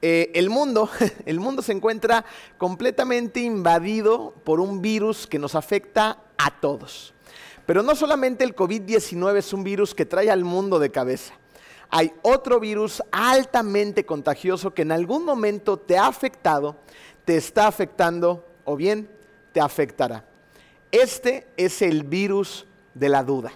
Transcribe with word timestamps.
Eh, 0.00 0.30
el 0.34 0.48
mundo, 0.48 0.88
el 1.26 1.40
mundo 1.40 1.62
se 1.62 1.72
encuentra 1.72 2.24
completamente 2.56 3.40
invadido 3.40 4.34
por 4.44 4.60
un 4.60 4.80
virus 4.80 5.26
que 5.26 5.38
nos 5.38 5.54
afecta 5.54 6.18
a 6.36 6.60
todos. 6.60 7.14
Pero 7.66 7.82
no 7.82 7.94
solamente 7.94 8.44
el 8.44 8.54
COVID-19 8.54 9.36
es 9.36 9.52
un 9.52 9.64
virus 9.64 9.94
que 9.94 10.06
trae 10.06 10.30
al 10.30 10.44
mundo 10.44 10.78
de 10.78 10.90
cabeza. 10.90 11.34
Hay 11.90 12.12
otro 12.22 12.60
virus 12.60 13.02
altamente 13.10 14.06
contagioso 14.06 14.72
que 14.72 14.82
en 14.82 14.92
algún 14.92 15.24
momento 15.24 15.78
te 15.78 15.98
ha 15.98 16.06
afectado, 16.06 16.76
te 17.24 17.36
está 17.36 17.66
afectando 17.66 18.46
o 18.64 18.76
bien 18.76 19.10
te 19.52 19.60
afectará. 19.60 20.24
Este 20.92 21.46
es 21.56 21.82
el 21.82 22.04
virus 22.04 22.66
de 22.94 23.08
la 23.08 23.22
duda. 23.22 23.52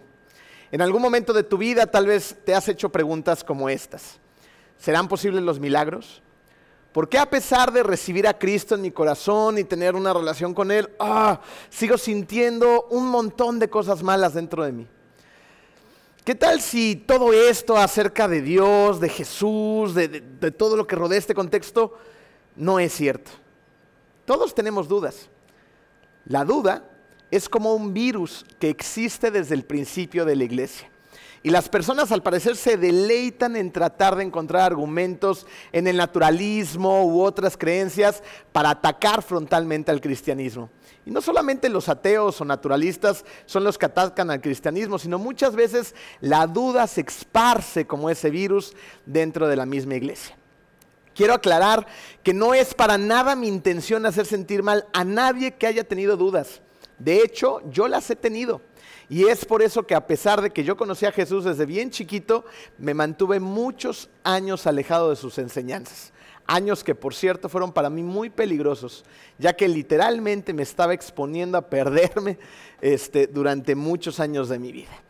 En 0.71 0.81
algún 0.81 1.03
momento 1.03 1.33
de 1.33 1.43
tu 1.43 1.59
vida 1.59 1.87
tal 1.87 2.07
vez 2.07 2.37
te 2.45 2.55
has 2.55 2.69
hecho 2.69 2.91
preguntas 2.91 3.45
como 3.45 3.69
estas. 3.69 4.19
¿Serán 4.83 5.07
posibles 5.07 5.45
los 5.45 5.61
milagros? 5.61 6.21
¿Por 6.91 7.09
qué 7.09 7.17
a 7.17 7.31
pesar 7.31 7.73
de 7.73 7.85
recibir 7.85 8.27
a 8.27 8.37
Cristo 8.37 8.75
en 8.75 8.83
mi 8.83 8.91
corazón 8.91 9.57
y 9.57 9.63
tener 9.63 9.95
una 9.95 10.13
relación 10.13 10.55
con 10.55 10.73
Él, 10.73 10.91
ah, 10.99 11.41
sigo 11.71 11.97
sintiendo 11.97 12.89
un 12.91 13.07
montón 13.07 13.61
de 13.61 13.71
cosas 13.71 14.03
malas 14.03 14.35
dentro 14.35 14.65
de 14.65 14.73
mí? 14.73 14.89
¿Qué 16.25 16.35
tal 16.35 16.61
si 16.61 16.97
todo 16.97 17.33
esto 17.33 17.77
acerca 17.77 18.27
de 18.27 18.43
Dios, 18.43 18.99
de 18.99 19.09
Jesús, 19.09 19.95
de, 19.95 20.09
de 20.09 20.51
todo 20.51 20.77
lo 20.77 20.85
que 20.85 20.97
rodea 20.97 21.21
este 21.21 21.33
contexto, 21.33 21.97
no 22.57 22.81
es 22.81 22.93
cierto? 22.93 23.31
Todos 24.25 24.53
tenemos 24.53 24.89
dudas. 24.89 25.29
La 26.25 26.45
duda 26.45 26.91
es 27.31 27.49
como 27.49 27.73
un 27.77 27.95
virus 27.95 28.45
que 28.59 28.69
existe 28.69 29.31
desde 29.31 29.55
el 29.55 29.65
principio 29.65 30.25
de 30.25 30.35
la 30.35 30.43
iglesia. 30.43 30.92
Y 31.45 31.51
las 31.51 31.69
personas 31.69 32.13
al 32.13 32.23
parecer 32.23 32.57
se 32.57 32.77
deleitan 32.77 33.57
en 33.57 33.73
tratar 33.73 34.15
de 34.15 34.23
encontrar 34.23 34.63
argumentos 34.63 35.47
en 35.73 35.89
el 35.89 35.97
naturalismo 35.97 37.05
u 37.05 37.21
otras 37.23 37.57
creencias 37.57 38.23
para 38.53 38.71
atacar 38.71 39.23
frontalmente 39.23 39.91
al 39.91 40.01
cristianismo. 40.01 40.71
Y 41.05 41.11
no 41.11 41.21
solamente 41.21 41.69
los 41.69 41.89
ateos 41.89 42.41
o 42.41 42.45
naturalistas 42.45 43.25
son 43.45 43.65
los 43.65 43.77
que 43.77 43.87
atacan 43.87 44.31
al 44.31 44.41
cristianismo, 44.41 45.01
sino 45.01 45.19
muchas 45.19 45.57
veces 45.57 45.97
la 46.21 46.47
duda 46.47 46.87
se 46.87 47.01
esparce 47.01 47.89
como 47.89 48.09
ese 48.09 48.31
virus 48.31 48.73
dentro 49.05 49.49
de 49.49 49.57
la 49.57 49.67
misma 49.67 49.97
iglesia. 49.97 50.37
Quiero 51.13 51.35
aclarar 51.35 51.87
que 52.23 52.33
no 52.33 52.55
es 52.55 52.73
para 52.73 52.99
nada 52.99 53.35
mi 53.35 53.49
intención 53.49 54.07
hacer 54.07 54.27
sentir 54.27 54.63
mal 54.63 54.87
a 54.93 55.03
nadie 55.03 55.55
que 55.55 55.67
haya 55.67 55.83
tenido 55.83 56.17
dudas. 56.17 56.61
De 56.99 57.17
hecho, 57.17 57.61
yo 57.69 57.89
las 57.89 58.09
he 58.11 58.17
tenido. 58.17 58.61
Y 59.13 59.29
es 59.29 59.45
por 59.45 59.61
eso 59.61 59.83
que 59.83 59.95
a 59.95 60.07
pesar 60.07 60.41
de 60.41 60.49
que 60.49 60.65
yo 60.65 60.75
conocí 60.75 61.05
a 61.05 61.13
Jesús 61.13 61.45
desde 61.45 61.67
bien 61.67 61.91
chiquito, 61.91 62.47
me 62.79 62.95
mantuve 62.95 63.41
muchos 63.41 64.09
años 64.25 64.67
alejado 64.67 65.11
de 65.11 65.17
sus 65.17 65.37
enseñanzas. 65.37 66.15
Años 66.47 66.83
que, 66.83 66.95
por 66.95 67.15
cierto, 67.15 67.51
fueron 67.51 67.73
para 67.73 67.91
mí 67.91 68.03
muy 68.03 68.31
peligrosos, 68.31 69.05
ya 69.39 69.53
que 69.53 69.69
literalmente 69.69 70.55
me 70.55 70.63
estaba 70.63 70.95
exponiendo 70.95 71.59
a 71.59 71.69
perderme 71.69 72.39
este, 72.81 73.27
durante 73.27 73.75
muchos 73.75 74.19
años 74.19 74.49
de 74.49 74.59
mi 74.59 74.73
vida. 74.73 75.03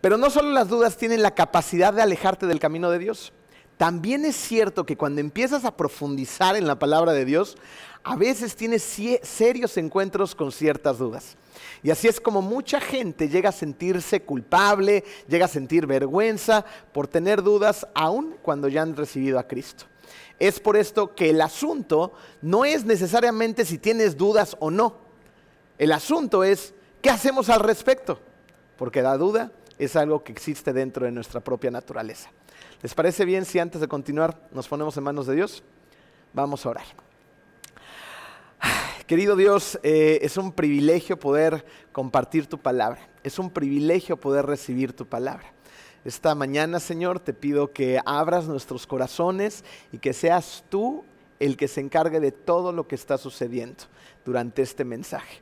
Pero 0.00 0.16
no 0.16 0.30
solo 0.30 0.48
las 0.48 0.68
dudas 0.68 0.96
tienen 0.96 1.20
la 1.20 1.34
capacidad 1.34 1.92
de 1.92 2.00
alejarte 2.00 2.46
del 2.46 2.60
camino 2.60 2.90
de 2.90 2.98
Dios, 2.98 3.34
también 3.76 4.24
es 4.24 4.36
cierto 4.36 4.86
que 4.86 4.96
cuando 4.96 5.20
empiezas 5.20 5.64
a 5.64 5.76
profundizar 5.76 6.56
en 6.56 6.66
la 6.66 6.78
palabra 6.78 7.12
de 7.12 7.24
Dios, 7.24 7.56
a 8.04 8.16
veces 8.16 8.54
tienes 8.54 8.82
serios 9.22 9.76
encuentros 9.76 10.34
con 10.34 10.52
ciertas 10.52 10.98
dudas. 10.98 11.36
Y 11.82 11.90
así 11.90 12.06
es 12.06 12.20
como 12.20 12.42
mucha 12.42 12.80
gente 12.80 13.28
llega 13.28 13.48
a 13.48 13.52
sentirse 13.52 14.22
culpable, 14.22 15.04
llega 15.26 15.46
a 15.46 15.48
sentir 15.48 15.86
vergüenza 15.86 16.64
por 16.92 17.08
tener 17.08 17.42
dudas 17.42 17.86
aun 17.94 18.36
cuando 18.42 18.68
ya 18.68 18.82
han 18.82 18.96
recibido 18.96 19.38
a 19.38 19.48
Cristo. 19.48 19.86
Es 20.38 20.60
por 20.60 20.76
esto 20.76 21.14
que 21.14 21.30
el 21.30 21.40
asunto 21.40 22.12
no 22.42 22.64
es 22.64 22.84
necesariamente 22.84 23.64
si 23.64 23.78
tienes 23.78 24.16
dudas 24.16 24.56
o 24.60 24.70
no. 24.70 24.96
El 25.78 25.92
asunto 25.92 26.44
es 26.44 26.74
qué 27.00 27.10
hacemos 27.10 27.48
al 27.48 27.60
respecto, 27.60 28.20
porque 28.76 29.02
la 29.02 29.16
duda 29.16 29.52
es 29.78 29.96
algo 29.96 30.22
que 30.22 30.32
existe 30.32 30.72
dentro 30.72 31.06
de 31.06 31.12
nuestra 31.12 31.40
propia 31.40 31.70
naturaleza. 31.70 32.30
¿Les 32.84 32.94
parece 32.94 33.24
bien 33.24 33.46
si 33.46 33.58
antes 33.58 33.80
de 33.80 33.88
continuar 33.88 34.46
nos 34.52 34.68
ponemos 34.68 34.94
en 34.98 35.04
manos 35.04 35.26
de 35.26 35.34
Dios? 35.34 35.62
Vamos 36.34 36.66
a 36.66 36.68
orar. 36.68 36.84
Querido 39.06 39.36
Dios, 39.36 39.80
eh, 39.82 40.18
es 40.20 40.36
un 40.36 40.52
privilegio 40.52 41.18
poder 41.18 41.64
compartir 41.92 42.46
tu 42.46 42.58
palabra. 42.58 43.00
Es 43.22 43.38
un 43.38 43.48
privilegio 43.48 44.18
poder 44.18 44.44
recibir 44.44 44.92
tu 44.92 45.06
palabra. 45.06 45.50
Esta 46.04 46.34
mañana, 46.34 46.78
Señor, 46.78 47.20
te 47.20 47.32
pido 47.32 47.72
que 47.72 48.00
abras 48.04 48.48
nuestros 48.48 48.86
corazones 48.86 49.64
y 49.90 49.96
que 49.96 50.12
seas 50.12 50.62
tú 50.68 51.06
el 51.40 51.56
que 51.56 51.68
se 51.68 51.80
encargue 51.80 52.20
de 52.20 52.32
todo 52.32 52.70
lo 52.70 52.86
que 52.86 52.96
está 52.96 53.16
sucediendo 53.16 53.84
durante 54.26 54.60
este 54.60 54.84
mensaje. 54.84 55.40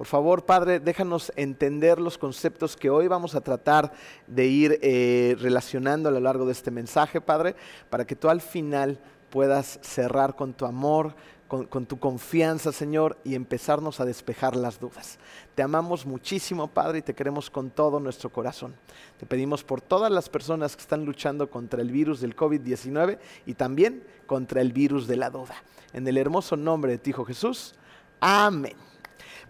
Por 0.00 0.06
favor, 0.06 0.46
Padre, 0.46 0.80
déjanos 0.80 1.30
entender 1.36 2.00
los 2.00 2.16
conceptos 2.16 2.74
que 2.74 2.88
hoy 2.88 3.06
vamos 3.06 3.34
a 3.34 3.42
tratar 3.42 3.92
de 4.26 4.46
ir 4.46 4.78
eh, 4.80 5.36
relacionando 5.38 6.08
a 6.08 6.12
lo 6.12 6.20
largo 6.20 6.46
de 6.46 6.52
este 6.52 6.70
mensaje, 6.70 7.20
Padre, 7.20 7.54
para 7.90 8.06
que 8.06 8.16
tú 8.16 8.30
al 8.30 8.40
final 8.40 8.98
puedas 9.28 9.78
cerrar 9.82 10.36
con 10.36 10.54
tu 10.54 10.64
amor, 10.64 11.14
con, 11.48 11.66
con, 11.66 11.84
tu 11.84 11.98
confianza, 11.98 12.72
Señor, 12.72 13.18
y 13.24 13.34
empezarnos 13.34 14.00
a 14.00 14.06
despejar 14.06 14.56
las 14.56 14.80
dudas. 14.80 15.18
Te 15.54 15.62
amamos 15.62 16.06
muchísimo, 16.06 16.68
Padre, 16.68 17.00
y 17.00 17.02
te 17.02 17.12
queremos 17.12 17.50
con 17.50 17.68
todo 17.68 18.00
nuestro 18.00 18.30
corazón. 18.30 18.74
Te 19.18 19.26
pedimos 19.26 19.64
por 19.64 19.82
todas 19.82 20.10
las 20.10 20.30
personas 20.30 20.76
que 20.76 20.80
están 20.80 21.04
luchando 21.04 21.50
contra 21.50 21.82
el 21.82 21.90
virus 21.90 22.22
del 22.22 22.34
COVID-19 22.34 23.18
y 23.44 23.52
también 23.52 24.02
contra 24.26 24.62
el 24.62 24.72
virus 24.72 25.06
de 25.06 25.16
la 25.16 25.28
duda. 25.28 25.56
En 25.92 26.08
el 26.08 26.16
hermoso 26.16 26.56
nombre 26.56 26.92
de 26.92 26.96
ti, 26.96 27.10
Hijo 27.10 27.26
Jesús. 27.26 27.74
Amén. 28.18 28.89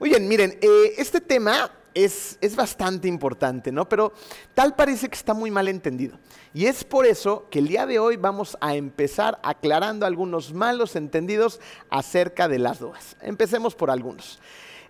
Muy 0.01 0.09
bien, 0.09 0.27
miren, 0.29 0.59
eh, 0.63 0.95
este 0.97 1.21
tema 1.21 1.71
es, 1.93 2.39
es, 2.41 2.57
bastante 2.57 3.07
importante, 3.07 3.71
¿no? 3.71 3.87
Pero 3.87 4.15
tal 4.55 4.75
parece 4.75 5.11
que 5.11 5.15
está 5.15 5.35
muy 5.35 5.51
mal 5.51 5.69
entendido. 5.69 6.19
Y 6.55 6.65
es 6.65 6.85
por 6.85 7.05
eso 7.05 7.47
que 7.51 7.59
el 7.59 7.69
día 7.69 7.85
de 7.85 7.99
hoy 7.99 8.17
vamos 8.17 8.57
a 8.63 8.77
empezar 8.77 9.39
aclarando 9.43 10.07
algunos 10.07 10.55
malos 10.55 10.97
entendidos 10.97 11.61
acerca 11.91 12.49
de 12.49 12.59
las 12.59 12.79
dudas. 12.79 13.15
Empecemos 13.21 13.75
por 13.75 13.91
algunos. 13.91 14.41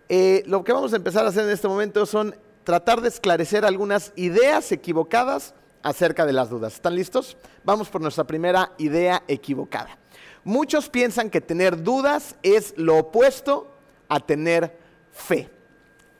Eh, 0.08 0.44
lo 0.46 0.62
que 0.62 0.72
vamos 0.72 0.92
a 0.92 0.96
empezar 0.96 1.26
a 1.26 1.30
hacer 1.30 1.42
en 1.42 1.50
este 1.50 1.66
momento 1.66 2.06
son 2.06 2.36
tratar 2.62 3.00
de 3.00 3.08
esclarecer 3.08 3.64
algunas 3.64 4.12
ideas 4.14 4.70
equivocadas 4.70 5.54
acerca 5.82 6.24
de 6.24 6.34
las 6.34 6.50
dudas. 6.50 6.74
¿Están 6.74 6.94
listos? 6.94 7.36
Vamos 7.64 7.88
por 7.88 8.00
nuestra 8.00 8.22
primera 8.22 8.74
idea 8.78 9.24
equivocada. 9.26 9.98
Muchos 10.44 10.88
piensan 10.88 11.30
que 11.30 11.40
tener 11.40 11.82
dudas 11.82 12.36
es 12.44 12.74
lo 12.76 12.96
opuesto 12.96 13.66
a 14.08 14.20
tener 14.20 14.78
fe. 15.20 15.48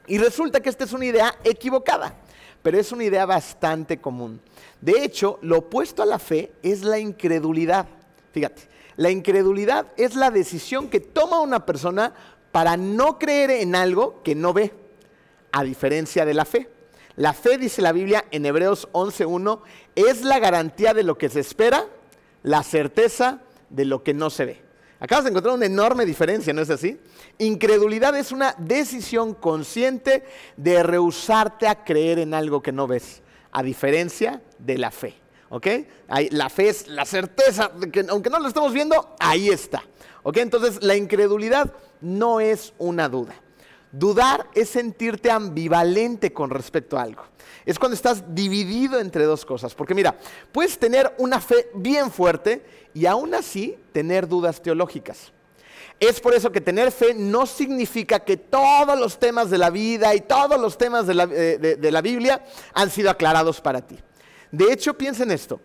Y 0.07 0.19
resulta 0.19 0.61
que 0.61 0.69
esta 0.69 0.85
es 0.85 0.93
una 0.93 1.05
idea 1.05 1.35
equivocada, 1.45 2.15
pero 2.63 2.79
es 2.79 2.93
una 2.93 3.05
idea 3.05 3.27
bastante 3.27 4.01
común. 4.01 4.41
De 4.81 5.05
hecho, 5.05 5.39
lo 5.43 5.59
opuesto 5.59 6.03
a 6.03 6.07
la 6.07 6.19
fe 6.19 6.53
es 6.63 6.83
la 6.83 6.99
incredulidad. 6.99 7.87
Fíjate, 8.33 8.63
la 8.97 9.11
incredulidad 9.11 9.87
es 9.97 10.15
la 10.15 10.31
decisión 10.31 10.89
que 10.89 11.01
toma 11.01 11.41
una 11.41 11.65
persona 11.65 12.15
para 12.53 12.77
no 12.77 13.19
creer 13.19 13.51
en 13.51 13.75
algo 13.75 14.23
que 14.23 14.35
no 14.35 14.53
ve, 14.53 14.73
a 15.53 15.65
diferencia 15.65 16.25
de 16.25 16.35
la 16.35 16.45
fe. 16.45 16.69
La 17.17 17.33
fe, 17.33 17.59
dice 17.59 17.83
la 17.83 17.93
Biblia 17.93 18.25
en 18.31 18.47
Hebreos 18.47 18.89
11.1, 18.93 19.61
es 19.95 20.23
la 20.23 20.39
garantía 20.39 20.95
de 20.95 21.03
lo 21.03 21.19
que 21.19 21.29
se 21.29 21.41
espera, 21.41 21.87
la 22.43 22.63
certeza 22.63 23.41
de 23.69 23.85
lo 23.85 24.03
que 24.03 24.15
no 24.15 24.31
se 24.31 24.45
ve. 24.45 24.70
Acabas 25.01 25.25
de 25.25 25.31
encontrar 25.31 25.55
una 25.55 25.65
enorme 25.65 26.05
diferencia, 26.05 26.53
¿no 26.53 26.61
es 26.61 26.69
así? 26.69 27.01
Incredulidad 27.39 28.15
es 28.17 28.33
una 28.33 28.55
decisión 28.59 29.33
consciente 29.33 30.25
de 30.59 30.83
rehusarte 30.83 31.67
a 31.67 31.85
creer 31.85 32.19
en 32.19 32.35
algo 32.35 32.63
que 32.63 32.71
no 32.71 32.87
ves, 32.87 33.23
a 33.51 33.63
diferencia 33.63 34.43
de 34.59 34.77
la 34.77 34.91
fe. 34.91 35.15
¿Ok? 35.49 35.67
La 36.31 36.51
fe 36.51 36.69
es 36.69 36.87
la 36.87 37.05
certeza 37.05 37.69
de 37.75 37.91
que 37.91 38.05
aunque 38.09 38.31
no 38.31 38.39
lo 38.39 38.47
estamos 38.47 38.73
viendo, 38.73 39.17
ahí 39.19 39.49
está. 39.49 39.83
¿Ok? 40.23 40.37
Entonces 40.37 40.83
la 40.83 40.95
incredulidad 40.95 41.73
no 42.01 42.39
es 42.39 42.75
una 42.79 43.09
duda. 43.09 43.35
Dudar 43.93 44.49
es 44.55 44.69
sentirte 44.69 45.31
ambivalente 45.31 46.33
con 46.33 46.51
respecto 46.51 46.97
a 46.97 47.03
algo. 47.03 47.25
Es 47.67 47.79
cuando 47.79 47.97
estás 47.97 48.35
dividido 48.35 49.01
entre 49.01 49.25
dos 49.25 49.45
cosas. 49.45 49.75
Porque 49.75 49.95
mira, 49.95 50.17
puedes 50.53 50.79
tener 50.79 51.13
una 51.19 51.41
fe 51.41 51.71
bien 51.75 52.11
fuerte 52.11 52.65
y 52.95 53.07
aún 53.07 53.35
así 53.35 53.77
tener 53.93 54.29
dudas 54.29 54.63
teológicas. 54.63 55.33
Es 55.99 56.21
por 56.21 56.35
eso 56.35 56.51
que 56.51 56.61
tener 56.61 56.93
fe 56.93 57.15
no 57.15 57.47
significa 57.47 58.21
que 58.21 58.37
todos 58.37 58.99
los 58.99 59.19
temas 59.19 59.51
de 59.51 59.59
la 59.59 59.71
vida 59.71 60.15
y 60.15 60.21
todos 60.21 60.59
los 60.59 60.79
temas 60.79 61.07
de 61.07 61.15
la, 61.15 61.25
eh, 61.25 61.77
de 61.79 61.91
la 61.91 62.01
Biblia 62.01 62.45
han 62.73 62.91
sido 62.91 63.11
aclarados 63.11 63.61
para 63.61 63.87
ti. 63.87 63.99
De 64.51 64.73
hecho, 64.73 64.95
piensa 64.97 65.25
en 65.25 65.33
esto 65.33 65.61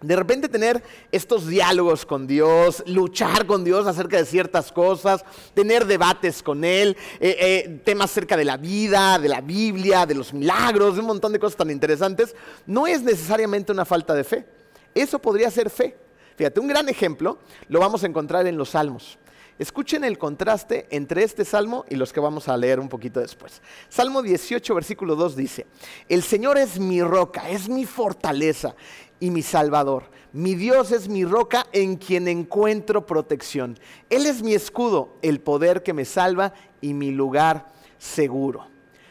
de 0.00 0.14
repente 0.14 0.48
tener 0.48 0.82
estos 1.10 1.46
diálogos 1.46 2.06
con 2.06 2.26
Dios, 2.26 2.84
luchar 2.86 3.46
con 3.46 3.64
Dios 3.64 3.86
acerca 3.86 4.16
de 4.16 4.24
ciertas 4.24 4.70
cosas, 4.70 5.24
tener 5.54 5.86
debates 5.86 6.42
con 6.42 6.64
Él, 6.64 6.96
eh, 7.18 7.36
eh, 7.38 7.80
temas 7.84 8.10
acerca 8.10 8.36
de 8.36 8.44
la 8.44 8.56
vida, 8.56 9.18
de 9.18 9.28
la 9.28 9.40
Biblia, 9.40 10.06
de 10.06 10.14
los 10.14 10.32
milagros, 10.32 10.94
de 10.94 11.00
un 11.00 11.06
montón 11.06 11.32
de 11.32 11.40
cosas 11.40 11.56
tan 11.56 11.70
interesantes, 11.70 12.34
no 12.66 12.86
es 12.86 13.02
necesariamente 13.02 13.72
una 13.72 13.84
falta 13.84 14.14
de 14.14 14.24
fe. 14.24 14.46
Eso 14.94 15.18
podría 15.18 15.50
ser 15.50 15.68
fe. 15.68 15.96
Fíjate, 16.36 16.60
un 16.60 16.68
gran 16.68 16.88
ejemplo 16.88 17.38
lo 17.68 17.80
vamos 17.80 18.04
a 18.04 18.06
encontrar 18.06 18.46
en 18.46 18.56
los 18.56 18.70
salmos. 18.70 19.18
Escuchen 19.58 20.04
el 20.04 20.18
contraste 20.18 20.86
entre 20.90 21.24
este 21.24 21.44
salmo 21.44 21.84
y 21.88 21.96
los 21.96 22.12
que 22.12 22.20
vamos 22.20 22.46
a 22.46 22.56
leer 22.56 22.78
un 22.78 22.88
poquito 22.88 23.18
después. 23.18 23.60
Salmo 23.88 24.22
18, 24.22 24.72
versículo 24.72 25.16
2 25.16 25.34
dice, 25.34 25.66
El 26.08 26.22
Señor 26.22 26.58
es 26.58 26.78
mi 26.78 27.02
roca, 27.02 27.50
es 27.50 27.68
mi 27.68 27.84
fortaleza 27.84 28.76
y 29.20 29.30
mi 29.30 29.42
salvador. 29.42 30.04
Mi 30.32 30.54
Dios 30.54 30.92
es 30.92 31.08
mi 31.08 31.24
roca 31.24 31.66
en 31.72 31.96
quien 31.96 32.28
encuentro 32.28 33.06
protección. 33.06 33.78
Él 34.10 34.26
es 34.26 34.42
mi 34.42 34.54
escudo, 34.54 35.16
el 35.22 35.40
poder 35.40 35.82
que 35.82 35.94
me 35.94 36.04
salva 36.04 36.52
y 36.80 36.94
mi 36.94 37.10
lugar 37.10 37.66
seguro. 37.98 38.66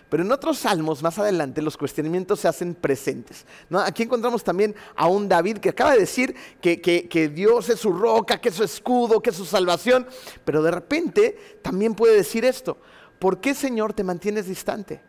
Pero 0.10 0.24
en 0.24 0.32
otros 0.32 0.60
salmos, 0.60 1.04
más 1.04 1.20
adelante, 1.20 1.62
los 1.62 1.76
cuestionamientos 1.76 2.40
se 2.40 2.48
hacen 2.48 2.76
presentes. 2.76 3.46
Aquí 3.72 4.04
encontramos 4.04 4.42
también 4.42 4.74
a 4.96 5.08
un 5.08 5.28
David 5.28 5.58
que 5.58 5.70
acaba 5.70 5.92
de 5.92 6.00
decir 6.00 6.34
que, 6.62 6.80
que, 6.80 7.30
Dios 7.30 7.70
es 7.70 7.82
su 7.82 7.92
roca, 7.92 8.40
que 8.40 8.50
es 8.50 8.56
su 8.56 8.64
escudo, 8.64 9.22
que 9.22 9.32
es 9.32 9.36
su 9.36 9.44
salvación. 9.44 10.08
Pero 10.46 10.64
de 10.64 10.72
repente 10.72 11.60
también 11.62 11.94
puede 11.94 12.16
decir 12.16 12.46
esto. 12.46 12.78
¿Por 13.20 13.42
qué, 13.42 13.54
Señor, 13.54 13.94
te 13.94 14.06
mantienes 14.06 14.48
distante? 14.48 15.02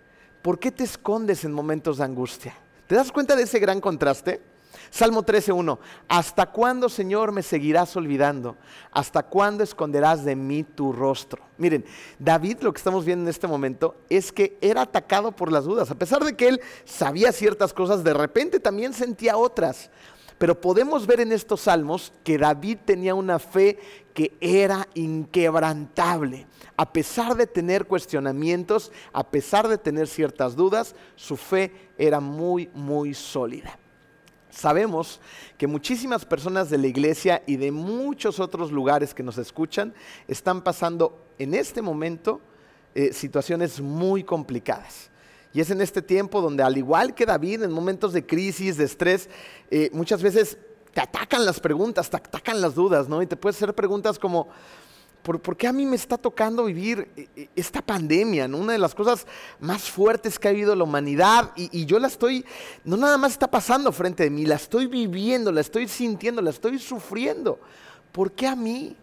¿Por 0.43 0.59
qué 0.59 0.73
te 0.73 0.83
escondes 0.83 1.45
en 1.45 1.53
momentos 1.53 1.99
de 1.99 2.05
angustia? 2.05 2.57
¿Te 2.89 2.97
das 2.97 3.13
cuenta 3.13 3.37
de 3.37 3.45
ese 3.45 3.61
gran 3.61 3.81
contraste? 3.81 4.41
Salmo 4.91 5.25
13.1. 5.25 5.79
¿Hasta 6.09 6.47
cuándo, 6.47 6.89
Señor, 6.89 7.33
me 7.33 7.43
seguirás 7.43 7.97
olvidando? 7.97 8.57
¿Hasta 8.91 9.23
cuándo 9.23 9.63
esconderás 9.65 10.25
de 10.25 10.37
mí 10.37 10.65
tu 10.65 10.93
rostro? 10.93 11.43
Miren, 11.57 11.85
David 12.19 12.59
lo 12.61 12.73
que 12.73 12.79
estamos 12.79 13.05
viendo 13.05 13.25
en 13.25 13.29
este 13.31 13.47
momento 13.47 13.97
es 14.09 14.33
que 14.33 14.57
era 14.61 14.83
atacado 14.83 15.33
por 15.33 15.53
las 15.53 15.65
dudas. 15.65 15.91
A 15.91 15.97
pesar 15.97 16.25
de 16.25 16.37
que 16.37 16.49
él 16.49 16.61
sabía 16.85 17.33
ciertas 17.33 17.73
cosas, 17.73 18.05
de 18.05 18.15
repente 18.15 18.61
también 18.61 18.93
sentía 18.93 19.37
otras. 19.37 19.91
Pero 20.39 20.61
podemos 20.61 21.07
ver 21.07 21.21
en 21.21 21.33
estos 21.33 21.63
salmos 21.63 22.13
que 22.23 22.39
David 22.39 22.79
tenía 22.85 23.15
una 23.15 23.41
fe 23.41 23.79
que 24.15 24.37
era 24.41 24.89
inquebrantable. 24.95 26.47
A 26.77 26.93
pesar 26.93 27.37
de 27.37 27.49
tener 27.49 27.87
cuestionamientos, 27.87 28.93
a 29.13 29.29
pesar 29.29 29.67
de 29.67 29.79
tener 29.79 30.07
ciertas 30.07 30.55
dudas, 30.55 30.95
su 31.17 31.37
fe 31.37 31.73
era 31.99 32.21
muy, 32.21 32.71
muy 32.73 33.15
sólida. 33.15 33.79
Sabemos 34.51 35.21
que 35.57 35.67
muchísimas 35.67 36.25
personas 36.25 36.71
de 36.71 36.79
la 36.79 36.87
iglesia 36.87 37.43
y 37.47 37.57
de 37.57 37.71
muchos 37.71 38.41
otros 38.41 38.73
lugares 38.73 39.15
que 39.15 39.23
nos 39.23 39.39
escuchan 39.39 39.95
están 40.27 40.63
pasando 40.63 41.27
en 41.39 41.55
este 41.55 41.83
momento 41.83 42.41
eh, 42.95 43.13
situaciones 43.13 43.81
muy 43.81 44.25
complicadas. 44.25 45.11
Y 45.53 45.61
es 45.61 45.71
en 45.71 45.81
este 45.81 46.03
tiempo 46.03 46.41
donde, 46.41 46.63
al 46.63 46.77
igual 46.77 47.15
que 47.15 47.27
David, 47.27 47.63
en 47.63 47.73
momentos 47.73 48.13
de 48.13 48.27
crisis, 48.27 48.77
de 48.77 48.85
estrés, 48.85 49.29
eh, 49.71 49.91
muchas 49.93 50.23
veces 50.23 50.59
te 50.93 51.01
atacan 51.01 51.45
las 51.45 51.61
preguntas, 51.61 52.11
te 52.11 52.17
atacan 52.17 52.61
las 52.61 52.75
dudas, 52.75 53.09
¿no? 53.09 53.23
Y 53.23 53.27
te 53.27 53.37
puedes 53.37 53.57
hacer 53.57 53.75
preguntas 53.75 54.19
como, 54.19 54.49
¿por, 55.37 55.57
qué 55.57 55.67
a 55.67 55.73
mí 55.73 55.85
me 55.85 55.97
está 55.97 56.17
tocando 56.17 56.65
vivir 56.65 57.11
eh, 57.15 57.29
eh, 57.37 57.49
esta 57.55 57.83
pandemia? 57.83 58.47
Una 58.47 58.73
de 58.73 58.79
las 58.79 58.95
cosas 58.95 59.27
más 59.61 59.91
fuertes 59.91 60.39
que 60.39 60.49
ha 60.49 60.51
habido 60.51 60.75
la 60.75 60.85
humanidad 60.85 61.53
y, 61.55 61.85
yo 61.85 61.99
la 61.99 62.07
estoy, 62.07 62.45
no 62.85 62.97
nada 62.97 63.19
más 63.19 63.33
está 63.33 63.51
pasando 63.51 63.93
frente 63.93 64.27
a 64.27 64.31
mí, 64.31 64.47
la 64.47 64.55
estoy 64.55 64.87
viviendo, 64.87 65.53
la 65.53 65.61
estoy 65.61 65.87
sintiendo, 65.87 66.41
la 66.41 66.51
estoy 66.51 66.79
sufriendo. 66.79 67.61
¿Por 68.11 68.33
qué 68.33 68.47
a 68.47 68.57
mí? 68.57 68.97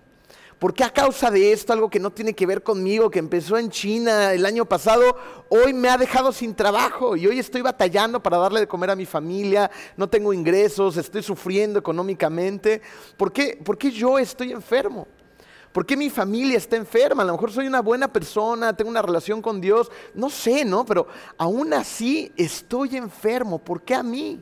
¿Por 0.58 0.74
qué 0.74 0.84
a 0.84 0.90
causa 0.90 1.30
de 1.30 1.52
esto, 1.52 1.74
algo 1.74 1.90
que 1.90 2.00
no 2.00 2.12
tiene 2.12 2.34
que 2.34 2.46
ver 2.46 2.64
conmigo, 2.64 3.12
que 3.12 3.20
empezó 3.20 3.58
en 3.58 3.70
China 3.70 4.34
el 4.34 4.46
año 4.46 4.66
pasado, 4.66 5.18
hoy 5.50 5.74
me 5.74 5.90
ha 5.90 5.98
dejado 5.98 6.32
sin 6.32 6.56
trabajo 6.56 7.16
y 7.16 7.28
hoy 7.28 7.40
estoy 7.40 7.62
batallando 7.62 8.24
para 8.24 8.38
darle 8.38 8.62
de 8.62 8.68
comer 8.68 8.90
a 8.90 8.96
mi 8.96 9.06
familia, 9.06 9.70
no 9.98 10.08
tengo 10.08 10.34
ingresos, 10.34 10.98
estoy 10.98 11.22
sufriendo 11.22 11.78
económicamente? 11.78 12.82
¿Por 13.18 13.34
qué, 13.34 13.60
¿Por 13.64 13.78
qué 13.78 13.92
yo 13.92 14.18
estoy 14.18 14.54
enfermo? 14.54 15.08
¿Por 15.76 15.86
qué 15.86 15.98
mi 15.98 16.10
familia 16.10 16.56
está 16.56 16.78
enferma? 16.78 17.24
A 17.24 17.26
lo 17.26 17.34
mejor 17.34 17.52
soy 17.52 17.68
una 17.68 17.82
buena 17.82 18.08
persona, 18.08 18.74
tengo 18.78 18.90
una 18.90 19.02
relación 19.02 19.42
con 19.42 19.60
Dios, 19.60 19.92
no 20.14 20.30
sé, 20.30 20.64
¿no? 20.64 20.86
Pero 20.86 21.06
aún 21.38 21.74
así 21.74 22.32
estoy 22.38 22.96
enfermo. 22.96 23.60
¿Por 23.60 23.82
qué 23.82 23.94
a 23.94 24.02
mí? 24.02 24.42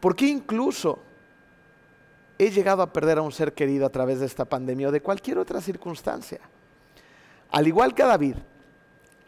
¿Por 0.00 0.16
qué 0.16 0.26
incluso 0.26 0.98
he 2.36 2.50
llegado 2.50 2.82
a 2.82 2.92
perder 2.92 3.18
a 3.18 3.22
un 3.22 3.30
ser 3.30 3.54
querido 3.54 3.86
a 3.86 3.90
través 3.90 4.18
de 4.18 4.26
esta 4.26 4.44
pandemia 4.44 4.88
o 4.88 4.90
de 4.90 5.00
cualquier 5.00 5.38
otra 5.38 5.60
circunstancia? 5.60 6.40
Al 7.52 7.68
igual 7.68 7.94
que 7.94 8.02
a 8.02 8.06
David, 8.06 8.34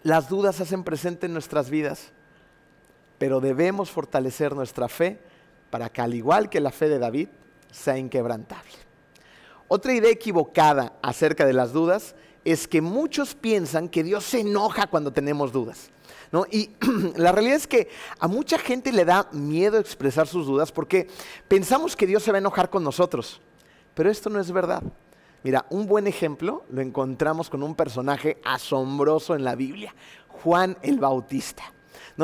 las 0.03 0.29
dudas 0.29 0.61
hacen 0.61 0.83
presente 0.83 1.27
en 1.27 1.35
nuestras 1.35 1.71
vidas, 1.71 2.11
pero 3.19 3.39
debemos 3.41 3.93
fortalecer 3.93 4.57
nuestra 4.57 4.89
fe 4.89 5.21
para 5.71 5.89
que 5.89 6.01
al 6.01 6.15
igual 6.15 6.51
que 6.51 6.59
la 6.59 6.73
fe 6.73 6.89
de 6.89 6.99
David, 6.99 7.29
sea 7.71 7.97
inquebrantable. 7.97 8.92
Otra 9.75 9.95
idea 9.95 10.11
equivocada 10.11 10.93
acerca 11.01 11.47
de 11.47 11.55
las 11.55 11.73
dudas 11.73 12.15
es 12.45 12.69
que 12.69 12.83
muchos 12.83 13.35
piensan 13.35 13.89
que 13.89 14.05
Dios 14.05 14.23
se 14.23 14.41
enoja 14.41 14.87
cuando 14.87 15.15
tenemos 15.15 15.51
dudas. 15.51 15.91
Y 16.51 16.73
la 17.17 17.33
realidad 17.33 17.57
es 17.57 17.67
que 17.67 17.89
a 18.19 18.29
mucha 18.29 18.59
gente 18.59 18.93
le 18.93 19.07
da 19.07 19.31
miedo 19.33 19.79
expresar 19.79 20.29
sus 20.29 20.47
dudas 20.47 20.71
porque 20.71 21.09
pensamos 21.49 21.97
que 21.97 22.07
Dios 22.07 22.23
se 22.23 22.31
va 22.31 22.37
a 22.37 22.41
enojar 22.41 22.69
con 22.69 22.85
nosotros. 22.85 23.41
Pero 23.95 24.11
esto 24.11 24.29
no 24.29 24.41
es 24.41 24.53
verdad. 24.53 24.83
Mira, 25.43 25.65
un 25.71 25.87
buen 25.87 26.07
ejemplo 26.07 26.65
lo 26.69 26.83
encontramos 26.83 27.49
con 27.49 27.63
un 27.63 27.75
personaje 27.75 28.43
asombroso 28.45 29.35
en 29.35 29.43
la 29.43 29.55
Biblia, 29.55 29.95
Juan 30.29 30.77
el 30.83 30.99
Bautista. 30.99 31.72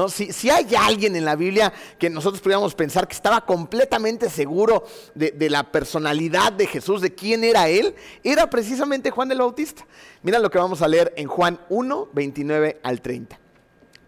Si, 0.08 0.50
hay 0.50 0.74
alguien 0.74 1.16
en 1.16 1.24
la 1.24 1.36
Biblia 1.36 1.72
que 1.98 2.10
nosotros 2.10 2.40
pudiéramos 2.40 2.74
pensar 2.74 3.08
que 3.08 3.14
estaba 3.14 3.44
completamente 3.44 4.28
seguro 4.28 4.84
de, 5.14 5.50
la 5.50 5.70
personalidad 5.72 6.52
de 6.52 6.66
Jesús, 6.66 7.00
de 7.00 7.14
quién 7.14 7.42
era 7.44 7.68
Él, 7.68 7.94
era 8.22 8.50
precisamente 8.50 9.10
Juan 9.10 9.32
el 9.32 9.38
Bautista. 9.38 9.86
Mira 10.22 10.38
lo 10.38 10.50
que 10.50 10.58
vamos 10.58 10.82
a 10.82 10.88
leer 10.88 11.12
en 11.16 11.26
Juan 11.26 11.58
1, 11.68 12.08
29 12.12 12.80
al 12.82 13.00
30. 13.00 13.38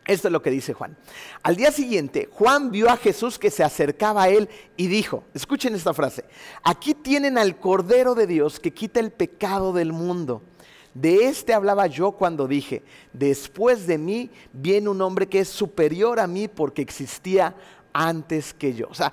Esto 0.07 0.29
es 0.29 0.33
lo 0.33 0.43
que 0.43 0.51
dice 0.51 0.75
Juan. 0.75 0.97
Al 1.43 1.57
día 1.57 1.71
siguiente, 1.71 2.29
Juan 2.33 2.71
vio 2.71 2.91
a 2.91 2.97
Jesús 2.97 3.39
que 3.39 3.51
se 3.51 3.63
acercaba 3.63 4.25
a 4.25 4.29
él 4.29 4.49
y 4.77 4.89
dijo, 4.89 5.25
escuchen 5.35 5.75
esta 5.75 5.95
frase, 5.95 6.25
aquí 6.63 6.95
tienen 6.95 7.39
al 7.39 7.59
Cordero 7.59 8.15
de 8.15 8.27
Dios 8.27 8.59
que 8.59 8.73
quita 8.73 9.01
el 9.01 9.13
pecado 9.13 9.73
del 9.73 9.93
mundo. 9.93 10.43
De 10.95 11.29
este 11.29 11.55
hablaba 11.55 11.87
yo 11.87 12.13
cuando 12.13 12.49
dije, 12.49 12.83
después 13.13 13.87
de 13.87 13.99
mí 13.99 14.31
viene 14.53 14.89
un 14.89 15.01
hombre 15.03 15.29
que 15.29 15.41
es 15.41 15.49
superior 15.49 16.19
a 16.19 16.27
mí 16.27 16.49
porque 16.49 16.83
existía 16.83 17.55
antes 17.93 18.55
que 18.55 18.75
yo. 18.75 18.89
O 18.89 18.95
sea, 18.95 19.13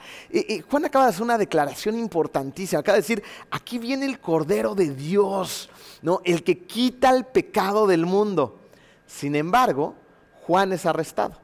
Juan 0.69 0.85
acaba 0.85 1.05
de 1.05 1.09
hacer 1.09 1.23
una 1.23 1.37
declaración 1.37 1.97
importantísima. 1.97 2.79
Acaba 2.79 2.95
de 2.95 3.01
decir, 3.01 3.23
aquí 3.51 3.77
viene 3.77 4.05
el 4.05 4.19
Cordero 4.19 4.75
de 4.75 4.89
Dios, 4.93 5.69
¿no? 6.01 6.21
El 6.23 6.43
que 6.43 6.59
quita 6.59 7.09
el 7.15 7.25
pecado 7.25 7.87
del 7.87 8.05
mundo. 8.05 8.59
Sin 9.05 9.35
embargo, 9.35 9.95
Juan 10.43 10.73
es 10.73 10.85
arrestado 10.85 11.39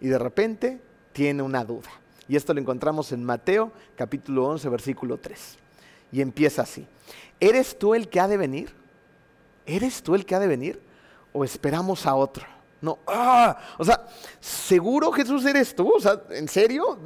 y 0.00 0.08
de 0.08 0.18
repente 0.18 0.80
tiene 1.12 1.42
una 1.42 1.64
duda. 1.64 1.90
Y 2.26 2.36
esto 2.36 2.54
lo 2.54 2.60
encontramos 2.60 3.12
en 3.12 3.22
Mateo 3.22 3.70
capítulo 3.96 4.46
11, 4.46 4.68
versículo 4.70 5.18
3. 5.18 5.58
Y 6.12 6.20
empieza 6.20 6.62
así. 6.62 6.86
¿Eres 7.38 7.78
tú 7.78 7.94
el 7.94 8.08
que 8.08 8.20
ha 8.20 8.28
de 8.28 8.36
venir? 8.36 8.83
¿Eres 9.66 10.02
tú 10.02 10.14
el 10.14 10.24
que 10.24 10.34
ha 10.34 10.40
de 10.40 10.46
venir? 10.46 10.80
¿O 11.32 11.44
esperamos 11.44 12.06
a 12.06 12.14
otro? 12.14 12.46
No, 12.80 12.98
ah, 13.06 13.56
o 13.78 13.84
sea, 13.84 14.06
seguro 14.40 15.10
Jesús 15.10 15.44
eres 15.46 15.74
tú, 15.74 15.90
o 15.96 16.00
sea, 16.00 16.22
¿en 16.30 16.46
serio? 16.48 16.98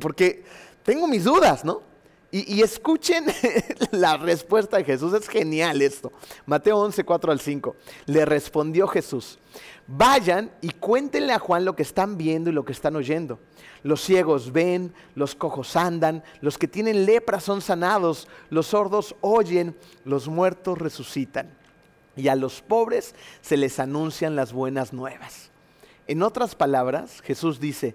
Porque 0.00 0.44
tengo 0.84 1.08
mis 1.08 1.24
dudas, 1.24 1.64
¿no? 1.64 1.82
Y, 2.30 2.62
escuchen 2.62 3.26
la 3.92 4.16
respuesta 4.16 4.76
de 4.76 4.84
Jesús, 4.84 5.12
es 5.12 5.28
genial 5.28 5.80
esto. 5.82 6.12
Mateo 6.46 6.78
11, 6.78 7.04
4 7.04 7.30
al 7.30 7.38
5. 7.38 7.76
Le 8.06 8.24
respondió 8.24 8.88
Jesús, 8.88 9.38
vayan 9.86 10.50
y 10.60 10.70
cuéntenle 10.70 11.32
a 11.32 11.38
Juan 11.38 11.64
lo 11.64 11.76
que 11.76 11.84
están 11.84 12.16
viendo 12.16 12.50
y 12.50 12.52
lo 12.52 12.64
que 12.64 12.72
están 12.72 12.96
oyendo. 12.96 13.38
Los 13.84 14.00
ciegos 14.00 14.50
ven, 14.50 14.92
los 15.14 15.36
cojos 15.36 15.76
andan, 15.76 16.24
los 16.40 16.58
que 16.58 16.66
tienen 16.66 17.06
lepra 17.06 17.38
son 17.38 17.60
sanados, 17.60 18.26
los 18.50 18.66
sordos 18.66 19.14
oyen, 19.20 19.76
los 20.04 20.26
muertos 20.26 20.78
resucitan 20.78 21.56
y 22.16 22.28
a 22.28 22.36
los 22.36 22.60
pobres 22.60 23.14
se 23.40 23.56
les 23.56 23.78
anuncian 23.78 24.36
las 24.36 24.52
buenas 24.52 24.92
nuevas. 24.92 25.50
En 26.06 26.22
otras 26.22 26.54
palabras, 26.54 27.20
Jesús 27.22 27.58
dice, 27.58 27.94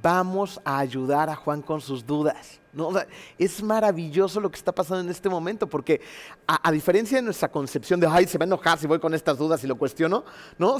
vamos 0.00 0.60
a 0.64 0.78
ayudar 0.78 1.28
a 1.28 1.36
Juan 1.36 1.62
con 1.62 1.80
sus 1.80 2.06
dudas. 2.06 2.58
¿No? 2.72 2.88
es 3.38 3.62
maravilloso 3.62 4.40
lo 4.40 4.50
que 4.50 4.56
está 4.56 4.72
pasando 4.72 5.02
en 5.02 5.10
este 5.10 5.28
momento, 5.28 5.66
porque 5.66 6.00
a, 6.46 6.72
diferencia 6.72 7.18
de 7.18 7.22
nuestra 7.22 7.50
concepción 7.50 8.00
de, 8.00 8.06
ay, 8.06 8.26
se 8.26 8.38
va 8.38 8.44
a 8.44 8.46
enojar 8.46 8.78
si 8.78 8.86
voy 8.86 8.98
con 8.98 9.12
estas 9.12 9.36
dudas 9.36 9.62
y 9.62 9.66
lo 9.66 9.76
cuestiono, 9.76 10.24
¿no? 10.56 10.78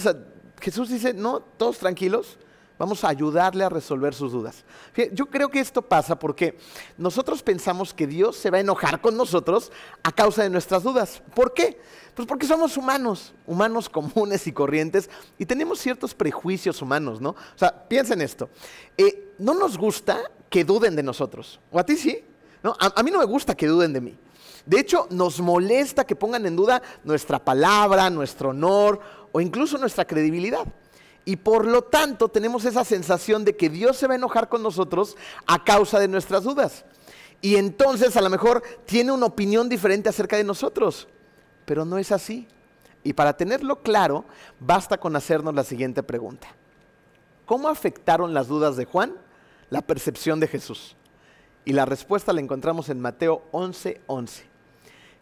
Jesús 0.58 0.88
dice, 0.88 1.12
no, 1.12 1.40
todos 1.40 1.76
tranquilos, 1.76 2.38
Vamos 2.78 3.04
a 3.04 3.08
ayudarle 3.08 3.64
a 3.64 3.68
resolver 3.68 4.14
sus 4.14 4.32
dudas. 4.32 4.64
Yo 5.12 5.26
creo 5.26 5.48
que 5.48 5.60
esto 5.60 5.82
pasa 5.82 6.18
porque 6.18 6.58
nosotros 6.98 7.42
pensamos 7.42 7.94
que 7.94 8.06
Dios 8.06 8.36
se 8.36 8.50
va 8.50 8.58
a 8.58 8.60
enojar 8.60 9.00
con 9.00 9.16
nosotros 9.16 9.70
a 10.02 10.10
causa 10.10 10.42
de 10.42 10.50
nuestras 10.50 10.82
dudas. 10.82 11.22
¿Por 11.34 11.54
qué? 11.54 11.80
Pues 12.14 12.28
porque 12.28 12.46
somos 12.46 12.76
humanos, 12.76 13.32
humanos 13.46 13.88
comunes 13.90 14.46
y 14.46 14.52
corrientes, 14.52 15.08
y 15.38 15.46
tenemos 15.46 15.78
ciertos 15.78 16.14
prejuicios 16.14 16.82
humanos, 16.82 17.20
¿no? 17.20 17.30
O 17.30 17.58
sea, 17.58 17.88
piensen 17.88 18.20
esto. 18.20 18.48
Eh, 18.96 19.34
no 19.38 19.54
nos 19.54 19.78
gusta 19.78 20.18
que 20.50 20.64
duden 20.64 20.94
de 20.96 21.02
nosotros. 21.02 21.60
¿O 21.70 21.78
a 21.78 21.84
ti 21.84 21.96
sí? 21.96 22.24
¿No? 22.62 22.76
A, 22.78 23.02
mí 23.02 23.10
no 23.10 23.18
me 23.18 23.24
gusta 23.24 23.54
que 23.54 23.66
duden 23.66 23.92
de 23.92 24.00
mí. 24.00 24.16
De 24.66 24.78
hecho, 24.78 25.08
nos 25.10 25.40
molesta 25.40 26.04
que 26.04 26.14
pongan 26.14 26.46
en 26.46 26.54
duda 26.54 26.80
nuestra 27.02 27.44
palabra, 27.44 28.08
nuestro 28.10 28.50
honor 28.50 29.00
o 29.32 29.40
incluso 29.40 29.78
nuestra 29.78 30.04
credibilidad. 30.04 30.66
Y 31.24 31.36
por 31.36 31.66
lo 31.66 31.82
tanto 31.82 32.28
tenemos 32.28 32.64
esa 32.64 32.84
sensación 32.84 33.44
de 33.44 33.56
que 33.56 33.70
Dios 33.70 33.96
se 33.96 34.06
va 34.06 34.14
a 34.14 34.16
enojar 34.16 34.48
con 34.48 34.62
nosotros 34.62 35.16
a 35.46 35.62
causa 35.62 36.00
de 36.00 36.08
nuestras 36.08 36.42
dudas. 36.42 36.84
Y 37.40 37.56
entonces 37.56 38.16
a 38.16 38.20
lo 38.20 38.30
mejor 38.30 38.62
tiene 38.86 39.12
una 39.12 39.26
opinión 39.26 39.68
diferente 39.68 40.08
acerca 40.08 40.36
de 40.36 40.44
nosotros. 40.44 41.08
Pero 41.64 41.84
no 41.84 41.98
es 41.98 42.10
así. 42.12 42.48
Y 43.04 43.12
para 43.12 43.36
tenerlo 43.36 43.82
claro, 43.82 44.24
basta 44.60 44.98
con 44.98 45.16
hacernos 45.16 45.54
la 45.54 45.64
siguiente 45.64 46.02
pregunta. 46.02 46.48
¿Cómo 47.46 47.68
afectaron 47.68 48.34
las 48.34 48.48
dudas 48.48 48.76
de 48.76 48.84
Juan 48.84 49.14
la 49.70 49.82
percepción 49.82 50.40
de 50.40 50.48
Jesús? 50.48 50.96
Y 51.64 51.72
la 51.72 51.84
respuesta 51.84 52.32
la 52.32 52.40
encontramos 52.40 52.88
en 52.88 53.00
Mateo 53.00 53.42
11:11. 53.52 54.00
11. 54.06 54.44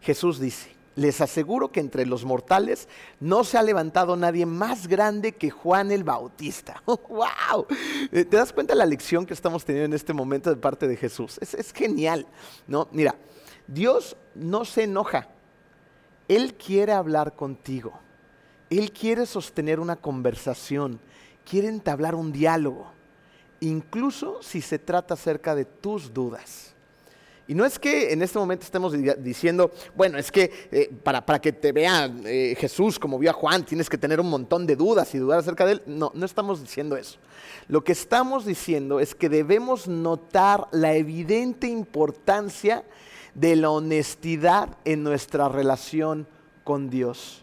Jesús 0.01 0.39
dice, 0.39 0.75
les 0.95 1.21
aseguro 1.21 1.71
que 1.71 1.79
entre 1.79 2.05
los 2.05 2.25
mortales 2.25 2.87
no 3.19 3.43
se 3.43 3.57
ha 3.57 3.63
levantado 3.63 4.15
nadie 4.15 4.45
más 4.45 4.87
grande 4.87 5.33
que 5.33 5.49
Juan 5.49 5.91
el 5.91 6.03
Bautista. 6.03 6.81
¡Wow! 6.85 7.67
Eh, 8.11 8.25
¿Te 8.25 8.37
das 8.37 8.51
cuenta 8.51 8.73
de 8.73 8.79
la 8.79 8.85
lección 8.85 9.25
que 9.25 9.33
estamos 9.33 9.63
teniendo 9.63 9.85
en 9.85 9.93
este 9.93 10.13
momento 10.13 10.49
de 10.49 10.57
parte 10.57 10.87
de 10.87 10.97
Jesús? 10.97 11.37
Es, 11.41 11.53
es 11.53 11.71
genial, 11.71 12.27
¿no? 12.67 12.87
Mira, 12.91 13.15
Dios 13.67 14.17
no 14.35 14.65
se 14.65 14.83
enoja. 14.83 15.29
Él 16.27 16.55
quiere 16.55 16.93
hablar 16.93 17.35
contigo. 17.35 17.93
Él 18.69 18.91
quiere 18.91 19.25
sostener 19.25 19.79
una 19.79 19.95
conversación. 19.97 20.99
Quiere 21.49 21.67
entablar 21.67 22.15
un 22.15 22.31
diálogo. 22.31 22.91
Incluso 23.59 24.41
si 24.41 24.61
se 24.61 24.79
trata 24.79 25.13
acerca 25.13 25.55
de 25.55 25.65
tus 25.65 26.13
dudas. 26.13 26.73
Y 27.47 27.55
no 27.55 27.65
es 27.65 27.79
que 27.79 28.13
en 28.13 28.21
este 28.21 28.39
momento 28.39 28.63
estemos 28.63 28.93
diciendo, 29.19 29.71
bueno, 29.95 30.17
es 30.17 30.31
que 30.31 30.51
eh, 30.71 30.89
para, 31.03 31.39
que 31.39 31.51
te 31.51 31.71
vea 31.71 32.09
eh, 32.25 32.55
Jesús 32.57 32.97
como 32.97 33.19
vio 33.19 33.31
a 33.31 33.33
Juan, 33.33 33.65
tienes 33.65 33.89
que 33.89 33.97
tener 33.97 34.19
un 34.19 34.29
montón 34.29 34.65
de 34.65 34.75
dudas 34.75 35.13
y 35.15 35.17
dudar 35.17 35.39
acerca 35.39 35.65
de 35.65 35.73
él. 35.73 35.81
No, 35.85 36.11
no 36.13 36.25
estamos 36.25 36.61
diciendo 36.61 36.95
eso. 36.95 37.17
Lo 37.67 37.83
que 37.83 37.91
estamos 37.91 38.45
diciendo 38.45 38.99
es 38.99 39.15
que 39.15 39.27
debemos 39.27 39.87
notar 39.87 40.67
la 40.71 40.93
evidente 40.93 41.67
importancia 41.67 42.83
de 43.33 43.55
la 43.55 43.69
honestidad 43.69 44.77
en 44.85 45.03
nuestra 45.03 45.49
relación 45.49 46.27
con 46.63 46.89
Dios 46.89 47.40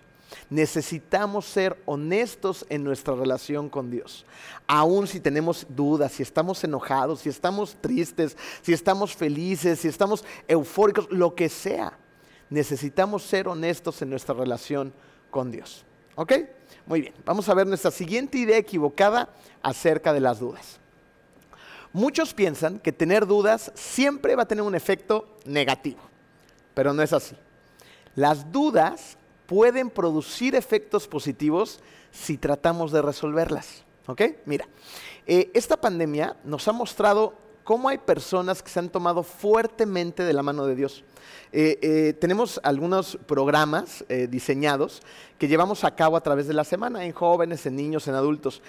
necesitamos 0.51 1.45
ser 1.47 1.81
honestos 1.87 2.67
en 2.69 2.85
nuestra 2.85 3.15
relación 3.15 3.69
con 3.69 3.91
Dios. 3.91 4.25
Aún 4.67 5.07
si 5.07 5.21
tenemos 5.21 5.67
dudas, 5.69 6.13
si 6.13 6.23
estamos 6.23 6.63
enojados, 6.65 7.21
si 7.21 7.29
estamos 7.29 7.77
tristes, 7.81 8.37
si 8.63 8.73
estamos 8.73 9.15
felices, 9.15 9.81
si 9.81 9.89
estamos 9.89 10.25
eufóricos, 10.47 11.09
lo 11.11 11.35
que 11.35 11.49
sea, 11.49 11.99
necesitamos 12.51 13.23
ser 13.23 13.49
honestos 13.49 14.01
en 14.03 14.11
nuestra 14.11 14.35
relación 14.35 14.93
con 15.31 15.51
Dios. 15.51 15.85
¿Ok? 16.15 16.33
Muy 16.87 17.03
bien, 17.03 17.15
vamos 17.25 17.49
a 17.49 17.55
ver 17.55 17.67
nuestra 17.67 17.91
siguiente 17.91 18.39
idea 18.39 18.57
equivocada 18.57 19.29
acerca 19.63 20.13
de 20.13 20.21
las 20.21 20.41
dudas. 20.41 20.81
Muchos 21.93 22.35
piensan 22.35 22.79
que 22.79 22.93
tener 22.93 23.27
dudas 23.27 23.73
siempre 23.75 24.35
va 24.37 24.43
a 24.43 24.49
tener 24.49 24.63
un 24.63 24.75
efecto 24.75 25.37
negativo, 25.45 26.01
pero 26.75 26.93
no 26.93 27.03
es 27.03 27.13
así. 27.13 27.37
Las 28.15 28.51
dudas 28.51 29.17
pueden 29.49 29.89
producir 29.89 30.55
efectos 30.55 31.09
positivos 31.09 31.81
si 32.13 32.37
tratamos 32.37 32.93
de 32.93 33.01
resolverlas. 33.01 33.83
¿Ok? 34.07 34.23
Mira, 34.45 34.69
eh, 35.27 35.51
esta 35.55 35.79
pandemia 35.79 36.37
nos 36.45 36.69
ha 36.69 36.73
mostrado 36.73 37.35
cómo 37.65 37.89
hay 37.89 37.97
personas 37.99 38.63
que 38.63 38.69
se 38.69 38.79
han 38.79 38.91
tomado 38.91 39.23
fuertemente 39.23 40.23
de 40.23 40.33
la 40.35 40.43
mano 40.43 40.67
de 40.67 40.75
Dios. 40.75 41.03
Eh, 41.53 41.79
eh, 41.81 42.13
tenemos 42.21 42.61
algunos 42.63 43.19
programas 43.27 44.05
diseñados 44.29 45.03
que 45.39 45.49
llevamos 45.49 45.85
a 45.85 45.95
cabo 45.95 46.17
a 46.17 46.21
través 46.21 46.49
de 46.49 46.55
la 46.55 46.65
semana 46.65 47.05
en 47.05 47.13
jóvenes, 47.13 47.65
en 47.65 47.77
niños, 47.77 48.09
en 48.09 48.15
adultos. 48.15 48.61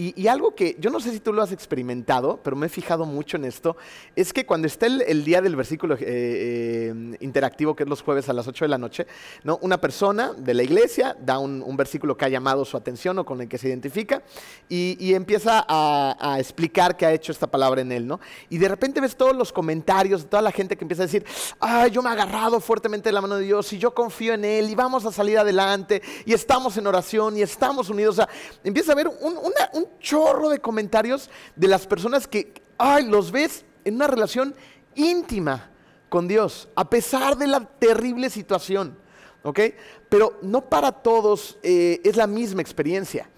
Y, 0.00 0.28
algo 0.28 0.54
que 0.54 0.76
yo 0.78 0.90
no 0.90 1.00
sé 1.00 1.10
si 1.10 1.18
tú 1.18 1.32
lo 1.32 1.42
has 1.42 1.50
experimentado, 1.50 2.38
pero 2.44 2.54
me 2.54 2.66
he 2.66 2.68
fijado 2.68 3.04
mucho 3.04 3.36
en 3.36 3.44
esto, 3.44 3.76
es 4.14 4.32
que 4.32 4.46
cuando 4.46 4.68
está 4.68 4.86
el, 4.86 5.24
día 5.24 5.42
del 5.42 5.56
versículo 5.56 5.96
eh, 5.96 5.98
eh, 6.02 7.16
interactivo, 7.18 7.74
que 7.74 7.82
es 7.82 7.88
los 7.88 8.02
jueves 8.02 8.28
a 8.28 8.32
las 8.32 8.46
8 8.46 8.66
de 8.66 8.68
la 8.68 8.78
noche, 8.78 9.08
¿no? 9.42 9.58
una 9.60 9.80
persona 9.80 10.34
de 10.34 10.54
la 10.54 10.62
iglesia 10.62 11.16
da 11.20 11.40
un, 11.40 11.76
versículo 11.76 12.16
que 12.16 12.26
ha 12.26 12.28
llamado 12.28 12.64
su 12.64 12.76
atención 12.76 13.18
o 13.18 13.26
con 13.26 13.40
el 13.40 13.48
que 13.48 13.58
se 13.58 13.68
identifica 13.68 14.22
y, 14.68 15.14
empieza 15.14 15.66
a, 15.68 16.36
explicar 16.38 16.96
qué 16.96 17.04
ha 17.04 17.12
hecho 17.12 17.32
esta 17.32 17.48
palabra 17.48 17.80
en 17.80 17.90
él. 17.90 18.06
¿no? 18.06 18.20
Y 18.50 18.58
de 18.58 18.68
repente 18.68 19.00
ves 19.00 19.16
todos 19.16 19.34
los 19.34 19.52
comentarios 19.52 20.28
toda 20.28 20.42
la 20.42 20.52
gente 20.52 20.76
que 20.76 20.84
empieza 20.84 21.02
a 21.02 21.06
decir, 21.06 21.24
ay, 21.58 21.90
yo 21.90 22.02
me 22.02 22.07
agarrado 22.12 22.60
fuertemente 22.60 23.08
de 23.08 23.12
la 23.12 23.20
mano 23.20 23.36
de 23.36 23.44
Dios 23.44 23.72
y 23.72 23.78
yo 23.78 23.94
confío 23.94 24.34
en 24.34 24.44
Él 24.44 24.70
y 24.70 24.74
vamos 24.74 25.04
a 25.04 25.12
salir 25.12 25.38
adelante 25.38 26.02
y 26.24 26.32
estamos 26.32 26.76
en 26.76 26.86
oración 26.86 27.36
y 27.36 27.42
estamos 27.42 27.88
unidos. 27.88 28.18
O 28.18 28.26
empieza 28.64 28.92
a 28.92 28.94
haber 28.94 29.08
un, 29.08 29.88
chorro 30.00 30.48
de 30.48 30.60
comentarios 30.60 31.30
de 31.56 31.68
las 31.68 31.86
personas 31.86 32.26
que, 32.26 32.52
ay, 32.78 33.06
los 33.06 33.30
ves 33.30 33.64
en 33.84 33.96
una 33.96 34.06
relación 34.06 34.54
íntima 34.94 35.70
con 36.08 36.28
Dios, 36.28 36.68
a 36.74 36.88
pesar 36.88 37.36
de 37.36 37.46
la 37.46 37.60
terrible 37.60 38.30
situación. 38.30 38.96
¿Ok? 39.42 39.60
Pero 40.08 40.38
no 40.42 40.68
para 40.68 40.90
todos 40.90 41.58
eh, 41.62 42.00
es 42.04 42.16
la 42.16 42.26
misma 42.26 42.60
experiencia. 42.60 43.30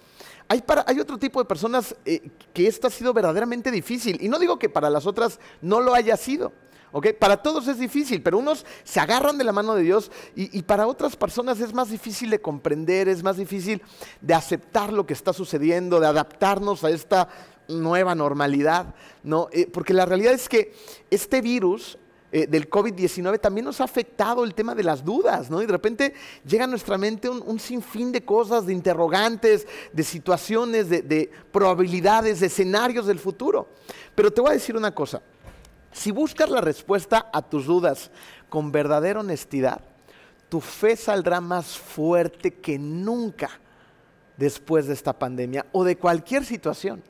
Hay, 0.49 0.99
otro 0.99 1.17
tipo 1.17 1.39
de 1.39 1.45
personas 1.45 1.95
eh, 2.05 2.29
que 2.53 2.67
esto 2.67 2.89
ha 2.89 2.91
sido 2.91 3.13
verdaderamente 3.13 3.71
difícil. 3.71 4.19
Y 4.21 4.29
no 4.29 4.37
digo 4.37 4.59
que 4.59 4.69
para 4.69 4.91
las 4.91 5.07
otras 5.07 5.39
no 5.61 5.81
lo 5.81 5.95
haya 5.95 6.17
sido. 6.17 6.53
Para 7.19 7.37
todos 7.37 7.69
es 7.69 7.79
difícil, 7.79 8.23
pero 8.23 8.39
unos 8.39 8.67
se 8.83 8.99
agarran 8.99 9.39
de 9.39 9.45
la 9.45 9.53
mano 9.53 9.75
de 9.75 9.83
Dios 9.83 10.11
y, 10.35 10.63
para 10.63 10.89
otras 10.89 11.15
personas 11.15 11.61
es 11.61 11.73
más 11.73 11.91
difícil 11.91 12.31
de 12.31 12.41
comprender, 12.41 13.09
es 13.09 13.23
más 13.23 13.37
difícil 13.37 13.81
de 14.21 14.35
aceptar 14.35 14.93
lo 14.93 15.07
que 15.07 15.13
está 15.13 15.33
sucediendo, 15.33 16.01
de 16.01 16.09
adaptarnos 16.09 16.83
a 16.83 16.91
esta 16.91 17.29
nueva 17.69 18.17
normalidad, 18.17 18.95
¿no? 19.23 19.49
Eh, 19.53 19.69
porque 19.73 19.95
la 19.95 20.05
realidad 20.05 20.33
es 20.33 20.49
que 20.49 20.75
este 21.11 21.41
virus 21.41 21.97
eh, 22.33 22.49
del 22.49 22.69
COVID-19 22.69 23.41
también 23.41 23.65
nos 23.65 23.81
ha 23.81 23.85
afectado 23.85 24.43
el 24.43 24.55
tema 24.55 24.75
de 24.75 24.83
las 24.83 25.05
dudas, 25.05 25.49
¿no? 25.49 25.63
Y 25.63 25.67
de 25.67 25.73
repente 25.73 26.15
llega 26.45 26.65
a 26.65 26.69
nuestra 26.69 26.99
mente 26.99 27.29
un, 27.29 27.61
sinfín 27.61 28.11
de 28.11 28.25
cosas, 28.25 28.67
de 28.67 28.73
interrogantes, 28.73 29.69
de 29.93 30.03
situaciones, 30.03 30.89
de 30.89 31.31
probabilidades, 31.53 32.41
de 32.41 32.47
escenarios 32.47 33.07
del 33.07 33.21
futuro. 33.21 33.69
Pero 34.17 34.33
te 34.33 34.41
voy 34.41 34.51
a 34.51 34.55
decir 34.55 34.77
una 34.77 34.93
cosa, 34.93 35.23
si 35.93 36.11
buscas 36.11 36.49
la 36.51 36.61
respuesta 36.61 37.31
a 37.33 37.43
tus 37.43 37.67
dudas 37.67 38.11
con 38.49 38.73
verdadera 38.73 39.21
honestidad, 39.21 39.81
tu 40.49 40.61
fe 40.61 40.97
saldrá 40.97 41.41
más 41.41 41.79
fuerte 41.79 42.55
que 42.55 42.79
nunca 42.79 43.51
después 44.37 44.87
de 44.87 44.95
esta 44.95 45.13
pandemia 45.13 45.67
o 45.73 45.85
de 45.85 45.97
cualquier 45.97 46.45
situación. 46.45 47.03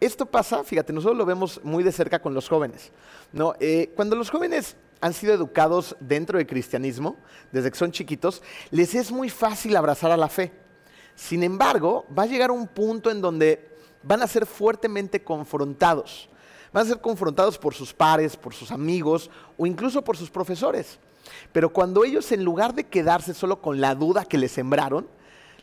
Esto 0.00 0.26
pasa, 0.26 0.62
fíjate, 0.62 0.92
nosotros 0.92 1.18
lo 1.18 1.26
vemos 1.26 1.60
muy 1.64 1.82
de 1.82 1.90
cerca 1.90 2.20
con 2.20 2.34
los 2.34 2.48
jóvenes. 2.48 2.92
¿no? 3.32 3.54
Eh, 3.58 3.92
cuando 3.96 4.14
los 4.14 4.30
jóvenes 4.30 4.76
han 5.00 5.12
sido 5.12 5.34
educados 5.34 5.96
dentro 5.98 6.38
del 6.38 6.46
cristianismo, 6.46 7.16
desde 7.50 7.70
que 7.70 7.78
son 7.78 7.90
chiquitos, 7.90 8.42
les 8.70 8.94
es 8.94 9.10
muy 9.10 9.30
fácil 9.30 9.76
abrazar 9.76 10.10
a 10.12 10.16
la 10.16 10.28
fe. 10.28 10.52
Sin 11.16 11.42
embargo, 11.42 12.06
va 12.16 12.24
a 12.24 12.26
llegar 12.26 12.52
un 12.52 12.68
punto 12.68 13.10
en 13.10 13.20
donde 13.20 13.76
van 14.04 14.22
a 14.22 14.28
ser 14.28 14.46
fuertemente 14.46 15.24
confrontados 15.24 16.28
van 16.72 16.84
a 16.84 16.88
ser 16.88 17.00
confrontados 17.00 17.58
por 17.58 17.74
sus 17.74 17.92
pares, 17.92 18.36
por 18.36 18.54
sus 18.54 18.70
amigos 18.70 19.30
o 19.56 19.66
incluso 19.66 20.02
por 20.02 20.16
sus 20.16 20.30
profesores. 20.30 20.98
Pero 21.52 21.72
cuando 21.72 22.04
ellos, 22.04 22.30
en 22.32 22.44
lugar 22.44 22.74
de 22.74 22.84
quedarse 22.84 23.34
solo 23.34 23.60
con 23.60 23.80
la 23.80 23.94
duda 23.94 24.24
que 24.24 24.38
les 24.38 24.52
sembraron, 24.52 25.06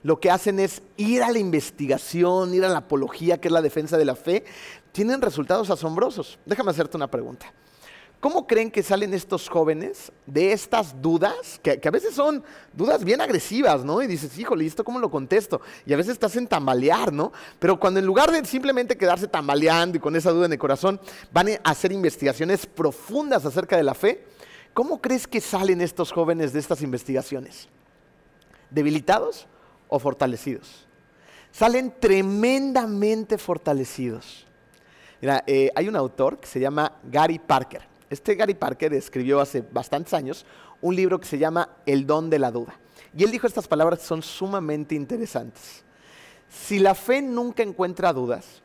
lo 0.04 0.20
que 0.20 0.30
hacen 0.30 0.60
es 0.60 0.84
ir 0.98 1.24
a 1.24 1.32
la 1.32 1.40
investigación, 1.40 2.54
ir 2.54 2.64
a 2.64 2.70
la 2.70 2.80
apología, 2.80 3.40
que 3.40 3.48
es 3.48 3.52
la 3.52 3.62
defensa 3.62 3.98
de 3.98 4.06
la 4.06 4.16
fe, 4.16 4.46
tienen 4.92 5.22
resultados 5.22 5.72
asombrosos. 5.72 6.38
Déjame 6.46 6.72
hacerte 6.72 6.98
una 6.98 7.10
pregunta. 7.10 7.52
¿Cómo 8.20 8.48
creen 8.48 8.72
que 8.72 8.82
salen 8.82 9.14
estos 9.14 9.50
jóvenes 9.50 10.12
de 10.26 10.52
estas 10.52 11.02
dudas, 11.02 11.60
que, 11.62 11.80
a 11.84 11.92
veces 11.92 12.16
son 12.16 12.44
dudas 12.74 13.04
bien 13.04 13.22
agresivas, 13.22 13.84
¿no? 13.84 14.02
Y 14.02 14.08
dices, 14.08 14.38
híjole, 14.38 14.66
¿esto 14.66 14.84
cómo 14.84 15.00
lo 15.00 15.12
contesto? 15.12 15.62
Y 15.86 15.94
a 15.94 15.98
veces 15.98 16.14
estás 16.14 16.36
en 16.36 16.48
tambalear, 16.48 17.14
¿no? 17.14 17.32
Pero 17.60 17.80
cuando 17.80 18.00
en 18.00 18.06
lugar 18.06 18.32
de 18.32 18.44
simplemente 18.46 18.98
quedarse 18.98 19.28
tambaleando 19.28 19.98
y 19.98 20.00
con 20.00 20.16
esa 20.16 20.32
duda 20.32 20.48
en 20.48 20.54
el 20.54 20.60
corazón, 20.60 21.00
van 21.32 21.50
a 21.50 21.70
hacer 21.70 21.92
investigaciones 21.92 22.66
profundas 22.66 23.46
acerca 23.46 23.78
de 23.78 23.84
la 23.84 23.94
fe, 23.94 24.26
¿cómo 24.74 25.02
crees 25.02 25.28
que 25.28 25.42
salen 25.42 25.82
estos 25.82 26.12
jóvenes 26.12 26.52
de 26.54 26.60
estas 26.60 26.82
investigaciones? 26.82 27.68
¿Debilitados 28.72 29.46
o 29.88 30.00
fortalecidos? 30.00 30.88
Salen 31.52 31.94
tremendamente 32.00 33.38
fortalecidos. 33.38 34.46
Mira, 35.22 35.44
eh, 35.48 35.72
hay 35.76 35.88
un 35.88 35.96
autor 35.96 36.40
que 36.40 36.48
se 36.48 36.60
llama 36.60 36.92
Gary 37.04 37.40
Parker. 37.40 37.95
Este 38.10 38.36
Gary 38.36 38.54
Parker 38.54 38.94
escribió 38.94 39.40
hace 39.40 39.62
bastantes 39.62 40.14
años 40.14 40.46
un 40.82 40.96
libro 40.96 41.20
que 41.20 41.28
se 41.28 41.38
llama 41.38 41.70
El 41.86 42.06
don 42.06 42.30
de 42.30 42.40
la 42.40 42.52
duda. 42.52 42.78
Y 43.16 43.24
él 43.24 43.32
dijo 43.32 43.48
estas 43.48 43.68
palabras 43.68 44.00
que 44.00 44.06
son 44.06 44.22
sumamente 44.22 44.96
interesantes. 44.96 45.84
Si 46.50 46.80
la 46.80 46.94
fe 46.94 47.22
nunca 47.22 47.64
encuentra 47.64 48.14
dudas, 48.14 48.62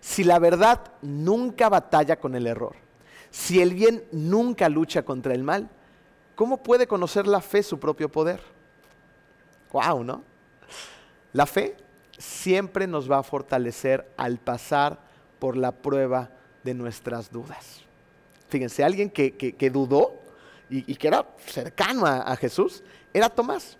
si 0.00 0.24
la 0.24 0.38
verdad 0.38 0.80
nunca 1.02 1.68
batalla 1.68 2.16
con 2.16 2.34
el 2.34 2.46
error, 2.46 2.74
si 3.30 3.60
el 3.60 3.74
bien 3.74 4.04
nunca 4.10 4.68
lucha 4.68 5.02
contra 5.02 5.34
el 5.34 5.44
mal, 5.44 5.68
¿cómo 6.34 6.62
puede 6.62 6.86
conocer 6.86 7.26
la 7.26 7.40
fe 7.40 7.62
su 7.62 7.78
propio 7.78 8.10
poder? 8.10 8.40
Wow, 9.72 10.02
¿no? 10.02 10.24
La 11.32 11.46
fe 11.46 11.76
siempre 12.18 12.86
nos 12.86 13.10
va 13.10 13.18
a 13.18 13.22
fortalecer 13.22 14.10
al 14.16 14.38
pasar 14.38 14.98
por 15.38 15.56
la 15.56 15.72
prueba 15.72 16.30
de 16.64 16.74
nuestras 16.74 17.30
dudas. 17.30 17.84
Fíjense, 18.50 18.84
alguien 18.84 19.08
que, 19.10 19.70
dudó 19.72 20.14
y, 20.68 20.94
que 20.96 21.08
era 21.08 21.26
cercano 21.46 22.04
a, 22.06 22.36
Jesús 22.36 22.82
era 23.14 23.28
Tomás. 23.28 23.78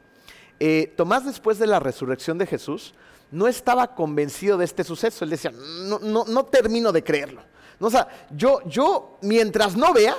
Eh, 0.59 0.93
Tomás 0.97 1.25
después 1.25 1.59
de 1.59 1.67
la 1.67 1.81
resurrección 1.81 2.39
de 2.39 2.47
Jesús 2.47 2.95
no 3.31 3.49
estaba 3.49 3.95
convencido 3.95 4.59
de 4.59 4.65
este 4.65 4.85
suceso. 4.85 5.25
Él 5.25 5.31
decía, 5.31 5.53
no, 5.53 5.99
no, 5.99 6.25
no 6.25 6.45
termino 6.45 6.93
de 6.93 7.05
creerlo. 7.05 7.43
O 7.81 7.91
sea, 7.91 8.09
yo, 8.31 9.19
mientras 9.23 9.77
no 9.77 9.93
vea, 9.93 10.15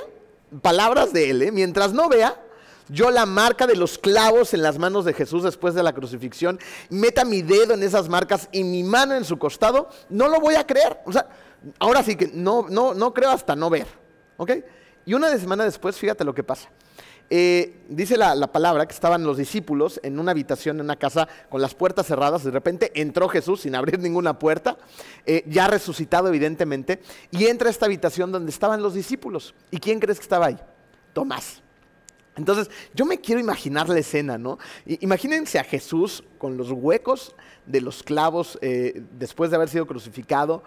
palabras 0.61 1.13
de 1.13 1.29
él, 1.29 1.41
¿eh? 1.43 1.51
mientras 1.51 1.93
no 1.93 2.09
vea, 2.09 2.35
yo 2.89 3.11
la 3.11 3.25
marca 3.25 3.67
de 3.67 3.75
los 3.75 3.97
clavos 3.97 4.53
en 4.53 4.63
las 4.63 4.79
manos 4.79 5.05
de 5.05 5.13
Jesús 5.13 5.43
después 5.43 5.75
de 5.75 5.83
la 5.83 5.93
crucifixión, 5.93 6.59
meta 6.89 7.23
mi 7.23 7.43
dedo 7.43 7.75
en 7.75 7.83
esas 7.83 8.09
marcas 8.09 8.49
y 8.51 8.63
mi 8.63 8.83
mano 8.83 9.15
en 9.15 9.23
su 9.23 9.37
costado, 9.37 9.89
no 10.09 10.27
lo 10.27 10.39
voy 10.39 10.55
a 10.55 10.65
creer. 10.65 10.99
O 11.05 11.11
sea, 11.11 11.27
ahora 11.77 12.03
sí 12.03 12.15
que 12.15 12.27
no 12.33 13.13
creo 13.13 13.29
hasta 13.29 13.55
no 13.55 13.69
ver. 13.69 14.00
¿Ok? 14.41 14.53
Y 15.05 15.13
una 15.13 15.37
semana 15.37 15.65
después, 15.65 15.95
fíjate 15.97 16.23
lo 16.23 16.33
que 16.33 16.43
pasa. 16.43 16.67
Eh, 17.29 17.83
dice 17.87 18.17
la, 18.17 18.51
palabra 18.51 18.87
que 18.87 18.93
estaban 18.95 19.23
los 19.23 19.37
discípulos 19.37 19.99
en 20.01 20.17
una 20.17 20.31
habitación, 20.31 20.77
en 20.77 20.85
una 20.85 20.95
casa 20.95 21.27
con 21.47 21.61
las 21.61 21.75
puertas 21.75 22.07
cerradas. 22.07 22.43
De 22.43 22.49
repente 22.49 22.91
entró 22.95 23.29
Jesús 23.29 23.61
sin 23.61 23.75
abrir 23.75 23.99
ninguna 23.99 24.39
puerta, 24.39 24.79
eh, 25.27 25.43
ya 25.45 25.67
resucitado 25.67 26.27
evidentemente, 26.27 27.03
y 27.29 27.45
entra 27.45 27.67
a 27.67 27.71
esta 27.71 27.85
habitación 27.85 28.31
donde 28.31 28.49
estaban 28.49 28.81
los 28.81 28.95
discípulos. 28.95 29.53
¿Y 29.69 29.77
quién 29.77 29.99
crees 29.99 30.17
que 30.17 30.23
estaba 30.23 30.47
ahí? 30.47 30.57
Tomás. 31.13 31.61
Entonces, 32.35 32.69
yo 32.93 33.05
me 33.05 33.19
quiero 33.19 33.41
imaginar 33.41 33.89
la 33.89 33.99
escena, 33.99 34.37
¿no? 34.37 34.57
Imagínense 34.85 35.59
a 35.59 35.63
Jesús 35.63 36.23
con 36.37 36.57
los 36.57 36.71
huecos 36.71 37.35
de 37.65 37.81
los 37.81 38.03
clavos 38.03 38.57
eh, 38.61 39.03
después 39.17 39.49
de 39.51 39.57
haber 39.57 39.69
sido 39.69 39.85
crucificado, 39.85 40.63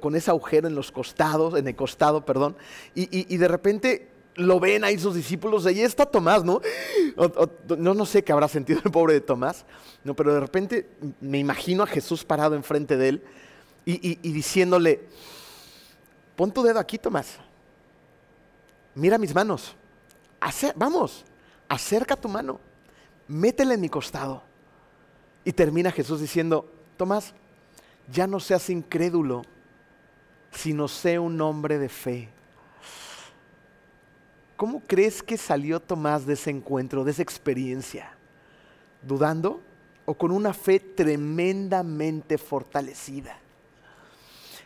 con, 0.00 0.16
ese 0.16 0.30
agujero 0.30 0.66
en 0.66 0.74
los 0.74 0.90
costados, 0.90 1.58
en 1.58 1.68
el 1.68 1.76
costado, 1.76 2.24
perdón, 2.24 2.56
y 2.94 3.36
de 3.36 3.48
repente 3.48 4.08
lo 4.38 4.60
ven 4.60 4.84
ahí 4.84 4.98
sus 4.98 5.14
discípulos, 5.14 5.66
ahí 5.66 5.80
está 5.80 6.06
Tomás, 6.06 6.44
¿no? 6.44 6.60
no, 7.76 7.94
no 7.94 8.06
sé 8.06 8.22
qué 8.22 8.32
habrá 8.32 8.48
sentido 8.48 8.80
el 8.84 8.90
pobre 8.90 9.14
de 9.14 9.20
Tomás, 9.20 9.66
no, 10.04 10.14
pero 10.14 10.32
de 10.32 10.40
repente 10.40 10.88
me 11.20 11.38
imagino 11.38 11.82
a 11.82 11.86
Jesús 11.86 12.24
parado 12.24 12.54
enfrente 12.54 12.96
de 12.96 13.08
él 13.08 13.22
y, 13.84 14.14
diciéndole, 14.32 15.00
pon 16.36 16.52
tu 16.52 16.62
dedo 16.62 16.78
aquí, 16.78 16.98
Tomás, 16.98 17.38
mira 18.94 19.18
mis 19.18 19.34
manos, 19.34 19.74
vamos, 20.76 21.24
acerca 21.68 22.16
tu 22.16 22.28
mano, 22.28 22.60
métela 23.26 23.74
en 23.74 23.80
mi 23.80 23.88
costado. 23.88 24.42
Y 25.44 25.52
termina 25.52 25.92
Jesús 25.92 26.20
diciendo, 26.20 26.70
Tomás, 26.96 27.32
ya 28.10 28.26
no 28.26 28.40
seas 28.40 28.68
incrédulo, 28.70 29.42
sino 30.50 30.88
sé 30.88 31.18
un 31.18 31.40
hombre 31.40 31.78
de 31.78 31.88
fe. 31.88 32.28
¿Cómo 34.56 34.80
crees 34.80 35.22
que 35.22 35.36
salió 35.36 35.80
Tomás 35.80 36.26
de 36.26 36.34
ese 36.34 36.50
encuentro, 36.50 37.04
de 37.04 37.12
esa 37.12 37.22
experiencia? 37.22 38.10
¿Dudando 39.02 39.60
o 40.04 40.14
con 40.14 40.32
una 40.32 40.52
fe 40.52 40.80
tremendamente 40.80 42.38
fortalecida? 42.38 43.38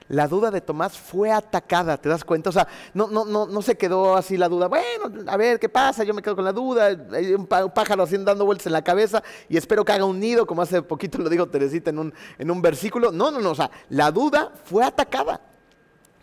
La 0.09 0.29
duda 0.29 0.51
de 0.51 0.61
Tomás 0.61 0.99
fue 0.99 1.31
atacada, 1.31 1.97
¿te 1.97 2.09
das 2.09 2.25
cuenta? 2.25 2.51
O 2.51 2.53
sea, 2.53 2.69
no, 2.95 3.09
no, 3.09 3.25
no, 3.25 3.47
no 3.47 3.63
se 3.63 3.77
quedó 3.77 4.17
así 4.17 4.37
la 4.37 4.49
duda. 4.49 4.69
Bueno, 4.69 5.13
a 5.27 5.37
ver, 5.37 5.59
¿qué 5.59 5.69
pasa? 5.69 6.05
Yo 6.05 6.15
me 6.15 6.23
quedo 6.23 6.37
con 6.37 6.45
la 6.45 6.53
duda. 6.53 6.87
Hay 7.13 7.33
un 7.35 7.47
pájaro 7.47 8.03
haciendo 8.03 8.31
dando 8.31 8.45
vueltas 8.45 8.67
en 8.67 8.73
la 8.73 8.83
cabeza 8.83 9.23
y 9.49 9.57
espero 9.57 9.85
que 9.85 9.93
haga 9.93 10.05
un 10.05 10.21
nido, 10.21 10.47
como 10.47 10.63
hace 10.63 10.83
poquito 10.83 11.19
lo 11.19 11.29
dijo 11.29 11.49
Teresita 11.49 11.91
en 11.91 11.99
un, 11.99 12.15
en 12.39 12.51
un 12.51 12.61
versículo. 12.61 13.13
No, 13.13 13.31
no, 13.31 13.41
no. 13.41 13.51
O 13.51 13.55
sea, 13.55 13.71
la 13.89 14.11
duda 14.11 14.53
fue 14.65 14.85
atacada. 14.85 15.41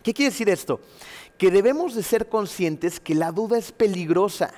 ¿Qué 0.03 0.13
quiere 0.13 0.31
decir 0.31 0.49
esto? 0.49 0.79
que 1.39 1.49
debemos 1.49 1.95
de 1.95 2.03
ser 2.03 2.27
conscientes 2.27 2.99
que 2.99 3.15
la 3.15 3.31
duda 3.31 3.57
es 3.57 3.71
peligrosa. 3.71 4.51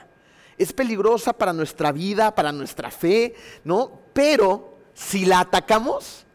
Es 0.57 0.73
peligrosa 0.73 1.31
para 1.31 1.53
nuestra 1.53 1.91
vida, 1.91 2.33
para 2.33 2.51
nuestra 2.51 2.89
fe, 2.89 3.35
¿no? 3.63 4.01
Pero 4.13 4.79
si 4.95 5.25
la 5.25 5.41
atacamos, 5.41 6.25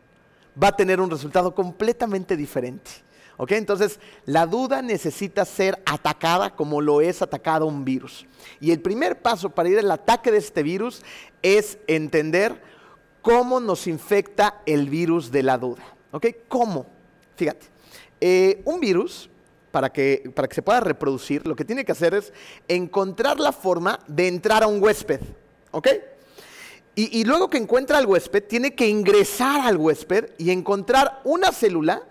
va 0.63 0.69
a 0.69 0.77
tener 0.77 1.01
un 1.01 1.11
resultado 1.11 1.55
completamente 1.55 2.37
diferente. 2.37 2.91
¿Ok? 3.39 3.53
Entonces, 3.53 4.01
la 4.25 4.47
duda 4.47 4.81
necesita 4.81 5.45
ser 5.45 5.83
atacada 5.85 6.55
como 6.55 6.81
lo 6.81 7.03
es 7.03 7.21
atacado 7.21 7.67
un 7.67 7.85
virus. 7.85 8.27
Y 8.61 8.71
el 8.71 8.81
primer 8.81 9.21
paso 9.21 9.51
para 9.51 9.69
ir 9.69 9.79
al 9.79 9.91
ataque 9.91 10.31
de 10.31 10.39
este 10.39 10.63
virus 10.63 11.03
es 11.43 11.79
entender 11.87 12.63
cómo 13.21 13.61
nos 13.61 13.87
infecta 13.87 14.63
el 14.65 14.89
virus 14.89 15.31
de 15.31 15.43
la 15.43 15.59
duda. 15.59 15.85
¿Ok? 16.13 16.29
¿Cómo? 16.49 16.87
Fíjate, 17.37 17.67
eh, 18.21 18.63
un 18.65 18.81
virus 18.81 19.29
para 19.71 19.93
que, 19.93 20.33
para 20.35 20.49
que 20.49 20.55
se 20.55 20.63
pueda 20.63 20.81
reproducir, 20.81 21.47
lo 21.47 21.55
que 21.55 21.67
tiene 21.67 21.85
que 21.85 21.93
hacer 21.93 22.15
es 22.15 22.33
encontrar 22.67 23.39
la 23.39 23.53
forma 23.53 23.99
de 24.07 24.29
entrar 24.29 24.63
a 24.63 24.67
un 24.67 24.83
huésped. 24.83 25.21
¿Ok? 25.73 25.89
Y, 26.99 27.25
luego 27.25 27.51
que 27.51 27.59
encuentra 27.59 27.99
al 27.99 28.07
huésped, 28.07 28.45
tiene 28.45 28.75
que 28.75 28.89
ingresar 28.89 29.61
al 29.61 29.77
huésped 29.77 30.31
y 30.39 30.51
encontrar 30.51 31.21
una 31.25 31.53
célula 31.53 32.03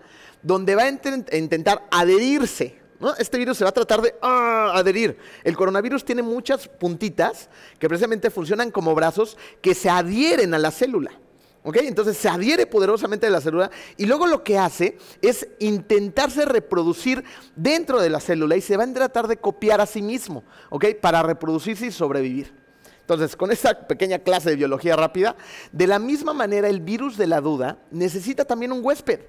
donde 0.42 0.76
va 0.76 0.84
a 0.84 0.88
intentar 0.88 1.88
adherirse. 1.90 2.78
Este 3.18 3.36
virus 3.36 3.58
se 3.58 3.64
va 3.64 3.70
a 3.70 3.74
tratar 3.74 4.00
de 4.00 4.14
ah, 4.22 4.70
adherir. 4.76 5.18
El 5.42 5.56
coronavirus 5.56 6.04
tiene 6.04 6.22
muchas 6.22 6.68
puntitas 6.68 7.48
que 7.80 7.88
precisamente 7.88 8.30
funcionan 8.30 8.70
como 8.70 8.94
brazos 8.94 9.36
que 9.60 9.74
se 9.74 9.90
adhieren 9.90 10.54
a 10.54 10.58
la 10.58 10.70
célula. 10.70 11.10
Entonces 11.74 12.16
se 12.16 12.28
adhiere 12.28 12.66
poderosamente 12.66 13.26
a 13.26 13.30
la 13.30 13.40
célula 13.40 13.72
y 13.96 14.06
luego 14.06 14.28
lo 14.28 14.44
que 14.44 14.56
hace 14.56 14.98
es 15.20 15.48
intentarse 15.58 16.44
reproducir 16.44 17.24
dentro 17.56 18.00
de 18.00 18.08
la 18.08 18.20
célula 18.20 18.56
y 18.56 18.60
se 18.60 18.76
va 18.76 18.84
a 18.84 18.92
tratar 18.92 19.26
de 19.26 19.38
copiar 19.38 19.80
a 19.80 19.86
sí 19.86 20.00
mismo, 20.00 20.44
Para 21.00 21.24
reproducirse 21.24 21.86
y 21.86 21.90
sobrevivir. 21.90 22.65
Entonces, 23.06 23.36
con 23.36 23.52
esta 23.52 23.86
pequeña 23.86 24.18
clase 24.18 24.50
de 24.50 24.56
biología 24.56 24.96
rápida, 24.96 25.36
de 25.70 25.86
la 25.86 26.00
misma 26.00 26.32
manera 26.32 26.68
el 26.68 26.80
virus 26.80 27.16
de 27.16 27.28
la 27.28 27.40
duda 27.40 27.78
necesita 27.92 28.44
también 28.44 28.72
un 28.72 28.84
huésped 28.84 29.20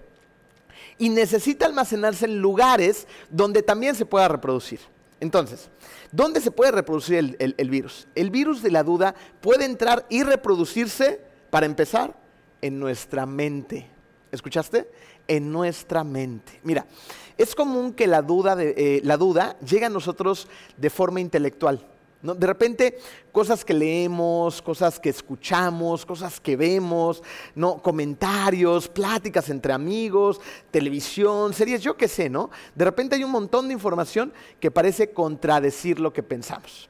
y 0.97 1.09
necesita 1.09 1.67
almacenarse 1.67 2.25
en 2.25 2.39
lugares 2.39 3.05
donde 3.29 3.61
también 3.61 3.93
se 3.93 4.07
pueda 4.07 4.27
reproducir. 4.27 4.79
Entonces, 5.19 5.69
¿dónde 6.11 6.41
se 6.41 6.49
puede 6.49 6.71
reproducir 6.71 7.37
el 7.39 7.69
virus? 7.69 8.07
El 8.15 8.31
virus 8.31 8.63
de 8.63 8.71
la 8.71 8.81
duda 8.81 9.13
puede 9.41 9.65
entrar 9.65 10.07
y 10.09 10.23
reproducirse, 10.23 11.21
para 11.51 11.67
empezar, 11.67 12.15
en 12.63 12.79
nuestra 12.79 13.27
mente. 13.27 13.87
¿Escuchaste? 14.31 14.89
En 15.27 15.51
nuestra 15.51 16.03
mente. 16.03 16.59
Mira, 16.63 16.87
es 17.37 17.53
común 17.53 17.93
que 17.93 18.07
la 18.07 18.23
duda, 18.23 18.55
eh, 18.59 19.01
la 19.03 19.17
duda 19.17 19.55
llegue 19.59 19.85
a 19.85 19.89
nosotros 19.89 20.47
de 20.77 20.89
forma 20.89 21.19
intelectual. 21.19 21.85
De 22.35 22.47
repente, 22.47 22.99
cosas 23.31 23.63
que 23.63 23.73
leemos, 23.73 24.61
cosas 24.61 24.99
que 24.99 25.09
escuchamos, 25.09 26.05
cosas 26.05 26.39
que 26.39 26.55
vemos, 26.55 27.21
¿no? 27.55 27.81
comentarios, 27.81 28.87
pláticas 28.87 29.49
entre 29.49 29.73
amigos, 29.73 30.41
televisión, 30.71 31.53
series, 31.53 31.81
yo 31.81 31.97
qué 31.97 32.07
sé, 32.07 32.29
¿no? 32.29 32.49
De 32.75 32.85
repente 32.85 33.15
hay 33.15 33.23
un 33.23 33.31
montón 33.31 33.67
de 33.67 33.73
información 33.73 34.33
que 34.59 34.71
parece 34.71 35.11
contradecir 35.11 35.99
lo 35.99 36.13
que 36.13 36.23
pensamos. 36.23 36.89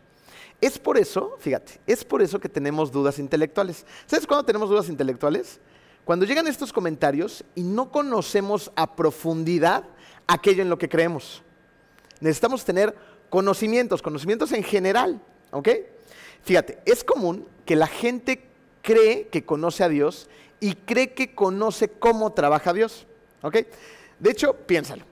Es 0.59 0.79
por 0.79 0.97
eso, 0.97 1.35
fíjate, 1.39 1.79
es 1.85 2.03
por 2.03 2.21
eso 2.21 2.39
que 2.39 2.49
tenemos 2.49 2.91
dudas 2.91 3.19
intelectuales. 3.19 3.85
¿Sabes 4.07 4.25
cuándo 4.25 4.43
tenemos 4.43 4.69
dudas 4.69 4.89
intelectuales? 4.89 5.59
Cuando 6.03 6.25
llegan 6.25 6.47
estos 6.47 6.73
comentarios 6.73 7.43
y 7.53 7.61
no 7.63 7.91
conocemos 7.91 8.71
a 8.75 8.95
profundidad 8.95 9.83
aquello 10.25 10.63
en 10.63 10.69
lo 10.69 10.77
que 10.77 10.89
creemos. 10.89 11.43
Necesitamos 12.19 12.65
tener 12.65 12.95
conocimientos, 13.29 14.01
conocimientos 14.01 14.51
en 14.51 14.63
general, 14.63 15.21
¿ok? 15.51 15.69
Fíjate, 16.43 16.79
es 16.85 17.03
común 17.03 17.47
que 17.65 17.75
la 17.75 17.87
gente 17.87 18.43
cree 18.81 19.27
que 19.27 19.43
conoce 19.43 19.83
a 19.83 19.89
Dios 19.89 20.29
y 20.59 20.75
cree 20.75 21.13
que 21.13 21.35
conoce 21.35 21.89
cómo 21.89 22.31
trabaja 22.33 22.73
Dios, 22.73 23.05
¿ok? 23.41 23.57
De 24.19 24.31
hecho, 24.31 24.53
piénsalo. 24.53 25.03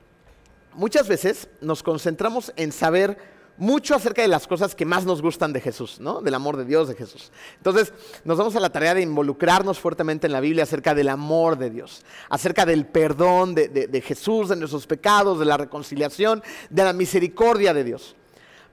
Muchas 0.74 1.08
veces 1.08 1.48
nos 1.62 1.84
concentramos 1.84 2.52
en 2.56 2.72
saber 2.72 3.18
mucho 3.58 3.96
acerca 3.96 4.22
de 4.22 4.28
las 4.28 4.48
cosas 4.48 4.76
que 4.76 4.86
más 4.86 5.06
nos 5.06 5.22
gustan 5.22 5.54
de 5.54 5.62
Jesús, 5.62 6.00
¿no? 6.00 6.22
Del 6.22 6.34
amor 6.34 6.58
de 6.58 6.66
Dios, 6.66 6.88
de 6.88 6.96
Jesús. 6.96 7.32
Entonces, 7.58 7.94
nos 8.24 8.38
vamos 8.38 8.56
a 8.56 8.60
la 8.60 8.70
tarea 8.70 8.94
de 8.94 9.02
involucrarnos 9.02 9.80
fuertemente 9.80 10.28
en 10.28 10.34
la 10.34 10.42
Biblia 10.42 10.64
acerca 10.64 10.94
del 10.94 11.10
amor 11.10 11.58
de 11.58 11.70
Dios, 11.70 12.04
acerca 12.30 12.66
del 12.66 12.86
perdón 12.86 13.56
de, 13.56 13.68
de 13.68 14.02
Jesús, 14.02 14.50
de 14.50 14.56
nuestros 14.56 14.88
pecados, 14.88 15.40
de 15.40 15.46
la 15.46 15.58
reconciliación, 15.58 16.44
de 16.70 16.84
la 16.84 16.94
misericordia 16.94 17.74
de 17.74 17.84
Dios. 17.84 18.16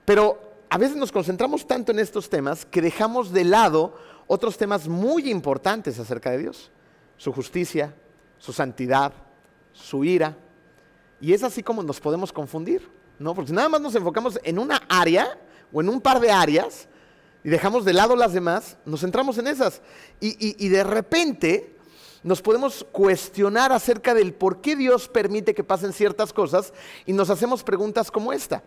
Pero 0.05 0.53
a 0.69 0.77
veces 0.77 0.97
nos 0.97 1.11
concentramos 1.11 1.67
tanto 1.67 1.91
en 1.91 1.99
estos 1.99 2.29
temas 2.29 2.65
que 2.65 2.81
dejamos 2.81 3.31
de 3.31 3.43
lado 3.43 3.95
otros 4.27 4.57
temas 4.57 4.87
muy 4.87 5.29
importantes 5.29 5.99
acerca 5.99 6.31
de 6.31 6.39
Dios. 6.39 6.71
Su 7.17 7.31
justicia, 7.31 7.93
su 8.37 8.51
santidad, 8.53 9.13
su 9.71 10.03
ira. 10.03 10.35
Y 11.21 11.33
es 11.33 11.43
así 11.43 11.63
como 11.63 11.83
nos 11.83 11.99
podemos 11.99 12.33
confundir. 12.33 12.89
¿No? 13.19 13.33
Porque 13.35 13.49
si 13.49 13.53
nada 13.53 13.69
más 13.69 13.81
nos 13.81 13.95
enfocamos 13.95 14.39
en 14.43 14.59
una 14.59 14.77
área 14.89 15.37
o 15.71 15.81
en 15.81 15.89
un 15.89 16.01
par 16.01 16.19
de 16.19 16.31
áreas, 16.31 16.87
y 17.43 17.49
dejamos 17.49 17.83
de 17.83 17.93
lado 17.93 18.15
las 18.15 18.33
demás, 18.33 18.77
nos 18.85 19.01
centramos 19.01 19.37
en 19.37 19.47
esas. 19.47 19.81
Y, 20.19 20.69
de 20.69 20.83
repente 20.83 21.75
nos 22.23 22.41
podemos 22.41 22.85
cuestionar 22.89 23.73
acerca 23.73 24.13
del 24.13 24.33
por 24.33 24.61
qué 24.61 24.77
Dios 24.77 25.09
permite 25.09 25.53
que 25.53 25.63
pasen 25.63 25.91
ciertas 25.91 26.31
cosas 26.31 26.73
y 27.05 27.11
nos 27.11 27.29
hacemos 27.29 27.63
preguntas 27.63 28.09
como 28.09 28.31
esta. 28.31 28.63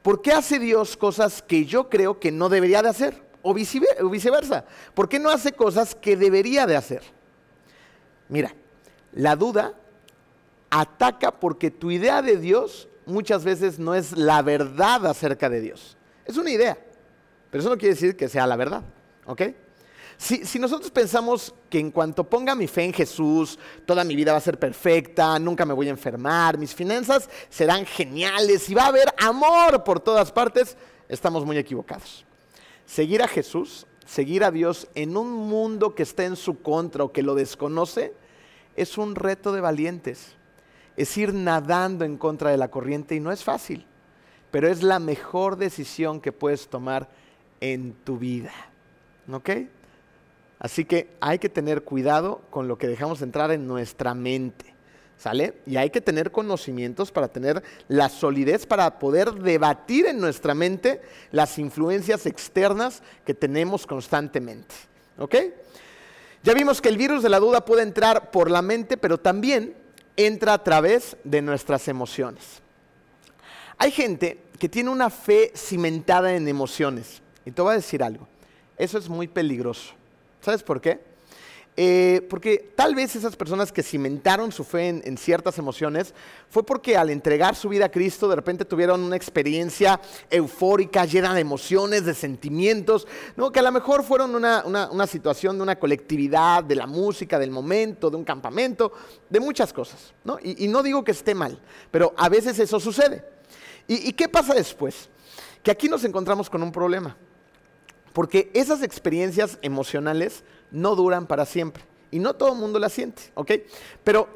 ¿Por 0.00 0.22
qué 0.22 0.32
hace 0.32 0.58
Dios 0.58 0.96
cosas 0.96 1.42
que 1.42 1.66
yo 1.66 1.90
creo 1.90 2.18
que 2.18 2.32
no 2.32 2.48
debería 2.48 2.80
de 2.80 2.88
hacer? 2.88 3.22
O 3.42 3.52
viceversa. 3.52 4.64
¿Por 4.94 5.10
qué 5.10 5.18
no 5.18 5.28
hace 5.28 5.52
cosas 5.52 5.94
que 5.94 6.16
debería 6.16 6.66
de 6.66 6.76
hacer? 6.76 7.02
Mira, 8.30 8.54
la 9.12 9.36
duda 9.36 9.74
ataca 10.70 11.32
porque 11.32 11.70
tu 11.70 11.90
idea 11.90 12.22
de 12.22 12.38
Dios 12.38 12.88
muchas 13.06 13.44
veces 13.44 13.78
no 13.78 13.94
es 13.94 14.12
la 14.12 14.42
verdad 14.42 15.06
acerca 15.06 15.48
de 15.48 15.60
Dios. 15.60 15.96
Es 16.24 16.36
una 16.36 16.50
idea. 16.50 16.76
Pero 17.50 17.62
eso 17.62 17.70
no 17.70 17.78
quiere 17.78 17.94
decir 17.94 18.16
que 18.16 18.28
sea 18.28 18.46
la 18.46 18.56
verdad, 18.56 18.82
¿ok? 19.24 19.42
Si, 20.18 20.58
nosotros 20.58 20.90
pensamos 20.90 21.54
que 21.68 21.78
en 21.78 21.90
cuanto 21.90 22.24
ponga 22.24 22.54
mi 22.54 22.66
fe 22.66 22.84
en 22.84 22.92
Jesús, 22.92 23.58
toda 23.84 24.02
mi 24.02 24.16
vida 24.16 24.32
va 24.32 24.38
a 24.38 24.42
ser 24.42 24.58
perfecta, 24.58 25.38
nunca 25.38 25.66
me 25.66 25.74
voy 25.74 25.88
a 25.88 25.90
enfermar, 25.90 26.56
mis 26.56 26.74
finanzas 26.74 27.28
serán 27.50 27.84
geniales 27.84 28.68
y 28.70 28.74
va 28.74 28.84
a 28.84 28.88
haber 28.88 29.08
amor 29.18 29.84
por 29.84 30.00
todas 30.00 30.32
partes, 30.32 30.76
estamos 31.08 31.44
muy 31.44 31.58
equivocados. 31.58 32.24
Seguir 32.86 33.22
a 33.22 33.28
Jesús, 33.28 33.86
seguir 34.06 34.42
a 34.42 34.50
Dios 34.50 34.88
en 34.94 35.16
un 35.18 35.30
mundo 35.30 35.94
que 35.94 36.02
está 36.02 36.24
en 36.24 36.36
su 36.36 36.62
contra 36.62 37.04
o 37.04 37.12
que 37.12 37.22
lo 37.22 37.34
desconoce, 37.34 38.14
es 38.74 38.96
un 38.96 39.16
reto 39.16 39.52
de 39.52 39.60
valientes. 39.60 40.35
Es 40.96 41.16
ir 41.16 41.34
nadando 41.34 42.04
en 42.04 42.16
contra 42.16 42.50
de 42.50 42.56
la 42.56 42.68
corriente 42.68 43.14
y 43.14 43.20
no 43.20 43.32
es 43.32 43.44
fácil, 43.44 43.86
pero 44.50 44.68
es 44.68 44.82
la 44.82 44.98
mejor 44.98 45.56
decisión 45.56 46.20
que 46.20 46.32
puedes 46.32 46.68
tomar 46.68 47.08
en 47.60 47.92
tu 48.04 48.18
vida. 48.18 48.52
¿Ok? 49.30 49.50
Así 50.58 50.84
que 50.84 51.10
hay 51.20 51.38
que 51.38 51.48
tener 51.48 51.82
cuidado 51.82 52.42
con 52.50 52.68
lo 52.68 52.78
que 52.78 52.88
dejamos 52.88 53.20
entrar 53.22 53.50
en 53.50 53.66
nuestra 53.66 54.14
mente. 54.14 54.74
¿Sale? 55.18 55.54
Y 55.64 55.78
hay 55.78 55.88
que 55.88 56.02
tener 56.02 56.30
conocimientos 56.30 57.10
para 57.10 57.28
tener 57.28 57.62
la 57.88 58.10
solidez 58.10 58.66
para 58.66 58.98
poder 58.98 59.32
debatir 59.32 60.04
en 60.04 60.20
nuestra 60.20 60.54
mente 60.54 61.00
las 61.30 61.58
influencias 61.58 62.26
externas 62.26 63.02
que 63.24 63.32
tenemos 63.32 63.86
constantemente. 63.86 64.74
¿Ok? 65.16 65.36
Ya 66.42 66.52
vimos 66.52 66.82
que 66.82 66.90
el 66.90 66.98
virus 66.98 67.22
de 67.22 67.30
la 67.30 67.40
duda 67.40 67.64
puede 67.64 67.82
entrar 67.82 68.30
por 68.30 68.50
la 68.50 68.60
mente, 68.60 68.98
pero 68.98 69.18
también 69.18 69.74
entra 70.16 70.54
a 70.54 70.62
través 70.62 71.16
de 71.24 71.42
nuestras 71.42 71.88
emociones. 71.88 72.62
Hay 73.78 73.90
gente 73.90 74.42
que 74.58 74.68
tiene 74.68 74.90
una 74.90 75.10
fe 75.10 75.52
cimentada 75.54 76.34
en 76.34 76.48
emociones. 76.48 77.22
Y 77.44 77.50
te 77.50 77.62
voy 77.62 77.72
a 77.72 77.76
decir 77.76 78.02
algo, 78.02 78.26
eso 78.76 78.98
es 78.98 79.08
muy 79.08 79.28
peligroso. 79.28 79.92
¿Sabes 80.40 80.62
por 80.62 80.80
qué? 80.80 81.00
Eh, 81.78 82.26
porque 82.30 82.72
tal 82.74 82.94
vez 82.94 83.14
esas 83.16 83.36
personas 83.36 83.70
que 83.70 83.82
cimentaron 83.82 84.50
su 84.50 84.64
fe 84.64 84.88
en, 84.88 85.18
ciertas 85.18 85.58
emociones 85.58 86.14
fue 86.48 86.64
porque 86.64 86.96
al 86.96 87.10
entregar 87.10 87.54
su 87.54 87.68
vida 87.68 87.86
a 87.86 87.90
Cristo 87.90 88.28
de 88.28 88.36
repente 88.36 88.64
tuvieron 88.64 89.02
una 89.02 89.14
experiencia 89.14 90.00
eufórica, 90.30 91.04
llena 91.04 91.34
de 91.34 91.42
emociones, 91.42 92.06
de 92.06 92.14
sentimientos, 92.14 93.06
¿no? 93.36 93.52
que 93.52 93.58
a 93.58 93.62
lo 93.62 93.72
mejor 93.72 94.04
fueron 94.04 94.34
una, 94.34 95.06
situación 95.06 95.58
de 95.58 95.62
una 95.64 95.78
colectividad, 95.78 96.64
de 96.64 96.76
la 96.76 96.86
música, 96.86 97.38
del 97.38 97.50
momento, 97.50 98.08
de 98.08 98.16
un 98.16 98.24
campamento, 98.24 98.92
de 99.28 99.40
muchas 99.40 99.70
cosas. 99.70 100.14
¿no? 100.24 100.38
Y, 100.42 100.68
no 100.68 100.82
digo 100.82 101.04
que 101.04 101.12
esté 101.12 101.34
mal, 101.34 101.60
pero 101.90 102.14
a 102.16 102.30
veces 102.30 102.58
eso 102.58 102.80
sucede. 102.80 103.22
¿Y 103.86 104.14
qué 104.14 104.28
pasa 104.28 104.54
después? 104.54 105.10
Que 105.62 105.70
aquí 105.70 105.88
nos 105.88 106.04
encontramos 106.04 106.48
con 106.48 106.62
un 106.62 106.72
problema. 106.72 107.16
Porque 108.16 108.50
esas 108.54 108.82
experiencias 108.82 109.58
emocionales 109.60 110.42
no 110.76 110.94
duran 110.94 111.26
para 111.26 111.46
siempre. 111.46 111.82
Y 112.10 112.18
no 112.18 112.34
todo 112.34 112.52
el 112.52 112.58
mundo 112.58 112.78
las 112.78 112.92
siente, 112.92 113.22
¿ok? 113.34 113.52
Pero 114.04 114.28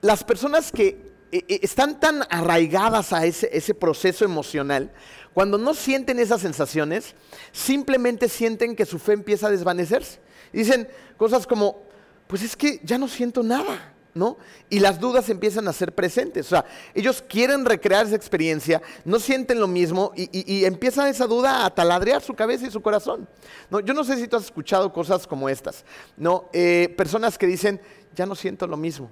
las 0.00 0.22
personas 0.22 0.70
que 0.70 1.12
eh, 1.32 1.44
eh, 1.48 1.60
están 1.62 1.98
tan 1.98 2.22
arraigadas 2.30 3.12
a 3.12 3.24
ese, 3.24 3.48
ese, 3.52 3.74
proceso 3.74 4.24
emocional, 4.24 4.92
cuando 5.32 5.58
no 5.58 5.74
sienten 5.74 6.18
esas 6.20 6.42
sensaciones, 6.42 7.14
simplemente 7.52 8.28
sienten 8.28 8.76
que 8.76 8.86
su 8.86 8.98
fe 8.98 9.14
empieza 9.14 9.46
a 9.46 9.50
desvanecerse. 9.50 10.20
dicen 10.52 10.88
cosas 11.16 11.46
como, 11.46 11.82
pues 12.26 12.42
es 12.42 12.54
que 12.54 12.80
ya 12.84 12.98
no 12.98 13.08
siento 13.08 13.42
nada. 13.42 13.94
¿No? 14.14 14.36
Y 14.68 14.80
las 14.80 15.00
dudas 15.00 15.28
empiezan 15.28 15.68
a 15.68 15.72
ser 15.72 15.94
presentes. 15.94 16.46
O 16.46 16.50
sea, 16.50 16.64
ellos 16.94 17.22
quieren 17.26 17.64
recrear 17.64 18.06
esa 18.06 18.16
experiencia, 18.16 18.82
no 19.04 19.18
sienten 19.18 19.60
lo 19.60 19.66
mismo 19.66 20.12
y, 20.14 20.64
empieza 20.64 21.08
esa 21.08 21.26
duda 21.26 21.64
a 21.64 21.74
taladrear 21.74 22.22
su 22.22 22.34
cabeza 22.34 22.66
y 22.66 22.70
su 22.70 22.82
corazón. 22.82 23.28
¿no? 23.70 23.80
Yo 23.80 23.94
no 23.94 24.04
sé 24.04 24.16
si 24.16 24.28
tú 24.28 24.36
has 24.36 24.44
escuchado 24.44 24.92
cosas 24.92 25.26
como 25.26 25.48
estas, 25.48 25.84
¿no? 26.16 26.48
Eh, 26.52 26.92
personas 26.96 27.38
que 27.38 27.46
dicen, 27.46 27.80
ya 28.14 28.26
no 28.26 28.34
siento 28.34 28.66
lo 28.66 28.76
mismo. 28.76 29.10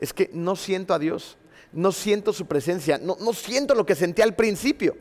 Es 0.00 0.12
que 0.12 0.30
no 0.32 0.56
siento 0.56 0.92
a 0.92 0.98
Dios, 0.98 1.38
no 1.72 1.92
siento 1.92 2.32
su 2.32 2.46
presencia, 2.46 2.98
no, 2.98 3.16
no 3.20 3.32
siento 3.32 3.74
lo 3.74 3.86
que 3.86 3.94
sentí 3.94 4.22
al 4.22 4.34
principio. 4.34 4.96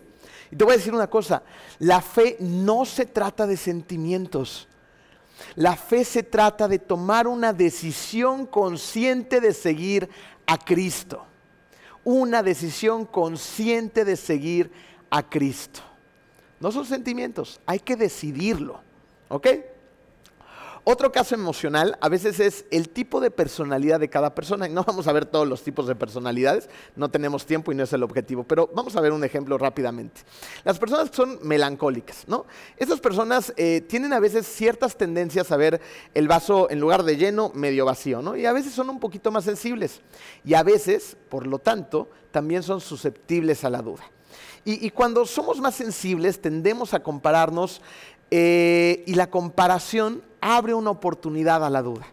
Y 0.51 0.55
te 0.55 0.63
voy 0.63 0.73
a 0.73 0.77
decir 0.77 0.93
una 0.93 1.09
cosa, 1.09 1.43
la 1.79 2.01
fe 2.01 2.37
no 2.39 2.85
se 2.85 3.05
trata 3.05 3.47
de 3.47 3.57
sentimientos. 3.57 4.67
La 5.55 5.75
fe 5.75 6.03
se 6.03 6.23
trata 6.23 6.67
de 6.67 6.79
tomar 6.79 7.27
una 7.27 7.53
decisión 7.53 8.45
consciente 8.45 9.41
de 9.41 9.53
seguir 9.53 10.09
a 10.45 10.57
Cristo. 10.57 11.25
Una 12.03 12.43
decisión 12.43 13.05
consciente 13.05 14.05
de 14.05 14.15
seguir 14.15 14.71
a 15.09 15.23
Cristo. 15.23 15.81
No 16.59 16.71
son 16.71 16.85
sentimientos, 16.85 17.59
hay 17.65 17.79
que 17.79 17.95
decidirlo. 17.95 18.81
¿Ok? 19.27 19.47
Otro 20.87 21.11
caso 21.11 21.33
emocional 21.33 21.97
a 21.99 22.09
veces 22.09 22.39
es 22.39 22.65
el 22.69 22.89
tipo 22.89 23.19
de 23.19 23.31
personalidad 23.31 23.99
de 23.99 24.07
cada 24.07 24.35
persona. 24.35 24.67
No 24.67 24.83
vamos 24.83 25.07
a 25.07 25.13
ver 25.13 25.25
todos 25.25 25.47
los 25.47 25.63
tipos 25.63 25.87
de 25.87 25.95
personalidades, 25.95 26.69
no 26.95 27.09
tenemos 27.09 27.47
tiempo 27.47 27.71
y 27.71 27.75
no 27.75 27.83
es 27.83 27.93
el 27.93 28.03
objetivo, 28.03 28.43
pero 28.43 28.69
vamos 28.71 28.95
a 28.95 29.01
ver 29.01 29.11
un 29.11 29.23
ejemplo 29.23 29.57
rápidamente. 29.57 30.21
Las 30.63 30.77
personas 30.77 31.09
son 31.11 31.39
melancólicas, 31.41 32.25
¿no? 32.27 32.45
Estas 32.77 32.99
personas 32.99 33.51
eh, 33.57 33.81
tienen 33.81 34.13
a 34.13 34.19
veces 34.19 34.45
ciertas 34.45 34.95
tendencias 34.95 35.51
a 35.51 35.57
ver 35.57 35.81
el 36.13 36.27
vaso 36.27 36.69
en 36.69 36.79
lugar 36.79 37.01
de 37.01 37.17
lleno, 37.17 37.51
medio 37.55 37.85
vacío, 37.85 38.21
¿no? 38.21 38.35
Y 38.35 38.45
a 38.45 38.53
veces 38.53 38.71
son 38.71 38.87
un 38.91 38.99
poquito 38.99 39.31
más 39.31 39.45
sensibles. 39.45 40.01
Y 40.43 40.53
a 40.53 40.61
veces, 40.61 41.17
por 41.29 41.47
lo 41.47 41.57
tanto, 41.57 42.09
también 42.29 42.61
son 42.61 42.79
susceptibles 42.79 43.63
a 43.63 43.71
la 43.71 43.81
duda. 43.81 44.03
Y, 44.67 44.89
cuando 44.89 45.27
somos 45.27 45.61
más 45.61 45.75
sensibles 45.75 46.41
tendemos 46.41 46.95
a 46.95 47.03
compararnos 47.03 47.83
eh, 48.31 49.03
y 49.05 49.13
la 49.13 49.29
comparación 49.29 50.23
abre 50.41 50.73
una 50.73 50.91
oportunidad 50.91 51.65
a 51.65 51.69
la 51.69 51.81
duda. 51.81 52.05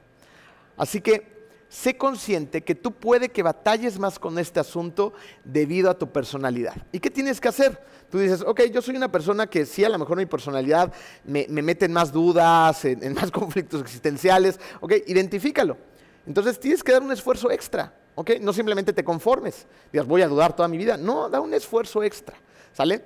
Así 0.76 1.00
que 1.00 1.32
sé 1.68 1.96
consciente 1.96 2.62
que 2.62 2.74
tú 2.74 2.92
puede 2.92 3.30
que 3.30 3.42
batalles 3.42 3.98
más 3.98 4.18
con 4.18 4.38
este 4.38 4.60
asunto 4.60 5.14
debido 5.42 5.88
a 5.88 5.98
tu 5.98 6.10
personalidad. 6.12 6.74
¿Y 6.92 7.00
qué 7.00 7.10
tienes 7.10 7.40
que 7.40 7.48
hacer? 7.48 7.82
Tú 8.10 8.18
dices, 8.18 8.42
ok, 8.46 8.64
yo 8.64 8.82
soy 8.82 8.94
una 8.94 9.10
persona 9.10 9.46
que 9.46 9.64
sí, 9.64 9.82
a 9.82 9.88
lo 9.88 9.98
mejor 9.98 10.18
mi 10.18 10.26
personalidad 10.26 10.92
me, 11.24 11.46
mete 11.48 11.86
en 11.86 11.94
más 11.94 12.12
dudas, 12.12 12.84
en, 12.84 13.14
más 13.14 13.30
conflictos 13.32 13.80
existenciales. 13.80 14.60
Ok, 14.80 14.92
identifícalo. 15.06 15.78
Entonces 16.26 16.60
tienes 16.60 16.84
que 16.84 16.92
dar 16.92 17.02
un 17.02 17.10
esfuerzo 17.10 17.50
extra. 17.50 17.94
Ok, 18.14 18.32
no 18.42 18.52
simplemente 18.52 18.92
te 18.92 19.02
conformes. 19.02 19.66
Digas, 19.90 20.06
voy 20.06 20.20
a 20.20 20.28
dudar 20.28 20.54
toda 20.54 20.68
mi 20.68 20.76
vida. 20.76 20.98
No, 20.98 21.30
da 21.30 21.40
un 21.40 21.54
esfuerzo 21.54 22.02
extra. 22.02 22.36
¿Sale? 22.74 23.04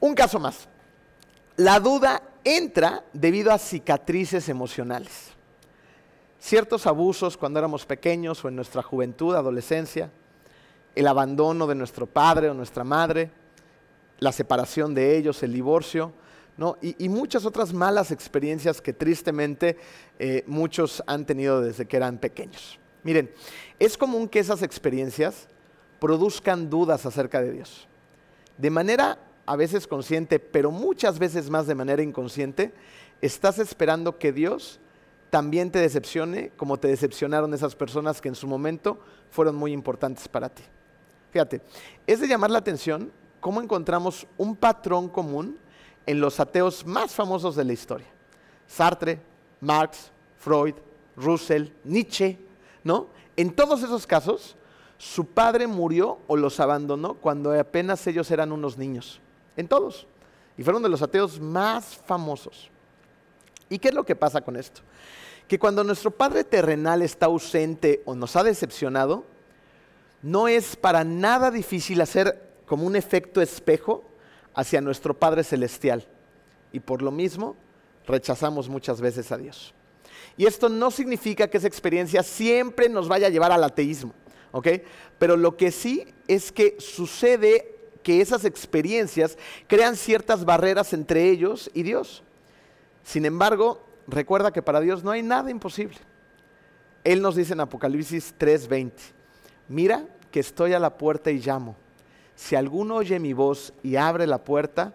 Un 0.00 0.14
caso 0.14 0.40
más. 0.40 0.68
La 1.56 1.78
duda 1.78 2.20
entra 2.44 3.04
debido 3.12 3.52
a 3.52 3.58
cicatrices 3.58 4.48
emocionales. 4.48 5.30
Ciertos 6.38 6.86
abusos 6.86 7.36
cuando 7.36 7.58
éramos 7.58 7.86
pequeños 7.86 8.44
o 8.44 8.48
en 8.48 8.56
nuestra 8.56 8.82
juventud, 8.82 9.34
adolescencia, 9.34 10.10
el 10.94 11.06
abandono 11.06 11.66
de 11.66 11.74
nuestro 11.74 12.06
padre 12.06 12.50
o 12.50 12.54
nuestra 12.54 12.84
madre, 12.84 13.30
la 14.18 14.32
separación 14.32 14.94
de 14.94 15.16
ellos, 15.16 15.42
el 15.42 15.52
divorcio, 15.52 16.12
y, 16.80 17.08
muchas 17.08 17.44
otras 17.44 17.72
malas 17.72 18.10
experiencias 18.10 18.80
que 18.80 18.92
tristemente 18.92 19.78
eh, 20.18 20.44
muchos 20.46 21.02
han 21.06 21.24
tenido 21.24 21.60
desde 21.60 21.86
que 21.86 21.96
eran 21.96 22.18
pequeños. 22.18 22.78
Miren, 23.02 23.32
es 23.78 23.96
común 23.96 24.28
que 24.28 24.38
esas 24.38 24.62
experiencias 24.62 25.48
produzcan 25.98 26.70
dudas 26.70 27.06
acerca 27.06 27.40
de 27.40 27.52
Dios. 27.52 27.88
De 28.58 28.70
manera 28.70 29.18
a 29.46 29.56
veces 29.56 29.86
consciente, 29.86 30.38
pero 30.38 30.70
muchas 30.70 31.18
veces 31.18 31.50
más 31.50 31.66
de 31.66 31.74
manera 31.74 32.02
inconsciente, 32.02 32.72
estás 33.20 33.58
esperando 33.58 34.18
que 34.18 34.32
Dios 34.32 34.80
también 35.30 35.70
te 35.70 35.78
decepcione 35.78 36.50
como 36.56 36.78
te 36.78 36.88
decepcionaron 36.88 37.54
esas 37.54 37.74
personas 37.74 38.20
que 38.20 38.28
en 38.28 38.34
su 38.34 38.46
momento 38.46 39.00
fueron 39.30 39.56
muy 39.56 39.72
importantes 39.72 40.28
para 40.28 40.48
ti. 40.48 40.62
Fíjate, 41.30 41.62
es 42.06 42.20
de 42.20 42.28
llamar 42.28 42.50
la 42.50 42.58
atención 42.58 43.10
cómo 43.40 43.62
encontramos 43.62 44.26
un 44.36 44.54
patrón 44.54 45.08
común 45.08 45.58
en 46.06 46.20
los 46.20 46.38
ateos 46.38 46.84
más 46.84 47.12
famosos 47.12 47.56
de 47.56 47.64
la 47.64 47.72
historia. 47.72 48.08
Sartre, 48.66 49.20
Marx, 49.60 50.10
Freud, 50.38 50.74
Russell, 51.16 51.68
Nietzsche, 51.84 52.38
¿no? 52.84 53.08
En 53.36 53.54
todos 53.54 53.82
esos 53.82 54.06
casos, 54.06 54.56
su 54.98 55.26
padre 55.26 55.66
murió 55.66 56.18
o 56.26 56.36
los 56.36 56.60
abandonó 56.60 57.14
cuando 57.14 57.58
apenas 57.58 58.06
ellos 58.06 58.30
eran 58.30 58.52
unos 58.52 58.76
niños. 58.76 59.20
En 59.56 59.68
todos. 59.68 60.06
Y 60.56 60.62
fueron 60.62 60.82
de 60.82 60.88
los 60.88 61.02
ateos 61.02 61.40
más 61.40 61.96
famosos. 62.06 62.70
¿Y 63.68 63.78
qué 63.78 63.88
es 63.88 63.94
lo 63.94 64.04
que 64.04 64.16
pasa 64.16 64.40
con 64.40 64.56
esto? 64.56 64.82
Que 65.48 65.58
cuando 65.58 65.82
nuestro 65.84 66.10
Padre 66.10 66.44
terrenal 66.44 67.02
está 67.02 67.26
ausente 67.26 68.02
o 68.04 68.14
nos 68.14 68.36
ha 68.36 68.44
decepcionado, 68.44 69.24
no 70.22 70.48
es 70.48 70.76
para 70.76 71.04
nada 71.04 71.50
difícil 71.50 72.00
hacer 72.00 72.50
como 72.66 72.86
un 72.86 72.96
efecto 72.96 73.40
espejo 73.40 74.04
hacia 74.54 74.80
nuestro 74.80 75.14
Padre 75.14 75.44
celestial. 75.44 76.06
Y 76.72 76.80
por 76.80 77.02
lo 77.02 77.10
mismo, 77.10 77.56
rechazamos 78.06 78.68
muchas 78.68 79.00
veces 79.00 79.32
a 79.32 79.38
Dios. 79.38 79.74
Y 80.36 80.46
esto 80.46 80.68
no 80.68 80.90
significa 80.90 81.48
que 81.48 81.58
esa 81.58 81.66
experiencia 81.66 82.22
siempre 82.22 82.88
nos 82.88 83.08
vaya 83.08 83.26
a 83.26 83.30
llevar 83.30 83.52
al 83.52 83.64
ateísmo, 83.64 84.14
¿ok? 84.52 84.68
Pero 85.18 85.36
lo 85.36 85.56
que 85.56 85.70
sí 85.70 86.06
es 86.28 86.52
que 86.52 86.76
sucede 86.78 87.71
que 88.02 88.20
esas 88.20 88.44
experiencias 88.44 89.38
crean 89.66 89.96
ciertas 89.96 90.44
barreras 90.44 90.92
entre 90.92 91.28
ellos 91.28 91.70
y 91.74 91.82
Dios. 91.82 92.22
Sin 93.04 93.24
embargo, 93.24 93.80
recuerda 94.06 94.52
que 94.52 94.62
para 94.62 94.80
Dios 94.80 95.02
no 95.02 95.10
hay 95.10 95.22
nada 95.22 95.50
imposible. 95.50 95.96
Él 97.04 97.20
nos 97.20 97.34
dice 97.34 97.52
en 97.52 97.60
Apocalipsis 97.60 98.34
3:20, 98.38 98.92
mira 99.68 100.06
que 100.30 100.40
estoy 100.40 100.72
a 100.72 100.78
la 100.78 100.96
puerta 100.96 101.30
y 101.30 101.38
llamo. 101.38 101.76
Si 102.36 102.56
alguno 102.56 102.96
oye 102.96 103.18
mi 103.18 103.32
voz 103.32 103.72
y 103.82 103.96
abre 103.96 104.26
la 104.26 104.42
puerta, 104.44 104.94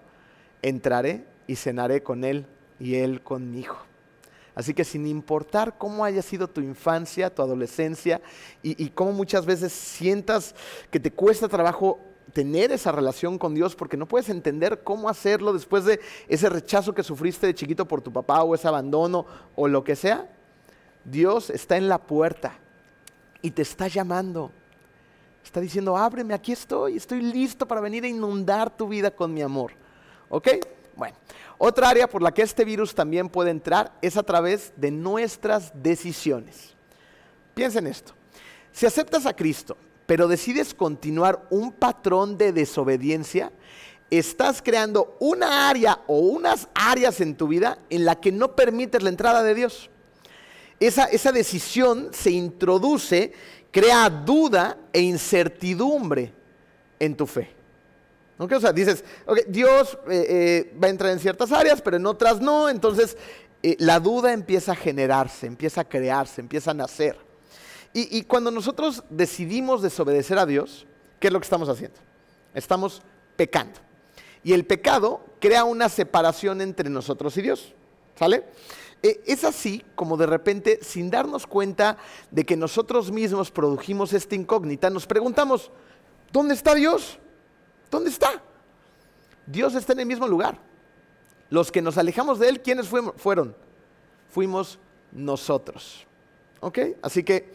entraré 0.61 1.25
y 1.45 1.55
cenaré 1.55 2.01
con 2.01 2.23
él 2.23 2.45
y 2.79 2.95
él 2.95 3.21
conmigo. 3.21 3.77
Así 4.55 4.73
que 4.73 4.83
sin 4.83 5.05
importar 5.05 5.77
cómo 5.77 6.03
haya 6.03 6.23
sido 6.23 6.47
tu 6.47 6.61
infancia, 6.61 7.33
tu 7.33 7.43
adolescencia 7.43 8.21
y, 8.63 8.83
y 8.83 8.89
cómo 8.89 9.11
muchas 9.11 9.45
veces 9.45 9.71
sientas 9.71 10.55
que 10.89 10.99
te 10.99 11.11
cuesta 11.11 11.47
trabajo 11.47 11.99
tener 12.33 12.71
esa 12.71 12.91
relación 12.91 13.37
con 13.37 13.55
Dios 13.55 13.75
porque 13.75 13.97
no 13.97 14.07
puedes 14.07 14.29
entender 14.29 14.83
cómo 14.83 15.09
hacerlo 15.09 15.53
después 15.53 15.85
de 15.85 15.99
ese 16.27 16.49
rechazo 16.49 16.93
que 16.93 17.03
sufriste 17.03 17.47
de 17.47 17.55
chiquito 17.55 17.87
por 17.87 18.01
tu 18.01 18.11
papá 18.11 18.43
o 18.43 18.55
ese 18.55 18.67
abandono 18.67 19.25
o 19.55 19.67
lo 19.67 19.83
que 19.83 19.95
sea. 19.95 20.29
Dios 21.03 21.49
está 21.49 21.77
en 21.77 21.87
la 21.87 21.99
puerta 21.99 22.59
y 23.41 23.51
te 23.51 23.61
está 23.61 23.87
llamando. 23.87 24.51
Está 25.43 25.61
diciendo, 25.61 25.95
ábreme, 25.95 26.33
aquí 26.33 26.51
estoy, 26.51 26.97
estoy 26.97 27.21
listo 27.21 27.65
para 27.65 27.79
venir 27.79 28.03
a 28.03 28.07
inundar 28.07 28.75
tu 28.75 28.87
vida 28.87 29.11
con 29.11 29.33
mi 29.33 29.41
amor. 29.41 29.71
¿Ok? 30.29 30.49
Bueno, 30.95 31.15
otra 31.57 31.89
área 31.89 32.07
por 32.09 32.21
la 32.21 32.33
que 32.33 32.41
este 32.41 32.65
virus 32.65 32.93
también 32.93 33.29
puede 33.29 33.51
entrar 33.51 33.93
es 34.01 34.17
a 34.17 34.23
través 34.23 34.73
de 34.75 34.91
nuestras 34.91 35.71
decisiones. 35.81 36.75
Piensa 37.53 37.79
en 37.79 37.87
esto. 37.87 38.13
Si 38.73 38.85
aceptas 38.85 39.25
a 39.25 39.35
Cristo, 39.35 39.77
pero 40.07 40.27
decides 40.27 40.73
continuar 40.73 41.45
un 41.51 41.71
patrón 41.71 42.37
de 42.37 42.51
desobediencia, 42.53 43.51
estás 44.09 44.61
creando 44.63 45.15
una 45.19 45.69
área 45.69 45.99
o 46.07 46.17
unas 46.19 46.69
áreas 46.73 47.21
en 47.21 47.35
tu 47.35 47.49
vida 47.49 47.77
en 47.89 48.05
la 48.05 48.19
que 48.19 48.31
no 48.31 48.55
permites 48.55 49.03
la 49.03 49.09
entrada 49.09 49.43
de 49.43 49.53
Dios. 49.53 49.91
Esa, 50.79 51.05
esa 51.05 51.31
decisión 51.31 52.09
se 52.13 52.31
introduce, 52.31 53.33
crea 53.69 54.09
duda 54.09 54.77
e 54.93 55.01
incertidumbre 55.01 56.33
en 56.99 57.15
tu 57.15 57.27
fe. 57.27 57.49
¿Okay? 58.37 58.57
O 58.57 58.61
sea, 58.61 58.71
dices, 58.71 59.03
okay, 59.25 59.43
Dios 59.47 59.97
eh, 60.09 60.25
eh, 60.29 60.77
va 60.81 60.87
a 60.87 60.91
entrar 60.91 61.11
en 61.11 61.19
ciertas 61.19 61.51
áreas, 61.51 61.81
pero 61.81 61.97
en 61.97 62.05
otras 62.05 62.39
no, 62.39 62.69
entonces 62.69 63.17
eh, 63.61 63.75
la 63.79 63.99
duda 63.99 64.31
empieza 64.31 64.71
a 64.71 64.75
generarse, 64.75 65.47
empieza 65.47 65.81
a 65.81 65.83
crearse, 65.83 66.39
empieza 66.39 66.71
a 66.71 66.75
nacer. 66.75 67.26
Y, 67.99 68.21
cuando 68.25 68.51
nosotros 68.51 69.03
decidimos 69.09 69.81
desobedecer 69.81 70.37
a 70.37 70.45
Dios, 70.45 70.85
¿qué 71.19 71.27
es 71.27 71.33
lo 71.33 71.39
que 71.39 71.45
estamos 71.45 71.67
haciendo? 71.67 71.97
Estamos 72.53 73.01
pecando. 73.35 73.79
Y 74.43 74.53
el 74.53 74.67
pecado 74.67 75.25
crea 75.39 75.63
una 75.63 75.89
separación 75.89 76.61
entre 76.61 76.91
nosotros 76.91 77.35
y 77.37 77.41
Dios. 77.41 77.73
¿Sale? 78.15 78.45
es 79.01 79.43
así 79.43 79.83
como 79.95 80.15
de 80.15 80.27
repente, 80.27 80.79
sin 80.83 81.09
darnos 81.09 81.47
cuenta 81.47 81.97
de 82.29 82.45
que 82.45 82.55
nosotros 82.55 83.11
mismos 83.11 83.49
produjimos 83.49 84.13
esta 84.13 84.35
incógnita, 84.35 84.91
nos 84.91 85.07
preguntamos, 85.07 85.71
¿dónde 86.31 86.53
está 86.53 86.75
Dios? 86.75 87.17
¿Dónde 87.89 88.11
está? 88.11 88.43
Dios 89.47 89.73
está 89.73 89.93
en 89.93 90.01
el 90.01 90.05
mismo 90.05 90.27
lugar. 90.27 90.59
Los 91.49 91.71
que 91.71 91.81
nos 91.81 91.97
alejamos 91.97 92.37
de 92.37 92.49
Él, 92.49 92.61
¿quiénes 92.61 92.89
fueron? 93.15 93.55
Fuimos 94.29 94.77
nosotros. 95.11 96.07
¿Ok? 96.59 96.79
Así 97.01 97.23
que 97.23 97.51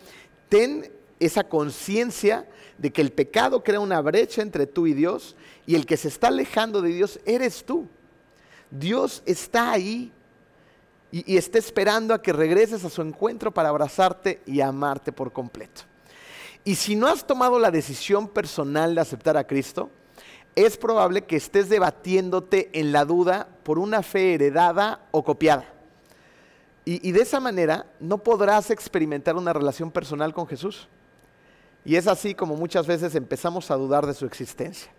ten 0.53 0.93
esa 1.19 1.45
conciencia 1.45 2.47
de 2.77 2.93
que 2.93 3.01
el 3.01 3.11
pecado 3.11 3.65
crea 3.65 3.81
una 3.81 4.03
brecha 4.03 4.43
entre 4.43 4.67
tú 4.67 4.87
y 4.87 4.93
Dios 4.93 5.35
y 5.65 5.77
el 5.77 5.87
que 5.87 5.97
se 5.97 6.09
está 6.09 6.29
alejando 6.29 6.83
de 6.83 6.91
Dios 6.91 7.19
eres 7.25 7.65
tú. 7.65 7.89
Dios 8.71 9.23
está 9.25 9.73
ahí 9.73 10.13
y, 11.11 11.39
está 11.39 11.57
esperando 11.57 12.13
a 12.13 12.21
que 12.21 12.35
regreses 12.35 12.85
a 12.85 12.91
su 12.91 13.01
encuentro 13.01 13.51
para 13.51 13.71
abrazarte 13.71 14.43
y 14.45 14.61
amarte 14.61 15.11
por 15.11 15.33
completo. 15.33 15.85
Y 16.65 16.75
si 16.75 16.97
no 16.97 17.07
has 17.07 17.27
tomado 17.27 17.59
la 17.59 17.71
decisión 17.71 18.29
personal 18.29 18.95
de 18.95 19.01
aceptar 19.01 19.39
a 19.39 19.47
Cristo, 19.47 19.89
es 20.55 20.77
probable 20.77 21.23
que 21.23 21.37
estés 21.37 21.71
debatiéndote 21.71 22.69
en 22.79 22.93
la 22.93 23.07
duda 23.07 23.49
por 23.63 23.79
una 23.79 24.03
fe 24.03 24.35
heredada 24.35 25.09
o 25.13 25.25
copiada. 25.25 25.72
Y, 26.85 27.13
de 27.13 27.23
esa 27.23 27.39
manera 27.39 27.87
no 28.01 28.19
podrás 28.19 28.71
experimentar 28.71 29.37
una 29.37 29.53
relación 29.53 29.93
personal 29.93 30.35
con 30.35 30.49
Jesús. 30.49 30.89
Y 31.85 31.95
es 31.95 32.09
así 32.09 32.35
como 32.35 32.57
muchas 32.57 32.87
veces 32.87 33.15
empezamos 33.15 33.71
a 33.71 33.77
dudar 33.77 34.05
de 34.05 34.15
su 34.15 34.27
existencia. 34.27 34.91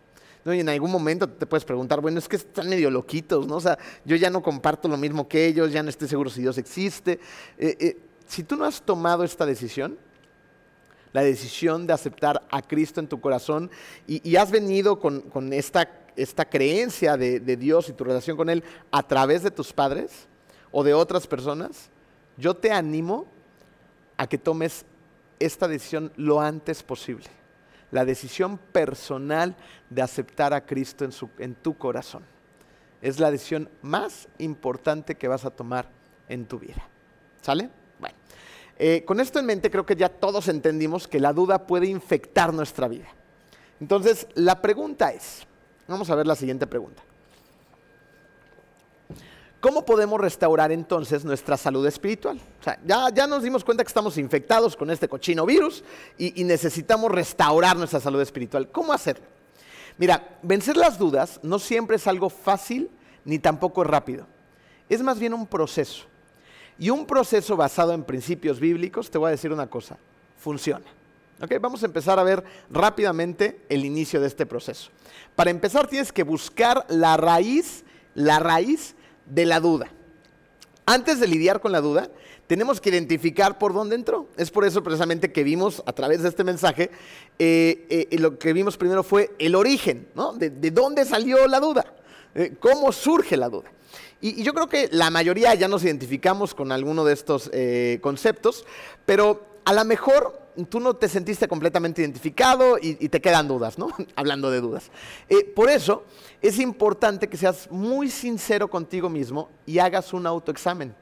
¿no? 0.46 0.54
Y 0.54 0.62
en 0.62 0.70
algún 0.70 0.92
momento 0.92 1.28
te 1.28 1.46
puedes 1.46 1.66
preguntar, 1.66 2.00
bueno, 2.00 2.20
es 2.20 2.30
que 2.30 2.38
están 2.38 2.70
medio 2.70 2.90
loquitos, 2.90 3.48
¿no? 3.48 3.56
O 3.56 3.62
sea, 3.62 3.78
yo 4.06 4.16
ya 4.16 4.30
no 4.30 4.42
comparto 4.42 4.88
lo 4.88 4.98
mismo 4.98 5.28
que 5.28 5.46
ellos, 5.46 5.72
ya 5.74 5.84
no 5.84 5.90
estoy 5.90 6.08
seguro 6.08 6.30
si 6.30 6.42
Dios 6.42 6.58
existe. 6.58 7.20
Eh, 7.58 7.76
eh, 7.80 7.98
si 8.28 8.44
tú 8.44 8.56
no 8.56 8.64
has 8.64 8.82
tomado 8.82 9.26
esta 9.26 9.46
decisión, 9.46 9.98
la 11.12 11.22
decisión 11.22 11.86
de 11.86 11.94
aceptar 11.94 12.48
a 12.50 12.62
Cristo 12.62 13.02
en 13.02 13.08
tu 13.08 13.20
corazón 13.20 13.70
y, 14.08 14.36
has 14.36 14.52
venido 14.52 15.00
con, 15.00 15.54
esta, 15.54 15.86
creencia 16.50 17.18
de, 17.18 17.40
de 17.40 17.58
Dios 17.58 17.90
y 17.90 17.94
tu 17.94 18.04
relación 18.04 18.36
con 18.36 18.50
Él 18.50 18.64
a 18.90 19.04
través 19.04 19.44
de 19.44 19.52
tus 19.52 19.74
padres 19.74 20.28
o 20.74 20.84
de 20.84 20.94
otras 20.94 21.28
personas, 21.28 21.90
yo 22.36 22.56
te 22.56 22.72
animo 22.72 23.28
a 24.18 24.28
que 24.28 24.38
tomes 24.38 24.86
esta 25.40 25.68
decisión 25.68 26.12
lo 26.18 26.42
antes 26.42 26.84
posible. 26.84 27.28
La 27.92 28.04
decisión 28.04 28.58
personal 28.58 29.56
de 29.90 30.02
aceptar 30.02 30.54
a 30.54 30.66
Cristo 30.66 31.06
en, 31.06 31.12
su, 31.12 31.30
en 31.38 31.54
tu 31.54 31.78
corazón. 31.78 32.24
Es 33.02 33.20
la 33.20 33.30
decisión 33.30 33.70
más 33.84 34.28
importante 34.40 35.16
que 35.16 35.28
vas 35.28 35.46
a 35.46 35.52
tomar 35.52 35.90
en 36.28 36.46
tu 36.46 36.58
vida. 36.58 36.84
¿Sale? 37.42 37.70
Bueno. 38.00 38.16
Eh, 38.80 39.04
con 39.06 39.20
esto 39.20 39.38
en 39.38 39.46
mente 39.46 39.70
creo 39.70 39.86
que 39.86 39.96
ya 39.96 40.10
todos 40.10 40.48
entendimos 40.48 41.08
que 41.08 41.20
la 41.20 41.34
duda 41.34 41.68
puede 41.68 41.86
infectar 41.86 42.52
nuestra 42.52 42.88
vida. 42.88 43.08
Entonces, 43.80 44.28
la 44.34 44.60
pregunta 44.60 45.12
es, 45.12 45.46
vamos 45.88 46.10
a 46.10 46.16
ver 46.16 46.26
la 46.26 46.36
siguiente 46.36 46.66
pregunta. 46.66 47.04
¿Cómo 49.64 49.86
podemos 49.86 50.20
restaurar 50.20 50.74
entonces 50.74 51.24
nuestra 51.24 51.56
salud 51.56 51.88
espiritual? 51.88 52.38
O 52.60 52.64
sea, 52.66 52.78
ya, 52.86 53.08
ya, 53.16 53.26
nos 53.28 53.44
dimos 53.44 53.64
cuenta 53.64 53.82
que 53.82 53.88
estamos 53.88 54.18
infectados 54.18 54.76
con 54.76 54.92
este 54.92 55.08
cochino 55.08 55.46
virus 55.46 55.86
y, 56.18 56.42
y 56.42 56.44
necesitamos 56.44 57.10
restaurar 57.10 57.78
nuestra 57.78 58.02
salud 58.02 58.20
espiritual. 58.20 58.70
¿Cómo 58.74 58.92
hacerlo? 58.92 59.24
Mira, 59.98 60.38
vencer 60.42 60.76
las 60.76 61.00
dudas 61.00 61.40
no 61.44 61.60
siempre 61.60 61.96
es 61.96 62.08
algo 62.08 62.30
fácil 62.30 62.90
ni 63.24 63.40
tampoco 63.40 63.84
es 63.84 63.90
rápido. 63.90 64.28
Es 64.90 65.02
más 65.02 65.18
bien 65.18 65.34
un 65.34 65.48
proceso. 65.48 66.08
Y 66.78 66.90
un 66.90 67.06
proceso 67.06 67.56
basado 67.56 67.94
en 67.94 68.04
principios 68.04 68.60
bíblicos, 68.60 69.10
te 69.10 69.18
voy 69.18 69.30
a 69.30 69.32
decir 69.32 69.54
una 69.54 69.68
cosa, 69.68 69.98
funciona. 70.40 70.88
Okay, 71.42 71.60
vamos 71.60 71.84
a 71.84 71.86
empezar 71.86 72.20
a 72.20 72.24
ver 72.24 72.44
rápidamente 72.70 73.62
el 73.70 73.86
inicio 73.86 74.20
de 74.20 74.28
este 74.28 74.46
proceso. 74.46 74.92
Para 75.38 75.52
empezar 75.52 75.88
tienes 75.88 76.12
que 76.12 76.24
buscar 76.24 76.86
la 76.90 77.16
raíz, 77.16 77.86
la 78.14 78.40
raíz 78.40 78.98
de 79.26 79.46
la 79.46 79.60
duda. 79.60 79.92
Antes 80.86 81.20
de 81.20 81.28
lidiar 81.28 81.62
con 81.62 81.72
la 81.72 81.82
duda, 81.82 82.10
tenemos 82.48 82.82
que 82.82 82.90
identificar 82.90 83.58
por 83.58 83.74
dónde 83.74 83.96
entró. 83.96 84.28
Es 84.38 84.52
por 84.52 84.66
eso 84.66 84.84
precisamente 84.84 85.32
que 85.32 85.44
vimos 85.44 85.82
a 85.86 85.94
través 85.94 86.24
de 86.24 86.30
este 86.30 86.44
mensaje, 86.44 86.92
eh, 87.40 88.08
eh, 88.12 88.18
lo 88.20 88.38
que 88.38 88.54
vimos 88.54 88.78
primero 88.78 89.04
fue 89.04 89.32
el 89.40 89.56
origen, 89.56 90.08
¿no? 90.14 90.34
De, 90.34 90.50
de 90.50 90.72
dónde 90.72 91.06
salió 91.06 91.48
la 91.48 91.60
duda, 91.60 91.86
eh, 92.36 92.54
cómo 92.60 92.92
surge 92.92 93.38
la 93.38 93.50
duda. 93.50 93.72
Y, 94.20 94.42
y, 94.42 94.44
yo 94.44 94.54
creo 94.54 94.68
que 94.68 94.90
la 94.92 95.10
mayoría 95.10 95.54
ya 95.56 95.68
nos 95.68 95.84
identificamos 95.84 96.54
con 96.54 96.72
alguno 96.72 97.04
de 97.04 97.14
estos 97.14 97.52
conceptos, 98.02 98.66
pero 99.06 99.46
a 99.66 99.74
lo 99.74 99.84
mejor 99.84 100.43
tú 100.70 100.80
no 100.80 100.96
te 100.96 101.08
sentiste 101.10 101.48
completamente 101.48 102.02
identificado 102.02 102.78
y, 102.82 103.10
te 103.10 103.22
quedan 103.22 103.48
dudas, 103.48 103.78
¿no? 103.78 103.90
Hablando 104.16 104.52
de 104.52 104.62
dudas. 104.62 104.92
Eh, 105.30 105.44
por 105.44 105.70
eso 105.70 106.06
es 106.42 106.60
importante 106.60 107.28
que 107.28 107.38
seas 107.38 107.70
muy 107.72 108.10
sincero 108.10 108.70
contigo 108.70 109.10
mismo 109.10 109.50
y 109.66 109.80
hagas 109.80 110.14
un 110.14 110.28
autoexamen. 110.28 110.96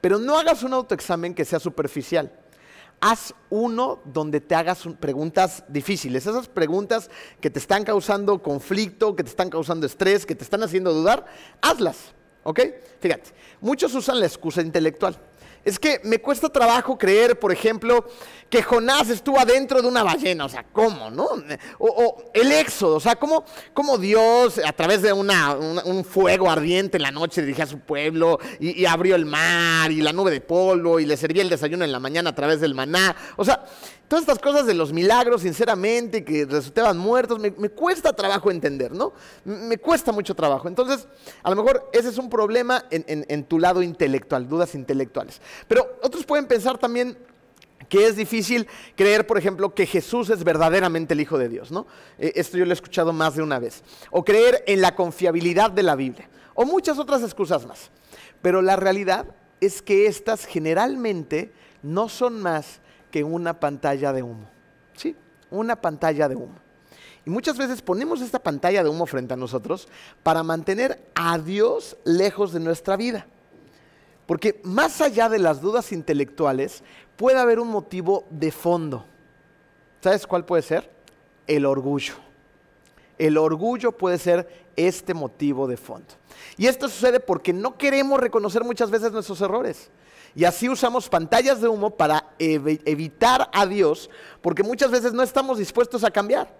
Pero 0.00 0.18
no 0.18 0.38
hagas 0.38 0.62
un 0.62 0.72
autoexamen 0.74 1.34
que 1.34 1.44
sea 1.44 1.60
superficial. 1.60 2.32
haz 3.00 3.34
uno 3.50 4.00
donde 4.04 4.40
te 4.40 4.54
hagas 4.54 4.84
preguntas 4.98 5.64
difíciles, 5.68 6.26
esas 6.26 6.48
preguntas 6.48 7.10
que 7.40 7.50
te 7.50 7.58
están 7.58 7.84
causando 7.84 8.42
conflicto, 8.42 9.14
que 9.14 9.24
te 9.24 9.30
están 9.30 9.50
causando 9.50 9.86
estrés, 9.86 10.24
que 10.24 10.34
te 10.34 10.44
están 10.44 10.62
haciendo 10.62 10.92
dudar, 10.94 11.26
hazlas, 11.60 12.14
¿ok? 12.44 12.60
Fíjate, 13.00 13.30
muchos 13.60 13.94
usan 13.94 14.20
la 14.20 14.26
excusa 14.26 14.62
intelectual. 14.62 15.18
Es 15.64 15.78
que 15.78 16.00
me 16.04 16.20
cuesta 16.20 16.48
trabajo 16.48 16.98
creer, 16.98 17.38
por 17.38 17.50
ejemplo, 17.50 18.06
que 18.50 18.62
Jonás 18.62 19.08
estuvo 19.08 19.40
adentro 19.40 19.80
de 19.80 19.88
una 19.88 20.02
ballena. 20.02 20.44
O 20.44 20.48
sea, 20.48 20.64
¿cómo, 20.64 21.10
no? 21.10 21.28
O, 21.78 22.22
el 22.34 22.52
éxodo, 22.52 22.96
o 22.96 23.00
sea, 23.00 23.16
¿cómo, 23.16 23.44
cómo 23.72 23.96
Dios 23.98 24.60
a 24.64 24.72
través 24.72 25.02
de 25.02 25.12
un 25.12 26.04
fuego 26.04 26.50
ardiente 26.50 26.98
en 26.98 27.02
la 27.02 27.10
noche 27.10 27.40
dirigía 27.40 27.64
a 27.64 27.68
su 27.68 27.80
pueblo 27.80 28.38
y, 28.60 28.82
y, 28.82 28.86
abrió 28.86 29.16
el 29.16 29.24
mar 29.24 29.90
y 29.90 30.02
la 30.02 30.12
nube 30.12 30.30
de 30.30 30.40
polvo 30.40 31.00
y 31.00 31.06
le 31.06 31.16
servía 31.16 31.42
el 31.42 31.48
desayuno 31.48 31.84
en 31.84 31.92
la 31.92 32.00
mañana 32.00 32.30
a 32.30 32.34
través 32.34 32.60
del 32.60 32.74
maná? 32.74 33.16
O 33.36 33.44
sea, 33.44 33.64
Todas 34.14 34.28
estas 34.28 34.38
cosas 34.38 34.64
de 34.64 34.74
los 34.74 34.92
milagros, 34.92 35.42
sinceramente, 35.42 36.24
que 36.24 36.44
resultaban 36.44 36.96
muertos, 36.96 37.40
me, 37.40 37.50
cuesta 37.50 38.12
trabajo 38.12 38.48
entender, 38.48 38.92
¿no? 38.92 39.12
Me 39.44 39.76
cuesta 39.76 40.12
mucho 40.12 40.36
trabajo. 40.36 40.68
Entonces, 40.68 41.08
a 41.42 41.50
lo 41.50 41.56
mejor 41.56 41.90
ese 41.92 42.10
es 42.10 42.18
un 42.18 42.30
problema 42.30 42.84
en, 42.92 43.42
tu 43.42 43.58
lado 43.58 43.82
intelectual, 43.82 44.48
dudas 44.48 44.76
intelectuales. 44.76 45.40
Pero 45.66 45.98
otros 46.00 46.24
pueden 46.24 46.46
pensar 46.46 46.78
también 46.78 47.18
que 47.88 48.06
es 48.06 48.14
difícil 48.14 48.68
creer, 48.94 49.26
por 49.26 49.36
ejemplo, 49.36 49.74
que 49.74 49.84
Jesús 49.84 50.30
es 50.30 50.44
verdaderamente 50.44 51.14
el 51.14 51.20
Hijo 51.20 51.36
de 51.36 51.48
Dios, 51.48 51.72
¿no? 51.72 51.88
Eh, 52.16 52.34
esto 52.36 52.56
yo 52.56 52.66
lo 52.66 52.70
he 52.70 52.74
escuchado 52.74 53.12
más 53.12 53.34
de 53.34 53.42
una 53.42 53.58
vez. 53.58 53.82
O 54.12 54.24
creer 54.24 54.62
en 54.68 54.80
la 54.80 54.94
confiabilidad 54.94 55.72
de 55.72 55.82
la 55.82 55.96
Biblia. 55.96 56.30
O 56.54 56.64
muchas 56.64 57.00
otras 57.00 57.24
excusas 57.24 57.66
más. 57.66 57.90
Pero 58.42 58.62
la 58.62 58.76
realidad 58.76 59.26
es 59.60 59.82
que 59.82 60.06
estas 60.06 60.46
generalmente 60.46 61.52
no 61.82 62.08
son 62.08 62.40
más 62.40 62.80
que 63.14 63.22
una 63.22 63.60
pantalla 63.60 64.12
de 64.12 64.24
humo. 64.24 64.48
¿Sí? 64.96 65.14
Una 65.48 65.76
pantalla 65.76 66.28
de 66.28 66.34
humo. 66.34 66.56
Y 67.24 67.30
muchas 67.30 67.56
veces 67.56 67.80
ponemos 67.80 68.20
esta 68.20 68.40
pantalla 68.40 68.82
de 68.82 68.88
humo 68.88 69.06
frente 69.06 69.34
a 69.34 69.36
nosotros 69.36 69.86
para 70.24 70.42
mantener 70.42 71.00
a 71.14 71.38
Dios 71.38 71.96
lejos 72.02 72.52
de 72.52 72.58
nuestra 72.58 72.96
vida. 72.96 73.28
Porque 74.26 74.60
más 74.64 75.00
allá 75.00 75.28
de 75.28 75.38
las 75.38 75.60
dudas 75.60 75.92
intelectuales, 75.92 76.82
puede 77.14 77.38
haber 77.38 77.60
un 77.60 77.68
motivo 77.68 78.24
de 78.30 78.50
fondo. 78.50 79.04
¿Sabes 80.00 80.26
cuál 80.26 80.44
puede 80.44 80.62
ser? 80.62 80.90
El 81.46 81.66
orgullo. 81.66 82.14
El 83.16 83.38
orgullo 83.38 83.92
puede 83.92 84.18
ser 84.18 84.66
este 84.74 85.14
motivo 85.14 85.68
de 85.68 85.76
fondo. 85.76 86.08
Y 86.56 86.66
esto 86.66 86.88
sucede 86.88 87.20
porque 87.20 87.52
no 87.52 87.78
queremos 87.78 88.18
reconocer 88.18 88.64
muchas 88.64 88.90
veces 88.90 89.12
nuestros 89.12 89.40
errores. 89.40 89.88
Y 90.36 90.44
así 90.44 90.68
usamos 90.68 91.08
pantallas 91.08 91.60
de 91.60 91.68
humo 91.68 91.90
para 91.90 92.34
evitar 92.38 93.48
a 93.52 93.66
Dios, 93.66 94.10
porque 94.42 94.62
muchas 94.62 94.90
veces 94.90 95.12
no 95.12 95.22
estamos 95.22 95.58
dispuestos 95.58 96.02
a 96.02 96.10
cambiar. 96.10 96.52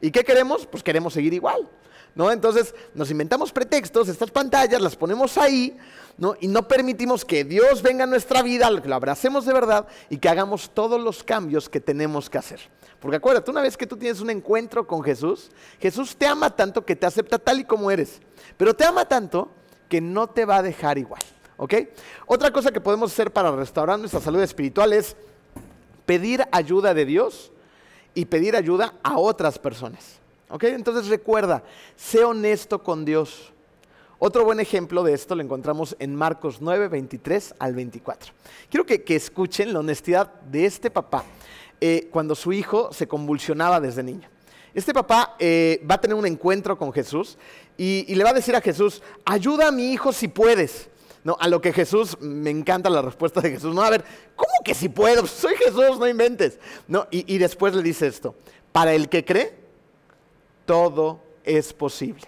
¿Y 0.00 0.10
qué 0.10 0.24
queremos? 0.24 0.66
Pues 0.66 0.82
queremos 0.82 1.12
seguir 1.12 1.32
igual. 1.32 1.68
¿No? 2.12 2.32
Entonces 2.32 2.74
nos 2.92 3.08
inventamos 3.12 3.52
pretextos, 3.52 4.08
estas 4.08 4.32
pantallas 4.32 4.80
las 4.80 4.96
ponemos 4.96 5.38
ahí, 5.38 5.78
¿no? 6.18 6.34
Y 6.40 6.48
no 6.48 6.66
permitimos 6.66 7.24
que 7.24 7.44
Dios 7.44 7.82
venga 7.82 8.02
a 8.02 8.06
nuestra 8.08 8.42
vida, 8.42 8.68
lo 8.68 8.94
abracemos 8.96 9.46
de 9.46 9.52
verdad 9.52 9.86
y 10.08 10.18
que 10.18 10.28
hagamos 10.28 10.70
todos 10.74 11.00
los 11.00 11.22
cambios 11.22 11.68
que 11.68 11.78
tenemos 11.78 12.28
que 12.28 12.38
hacer. 12.38 12.60
Porque 12.98 13.18
acuérdate, 13.18 13.52
una 13.52 13.62
vez 13.62 13.76
que 13.76 13.86
tú 13.86 13.96
tienes 13.96 14.20
un 14.20 14.30
encuentro 14.30 14.88
con 14.88 15.04
Jesús, 15.04 15.52
Jesús 15.78 16.16
te 16.16 16.26
ama 16.26 16.50
tanto 16.56 16.84
que 16.84 16.96
te 16.96 17.06
acepta 17.06 17.38
tal 17.38 17.60
y 17.60 17.64
como 17.64 17.92
eres, 17.92 18.20
pero 18.56 18.74
te 18.74 18.84
ama 18.84 19.06
tanto 19.06 19.48
que 19.88 20.00
no 20.00 20.28
te 20.28 20.44
va 20.44 20.56
a 20.56 20.62
dejar 20.62 20.98
igual. 20.98 21.22
¿Ok? 21.60 21.74
Otra 22.24 22.50
cosa 22.50 22.72
que 22.72 22.80
podemos 22.80 23.12
hacer 23.12 23.30
para 23.30 23.54
restaurar 23.54 23.98
nuestra 23.98 24.18
salud 24.18 24.40
espiritual 24.40 24.94
es 24.94 25.14
pedir 26.06 26.42
ayuda 26.52 26.94
de 26.94 27.04
Dios 27.04 27.52
y 28.14 28.24
pedir 28.24 28.56
ayuda 28.56 28.94
a 29.02 29.18
otras 29.18 29.58
personas. 29.58 30.20
¿Ok? 30.48 30.64
Entonces 30.64 31.08
recuerda, 31.08 31.62
sé 31.96 32.24
honesto 32.24 32.82
con 32.82 33.04
Dios. 33.04 33.52
Otro 34.18 34.46
buen 34.46 34.58
ejemplo 34.58 35.02
de 35.02 35.12
esto 35.12 35.34
lo 35.34 35.42
encontramos 35.42 35.94
en 35.98 36.16
Marcos 36.16 36.62
9, 36.62 36.88
23 36.88 37.56
al 37.58 37.74
24. 37.74 38.32
Quiero 38.70 38.86
que, 38.86 39.04
escuchen 39.14 39.74
la 39.74 39.80
honestidad 39.80 40.32
de 40.50 40.64
este 40.64 40.90
papá 40.90 41.24
eh, 41.78 42.08
cuando 42.10 42.34
su 42.34 42.54
hijo 42.54 42.90
se 42.90 43.06
convulsionaba 43.06 43.80
desde 43.80 44.02
niño. 44.02 44.30
Este 44.72 44.94
papá 44.94 45.36
eh, 45.38 45.84
va 45.88 45.96
a 45.96 46.00
tener 46.00 46.16
un 46.16 46.24
encuentro 46.24 46.78
con 46.78 46.90
Jesús 46.90 47.36
y, 47.76 48.06
y, 48.08 48.14
le 48.14 48.24
va 48.24 48.30
a 48.30 48.34
decir 48.34 48.56
a 48.56 48.62
Jesús, 48.62 49.02
ayuda 49.26 49.68
a 49.68 49.72
mi 49.72 49.92
hijo 49.92 50.10
si 50.10 50.26
puedes. 50.26 50.89
No, 51.22 51.36
a 51.38 51.48
lo 51.48 51.60
que 51.60 51.72
Jesús, 51.72 52.18
me 52.20 52.50
encanta 52.50 52.88
la 52.88 53.02
respuesta 53.02 53.40
de 53.40 53.50
Jesús. 53.50 53.74
No, 53.74 53.82
a 53.82 53.90
ver, 53.90 54.04
¿cómo 54.36 54.52
que 54.64 54.74
si 54.74 54.88
puedo? 54.88 55.26
Soy 55.26 55.54
Jesús, 55.56 55.98
no 55.98 56.08
inventes. 56.08 56.58
No, 56.88 57.06
y, 57.10 57.32
y 57.32 57.38
después 57.38 57.74
le 57.74 57.82
dice 57.82 58.06
esto, 58.06 58.34
para 58.72 58.94
el 58.94 59.08
que 59.08 59.24
cree, 59.24 59.54
todo 60.64 61.20
es 61.44 61.72
posible. 61.72 62.26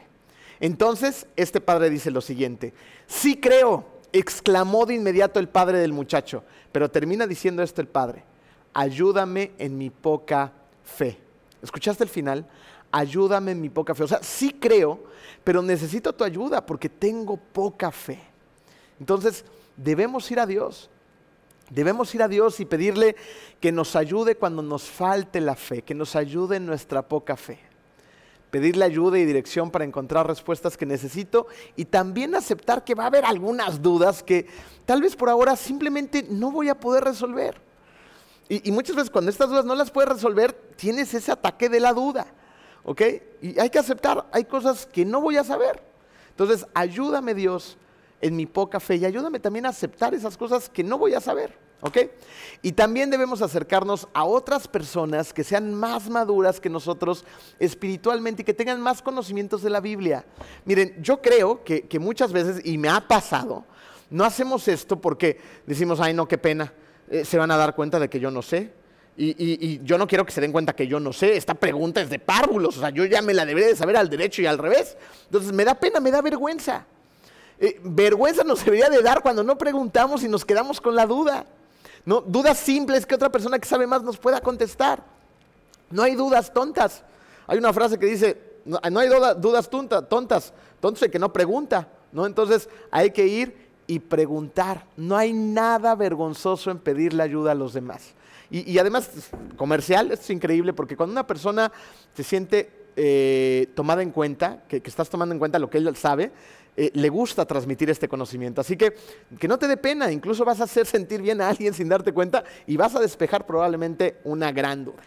Entonces, 0.60 1.26
este 1.36 1.60
padre 1.60 1.90
dice 1.90 2.10
lo 2.10 2.20
siguiente, 2.20 2.72
sí 3.06 3.36
creo, 3.36 3.84
exclamó 4.12 4.86
de 4.86 4.94
inmediato 4.94 5.40
el 5.40 5.48
padre 5.48 5.78
del 5.78 5.92
muchacho, 5.92 6.44
pero 6.70 6.90
termina 6.90 7.26
diciendo 7.26 7.62
esto 7.62 7.80
el 7.80 7.88
padre, 7.88 8.24
ayúdame 8.72 9.52
en 9.58 9.76
mi 9.76 9.90
poca 9.90 10.52
fe. 10.84 11.18
¿Escuchaste 11.62 12.04
el 12.04 12.10
final? 12.10 12.46
Ayúdame 12.90 13.52
en 13.52 13.60
mi 13.60 13.70
poca 13.70 13.94
fe. 13.94 14.04
O 14.04 14.08
sea, 14.08 14.22
sí 14.22 14.56
creo, 14.60 15.00
pero 15.44 15.62
necesito 15.62 16.12
tu 16.12 16.24
ayuda 16.24 16.64
porque 16.64 16.88
tengo 16.88 17.36
poca 17.36 17.90
fe. 17.90 18.31
Entonces, 19.00 19.44
debemos 19.76 20.30
ir 20.30 20.40
a 20.40 20.46
Dios. 20.46 20.90
Debemos 21.70 22.14
ir 22.14 22.22
a 22.22 22.28
Dios 22.28 22.60
y 22.60 22.66
pedirle 22.66 23.16
que 23.60 23.72
nos 23.72 23.96
ayude 23.96 24.36
cuando 24.36 24.62
nos 24.62 24.82
falte 24.84 25.40
la 25.40 25.56
fe, 25.56 25.82
que 25.82 25.94
nos 25.94 26.16
ayude 26.16 26.56
en 26.56 26.66
nuestra 26.66 27.08
poca 27.08 27.36
fe. 27.36 27.58
Pedirle 28.50 28.84
ayuda 28.84 29.18
y 29.18 29.24
dirección 29.24 29.70
para 29.70 29.86
encontrar 29.86 30.26
respuestas 30.26 30.76
que 30.76 30.84
necesito 30.84 31.46
y 31.74 31.86
también 31.86 32.34
aceptar 32.34 32.84
que 32.84 32.94
va 32.94 33.04
a 33.04 33.06
haber 33.06 33.24
algunas 33.24 33.80
dudas 33.80 34.22
que 34.22 34.46
tal 34.84 35.00
vez 35.00 35.16
por 35.16 35.30
ahora 35.30 35.56
simplemente 35.56 36.26
no 36.28 36.50
voy 36.50 36.68
a 36.68 36.78
poder 36.78 37.04
resolver. 37.04 37.58
Y, 38.50 38.70
muchas 38.70 38.94
veces 38.94 39.10
cuando 39.10 39.30
estas 39.30 39.48
dudas 39.48 39.64
no 39.64 39.74
las 39.74 39.90
puedes 39.90 40.10
resolver, 40.10 40.52
tienes 40.76 41.14
ese 41.14 41.32
ataque 41.32 41.70
de 41.70 41.80
la 41.80 41.94
duda. 41.94 42.26
¿Ok? 42.84 43.00
Y 43.40 43.58
hay 43.58 43.70
que 43.70 43.78
aceptar, 43.78 44.26
hay 44.30 44.44
cosas 44.44 44.84
que 44.84 45.06
no 45.06 45.22
voy 45.22 45.38
a 45.38 45.44
saber. 45.44 45.82
Entonces, 46.28 46.66
ayúdame 46.74 47.32
Dios 47.32 47.78
en 48.22 48.36
mi 48.36 48.46
poca 48.46 48.80
fe 48.80 48.96
y 48.96 49.04
ayúdame 49.04 49.40
también 49.40 49.66
a 49.66 49.70
aceptar 49.70 50.14
esas 50.14 50.38
cosas 50.38 50.70
que 50.70 50.82
no 50.82 50.96
voy 50.96 51.12
a 51.12 51.20
saber. 51.20 51.58
¿Ok? 51.84 51.98
Y 52.62 52.72
también 52.72 53.10
debemos 53.10 53.42
acercarnos 53.42 54.06
a 54.14 54.22
otras 54.22 54.68
personas 54.68 55.32
que 55.32 55.42
sean 55.42 55.74
más 55.74 56.08
maduras 56.08 56.60
que 56.60 56.70
nosotros 56.70 57.24
espiritualmente 57.58 58.42
y 58.42 58.44
que 58.44 58.54
tengan 58.54 58.80
más 58.80 59.02
conocimientos 59.02 59.62
de 59.62 59.70
la 59.70 59.80
Biblia. 59.80 60.24
Miren, 60.64 60.94
yo 61.02 61.20
creo 61.20 61.64
que, 61.64 61.98
muchas 61.98 62.32
veces, 62.32 62.64
y 62.64 62.78
me 62.78 62.88
ha 62.88 63.00
pasado, 63.00 63.64
no 64.10 64.24
hacemos 64.24 64.68
esto 64.68 65.00
porque 65.00 65.40
decimos, 65.66 65.98
ay 65.98 66.14
no, 66.14 66.28
qué 66.28 66.38
pena, 66.38 66.72
eh, 67.10 67.24
se 67.24 67.36
van 67.36 67.50
a 67.50 67.56
dar 67.56 67.74
cuenta 67.74 67.98
de 67.98 68.08
que 68.08 68.20
yo 68.20 68.30
no 68.30 68.42
sé. 68.42 68.72
Y, 69.16 69.34
y, 69.36 69.80
yo 69.82 69.98
no 69.98 70.06
quiero 70.06 70.24
que 70.24 70.32
se 70.32 70.40
den 70.40 70.52
cuenta 70.52 70.74
que 70.74 70.86
yo 70.86 71.00
no 71.00 71.12
sé. 71.12 71.36
Esta 71.36 71.54
pregunta 71.54 72.00
es 72.00 72.08
de 72.08 72.20
párvulos. 72.20 72.76
O 72.76 72.80
sea, 72.80 72.90
yo 72.90 73.04
ya 73.04 73.20
me 73.20 73.34
la 73.34 73.44
debería 73.44 73.68
de 73.68 73.76
saber 73.76 73.96
al 73.96 74.08
derecho 74.08 74.40
y 74.40 74.46
al 74.46 74.56
revés. 74.56 74.96
Entonces 75.24 75.52
me 75.52 75.64
da 75.64 75.74
pena, 75.74 76.00
me 76.00 76.10
da 76.10 76.22
vergüenza. 76.22 76.86
Eh, 77.62 77.80
vergüenza 77.84 78.42
nos 78.42 78.64
debería 78.64 78.90
de 78.90 79.00
dar 79.02 79.22
cuando 79.22 79.44
no 79.44 79.56
preguntamos 79.56 80.24
y 80.24 80.28
nos 80.28 80.44
quedamos 80.44 80.80
con 80.80 80.96
la 80.96 81.06
duda. 81.06 81.46
¿no? 82.04 82.20
Dudas 82.20 82.58
simples 82.58 83.06
que 83.06 83.14
otra 83.14 83.30
persona 83.30 83.56
que 83.60 83.68
sabe 83.68 83.86
más 83.86 84.02
nos 84.02 84.18
pueda 84.18 84.40
contestar. 84.40 85.04
No 85.88 86.02
hay 86.02 86.16
dudas 86.16 86.52
tontas. 86.52 87.04
Hay 87.46 87.58
una 87.58 87.72
frase 87.72 88.00
que 88.00 88.06
dice, 88.06 88.36
no, 88.64 88.80
hay 88.82 89.08
dudas 89.38 89.70
tontas, 89.70 90.08
tontas, 90.08 90.52
tonto 90.80 91.04
el 91.04 91.10
que 91.12 91.20
no 91.20 91.32
pregunta. 91.32 91.86
¿no? 92.10 92.26
Entonces 92.26 92.68
hay 92.90 93.12
que 93.12 93.28
ir 93.28 93.68
y 93.86 94.00
preguntar. 94.00 94.84
No 94.96 95.16
hay 95.16 95.32
nada 95.32 95.94
vergonzoso 95.94 96.68
en 96.72 96.80
pedirle 96.80 97.22
ayuda 97.22 97.52
a 97.52 97.54
los 97.54 97.74
demás. 97.74 98.12
Y, 98.50 98.76
además, 98.78 99.08
comercial, 99.56 100.10
esto 100.10 100.24
es 100.24 100.30
increíble 100.30 100.74
porque 100.74 100.94
cuando 100.94 101.12
una 101.12 101.26
persona 101.26 101.72
se 102.14 102.22
siente 102.22 102.70
eh, 102.96 103.70
tomada 103.74 104.02
en 104.02 104.10
cuenta, 104.10 104.64
que, 104.68 104.82
que, 104.82 104.90
estás 104.90 105.08
tomando 105.08 105.32
en 105.34 105.38
cuenta 105.38 105.58
lo 105.58 105.70
que 105.70 105.78
él 105.78 105.96
sabe, 105.96 106.32
eh, 106.74 106.90
le 106.94 107.10
gusta 107.10 107.44
transmitir 107.44 107.90
este 107.90 108.08
conocimiento. 108.08 108.62
Así 108.62 108.78
que 108.78 108.94
que 109.38 109.46
no 109.46 109.58
te 109.58 109.68
dé 109.68 109.76
pena, 109.76 110.10
incluso 110.10 110.42
vas 110.42 110.58
a 110.60 110.64
hacer 110.64 110.86
sentir 110.86 111.20
bien 111.20 111.42
a 111.42 111.50
alguien 111.50 111.74
sin 111.74 111.86
darte 111.86 112.12
cuenta 112.12 112.44
y 112.66 112.78
vas 112.78 112.94
a 112.94 113.00
despejar 113.00 113.44
probablemente 113.44 114.16
una 114.24 114.52
gran 114.52 114.84
duda. 114.84 115.02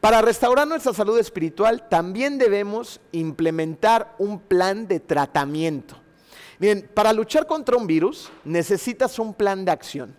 Para 0.00 0.20
restaurar 0.20 0.68
nuestra 0.68 0.92
salud 0.92 1.18
espiritual 1.18 1.88
también 1.88 2.36
debemos 2.36 3.00
implementar 3.12 4.14
un 4.18 4.40
plan 4.40 4.86
de 4.86 5.00
tratamiento. 5.00 5.96
Miren, 6.58 6.90
para 6.92 7.14
luchar 7.14 7.46
contra 7.46 7.76
un 7.76 7.86
virus 7.86 8.30
necesitas 8.44 9.18
un 9.18 9.32
plan 9.32 9.64
de 9.64 9.72
acción. 9.72 10.14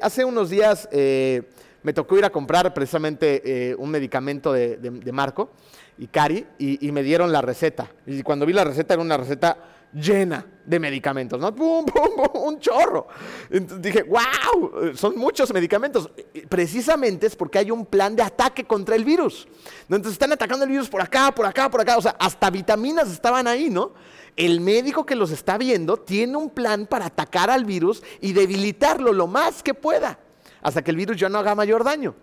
Hace 0.00 0.24
unos 0.24 0.48
días 0.48 0.88
eh, 0.90 1.42
me 1.82 1.92
tocó 1.92 2.16
ir 2.16 2.24
a 2.24 2.30
comprar 2.30 2.72
precisamente 2.72 3.42
eh, 3.44 3.74
un 3.74 3.90
medicamento 3.90 4.54
de 4.54 5.12
Marco 5.12 5.50
y 5.98 6.06
Cari 6.08 6.46
y, 6.58 6.92
me 6.92 7.02
dieron 7.02 7.32
la 7.32 7.40
receta. 7.40 7.90
Y 8.06 8.22
cuando 8.22 8.46
vi 8.46 8.52
la 8.52 8.64
receta 8.64 8.94
era 8.94 9.02
una 9.02 9.16
receta 9.16 9.56
llena 9.92 10.44
de 10.64 10.78
medicamentos, 10.78 11.40
¿no? 11.40 11.54
¡Pum, 11.54 11.86
pum, 11.86 12.08
pum! 12.16 12.42
Un 12.42 12.60
chorro. 12.60 13.06
Entonces 13.50 13.82
dije, 13.82 14.02
wow, 14.02 14.94
son 14.94 15.16
muchos 15.16 15.52
medicamentos. 15.52 16.10
Precisamente 16.48 17.26
es 17.26 17.36
porque 17.36 17.58
hay 17.58 17.70
un 17.70 17.86
plan 17.86 18.14
de 18.14 18.22
ataque 18.22 18.64
contra 18.64 18.94
el 18.94 19.04
virus. 19.04 19.48
Entonces 19.82 20.12
están 20.12 20.32
atacando 20.32 20.64
el 20.64 20.70
virus 20.70 20.88
por 20.88 21.00
acá, 21.00 21.32
por 21.32 21.46
acá, 21.46 21.70
por 21.70 21.80
acá. 21.80 21.96
O 21.96 22.02
sea, 22.02 22.16
hasta 22.18 22.50
vitaminas 22.50 23.10
estaban 23.10 23.46
ahí, 23.46 23.70
¿no? 23.70 23.92
El 24.36 24.60
médico 24.60 25.06
que 25.06 25.14
los 25.14 25.30
está 25.30 25.56
viendo 25.56 25.96
tiene 25.96 26.36
un 26.36 26.50
plan 26.50 26.86
para 26.86 27.06
atacar 27.06 27.48
al 27.48 27.64
virus 27.64 28.02
y 28.20 28.34
debilitarlo 28.34 29.14
lo 29.14 29.26
más 29.26 29.62
que 29.62 29.72
pueda, 29.72 30.18
hasta 30.60 30.82
que 30.82 30.90
el 30.90 30.96
virus 30.98 31.16
ya 31.16 31.30
no 31.30 31.38
haga 31.38 31.54
mayor 31.54 31.84
daño. 31.84 32.14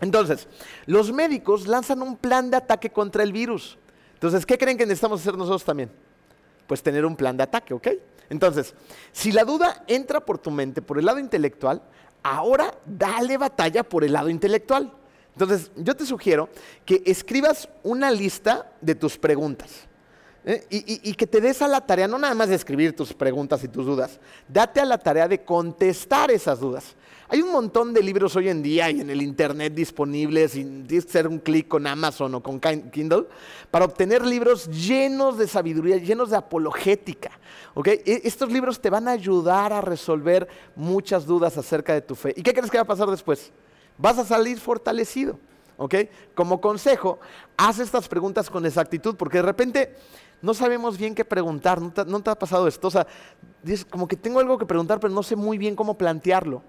Entonces, 0.00 0.48
los 0.86 1.12
médicos 1.12 1.66
lanzan 1.66 2.02
un 2.02 2.16
plan 2.16 2.50
de 2.50 2.56
ataque 2.56 2.90
contra 2.90 3.22
el 3.22 3.32
virus. 3.32 3.78
Entonces, 4.14 4.46
¿qué 4.46 4.56
creen 4.58 4.78
que 4.78 4.86
necesitamos 4.86 5.20
hacer 5.20 5.36
nosotros 5.36 5.64
también? 5.64 5.90
Pues 6.66 6.82
tener 6.82 7.04
un 7.04 7.16
plan 7.16 7.36
de 7.36 7.42
ataque, 7.42 7.74
¿ok? 7.74 7.88
Entonces, 8.30 8.74
si 9.12 9.32
la 9.32 9.44
duda 9.44 9.84
entra 9.86 10.20
por 10.20 10.38
tu 10.38 10.50
mente, 10.50 10.80
por 10.80 10.98
el 10.98 11.04
lado 11.04 11.18
intelectual, 11.18 11.82
ahora 12.22 12.74
dale 12.86 13.36
batalla 13.36 13.82
por 13.82 14.04
el 14.04 14.12
lado 14.12 14.28
intelectual. 14.28 14.92
Entonces, 15.32 15.70
yo 15.76 15.96
te 15.96 16.06
sugiero 16.06 16.48
que 16.84 17.02
escribas 17.06 17.68
una 17.82 18.10
lista 18.10 18.72
de 18.80 18.94
tus 18.94 19.18
preguntas. 19.18 19.88
¿Eh? 20.44 20.66
Y, 20.70 21.14
que 21.14 21.26
te 21.26 21.40
des 21.40 21.62
a 21.62 21.68
la 21.68 21.80
tarea, 21.80 22.08
no 22.08 22.18
nada 22.18 22.34
más 22.34 22.48
de 22.48 22.54
escribir 22.54 22.94
tus 22.94 23.12
preguntas 23.12 23.62
y 23.64 23.68
tus 23.68 23.86
dudas, 23.86 24.18
date 24.48 24.80
a 24.80 24.84
la 24.84 24.98
tarea 24.98 25.28
de 25.28 25.42
contestar 25.42 26.30
esas 26.30 26.60
dudas. 26.60 26.96
Hay 27.28 27.40
un 27.40 27.50
montón 27.50 27.94
de 27.94 28.02
libros 28.02 28.36
hoy 28.36 28.50
en 28.50 28.62
día 28.62 28.90
y 28.90 29.00
en 29.00 29.08
el 29.08 29.22
Internet 29.22 29.72
disponibles, 29.72 30.54
y 30.54 30.64
tienes 30.64 31.04
que 31.06 31.10
hacer 31.10 31.28
un 31.28 31.38
clic 31.38 31.66
con 31.66 31.86
Amazon 31.86 32.34
o 32.34 32.42
con 32.42 32.60
Kindle, 32.60 33.26
para 33.70 33.86
obtener 33.86 34.26
libros 34.26 34.68
llenos 34.68 35.38
de 35.38 35.48
sabiduría, 35.48 35.96
llenos 35.96 36.30
de 36.30 36.36
apologética. 36.36 37.30
¿okay? 37.72 38.02
E, 38.04 38.20
estos 38.24 38.52
libros 38.52 38.80
te 38.80 38.90
van 38.90 39.08
a 39.08 39.12
ayudar 39.12 39.72
a 39.72 39.80
resolver 39.80 40.46
muchas 40.76 41.24
dudas 41.24 41.56
acerca 41.56 41.94
de 41.94 42.02
tu 42.02 42.14
fe. 42.14 42.34
¿Y 42.36 42.42
qué 42.42 42.52
crees 42.52 42.70
que 42.70 42.76
va 42.76 42.82
a 42.82 42.86
pasar 42.86 43.08
después? 43.08 43.50
Vas 43.96 44.18
a 44.18 44.26
salir 44.26 44.58
fortalecido. 44.60 45.38
¿okay? 45.78 46.10
Como 46.34 46.60
consejo, 46.60 47.18
haz 47.56 47.78
estas 47.78 48.08
preguntas 48.08 48.50
con 48.50 48.66
exactitud, 48.66 49.16
porque 49.16 49.38
de 49.38 49.42
repente 49.42 49.94
no 50.42 50.54
sabemos 50.54 50.98
bien 50.98 51.14
qué 51.14 51.24
preguntar. 51.24 51.80
¿No 51.80 52.20
te, 52.20 52.30
ha 52.30 52.34
pasado 52.34 52.66
esto? 52.68 52.88
O 52.88 52.90
sea, 52.90 53.06
dices, 53.62 53.84
como 53.84 54.08
que 54.08 54.16
tengo 54.16 54.40
algo 54.40 54.58
que 54.58 54.66
preguntar, 54.66 55.00
pero 55.00 55.12
no 55.12 55.22
sé 55.22 55.36
muy 55.36 55.56
bien 55.56 55.76
cómo 55.76 55.96
plantearlo. 55.96 56.62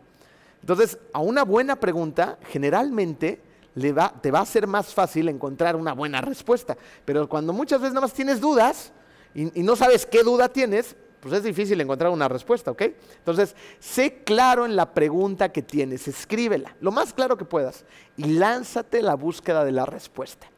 Entonces, 0.62 0.98
a 1.12 1.20
una 1.20 1.44
buena 1.44 1.76
pregunta, 1.76 2.38
generalmente 2.50 3.42
te 3.74 4.32
va 4.32 4.40
a 4.40 4.46
ser 4.46 4.68
más 4.68 4.94
fácil 4.94 5.28
encontrar 5.28 5.76
una 5.76 5.94
buena 5.94 6.22
respuesta. 6.22 6.78
Pero 7.04 7.28
cuando 7.28 7.52
muchas 7.52 7.82
veces 7.82 7.94
nada 7.94 8.06
más 8.06 8.14
tienes 8.14 8.40
dudas 8.40 8.94
y, 9.34 9.60
y 9.60 9.64
no 9.64 9.76
sabes 9.76 10.06
qué 10.06 10.24
duda 10.24 10.48
tienes, 10.48 10.96
pues 11.20 11.34
es 11.34 11.44
difícil 11.44 11.80
encontrar 11.82 12.12
una 12.12 12.28
respuesta, 12.28 12.70
¿ok? 12.70 12.82
Entonces, 13.18 13.56
sé 13.80 14.24
claro 14.26 14.66
en 14.66 14.76
la 14.76 14.94
pregunta 14.94 15.54
que 15.54 15.62
tienes, 15.62 16.08
escríbela, 16.08 16.76
lo 16.82 16.92
más 16.92 17.14
claro 17.14 17.38
que 17.38 17.46
puedas, 17.46 17.86
y 18.18 18.26
lánzate 18.26 19.02
la 19.02 19.16
búsqueda 19.16 19.64
de 19.64 19.72
la 19.72 19.86
respuesta. 19.86 20.53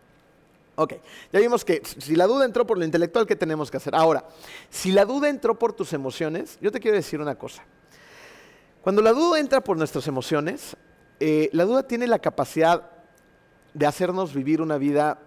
Ok, 0.76 0.94
ya 1.32 1.40
vimos 1.40 1.64
que 1.64 1.82
si 1.86 2.16
la 2.16 2.28
duda 2.28 2.46
entró 2.46 2.68
por 2.68 2.78
lo 2.78 2.84
intelectual, 2.84 3.26
¿qué 3.26 3.36
tenemos 3.36 3.72
que 3.72 3.78
hacer? 3.78 3.96
Ahora, 3.96 4.26
si 4.70 4.92
la 4.92 5.06
duda 5.06 5.30
entró 5.30 5.58
por 5.58 5.72
tus 5.74 5.94
emociones, 5.94 6.58
yo 6.62 6.72
te 6.72 6.80
quiero 6.80 6.98
decir 6.98 7.22
una 7.22 7.36
cosa. 7.36 7.64
Cuando 8.82 9.02
la 9.02 9.14
duda 9.14 9.40
entra 9.40 9.62
por 9.62 9.78
nuestras 9.78 10.08
emociones, 10.08 10.76
eh, 11.20 11.50
la 11.54 11.64
duda 11.64 11.88
tiene 11.88 12.08
la 12.08 12.20
capacidad 12.20 12.92
de 13.74 13.86
hacernos 13.86 14.34
vivir 14.34 14.62
una 14.62 14.78
vida 14.78 15.20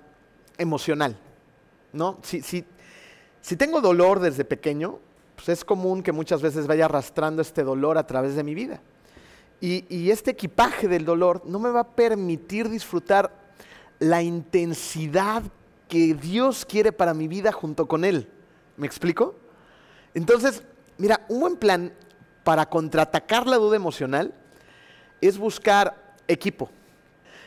emocional. 0.59 1.16
¿no? 1.92 2.18
Si, 2.22 2.42
si 2.42 3.57
tengo 3.57 3.80
dolor 3.80 4.20
desde 4.20 4.44
pequeño, 4.44 4.99
pues 5.34 5.49
es 5.49 5.64
común 5.64 6.03
que 6.03 6.12
muchas 6.12 6.42
veces 6.42 6.66
vaya 6.66 6.84
arrastrando 6.84 7.40
este 7.40 7.62
dolor 7.62 7.96
a 7.96 8.07
través 8.07 8.34
de 8.34 8.44
mi 8.44 8.55
vida. 8.55 8.80
Y, 9.61 9.84
y, 9.88 10.11
este 10.11 10.32
equipaje 10.32 10.86
del 10.86 11.05
dolor 11.05 11.42
no 11.44 11.59
me 11.59 11.70
va 11.70 11.80
a 11.80 11.88
permitir 11.88 12.68
disfrutar 12.68 13.47
la 13.99 14.22
intensidad 14.22 15.42
que 15.88 16.14
Dios 16.14 16.64
quiere 16.64 16.92
para 16.92 17.14
mi 17.14 17.28
vida 17.28 17.53
junto 17.53 17.86
con 17.86 18.05
Él. 18.05 18.28
¿Me 18.76 18.86
explico? 18.86 19.36
Entonces, 20.14 20.62
mira, 20.99 21.24
un 21.28 21.40
buen 21.40 21.57
plan 21.57 21.92
para 22.44 22.68
contraatacar 22.68 23.46
la 23.46 23.57
duda 23.57 23.76
emocional 23.76 24.32
es 25.20 25.38
buscar 25.38 26.14
equipo. 26.28 26.70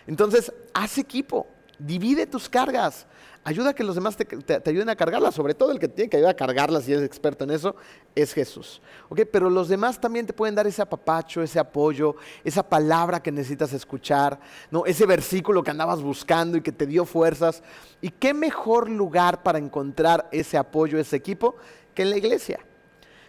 Entonces, 0.08 0.52
haz 0.74 0.98
equipo, 0.98 1.48
divide 1.80 2.26
tus 2.28 2.50
cargas, 2.50 3.06
ayuda 3.44 3.72
a 3.72 3.74
que 3.74 3.84
los 3.84 3.96
demás 3.96 4.16
te, 4.16 4.70
ayuden 4.70 4.90
a 4.90 4.96
cargarlas, 4.96 5.34
sobre 5.34 5.54
todo 5.54 5.72
el 5.72 5.80
que 5.80 5.88
tiene 5.88 6.10
que 6.10 6.18
ayudar 6.18 6.34
a 6.34 6.38
cargarlas 6.38 6.88
y 6.88 6.94
es 6.94 7.02
experto 7.02 7.44
en 7.44 7.52
eso, 7.52 7.76
es 8.14 8.34
Jesús. 8.34 8.82
Pero 9.32 9.50
los 9.50 9.68
demás 9.68 10.00
también 10.00 10.26
te 10.26 10.34
pueden 10.34 10.56
dar 10.56 10.68
ese 10.68 10.82
apapacho, 10.82 11.42
ese 11.42 11.60
apoyo, 11.60 12.16
esa 12.44 12.68
palabra 12.68 13.22
que 13.22 13.32
necesitas 13.32 13.74
escuchar, 13.74 14.40
¿no? 14.70 14.86
ese 14.86 15.06
versículo 15.06 15.64
que 15.64 15.72
andabas 15.72 16.02
buscando 16.02 16.58
y 16.58 16.62
que 16.62 16.72
te 16.72 16.86
dio 16.86 17.06
fuerzas. 17.06 17.64
¿Y 18.00 18.10
qué 18.10 18.34
mejor 18.34 18.90
lugar 18.90 19.44
para 19.44 19.58
encontrar 19.58 20.28
ese 20.32 20.58
apoyo, 20.58 21.00
ese 21.00 21.16
equipo, 21.16 21.56
que 21.96 22.04
en 22.04 22.12
la 22.12 22.18
iglesia? 22.18 22.60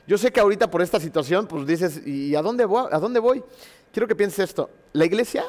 Yo 0.07 0.19
sé 0.19 0.33
que 0.33 0.41
ahorita 0.41 0.71
por 0.71 0.83
esta 0.83 1.01
situación, 1.01 1.47
pues 1.47 1.67
dices, 1.67 2.05
¿y 2.07 2.35
a 2.35 2.43
dónde 2.43 2.65
voy? 2.65 2.89
¿A 2.91 2.99
dónde 2.99 3.21
voy? 3.21 3.43
Quiero 3.93 4.09
que 4.09 4.17
pienses 4.17 4.41
esto. 4.41 4.69
La 4.93 5.05
iglesia 5.05 5.45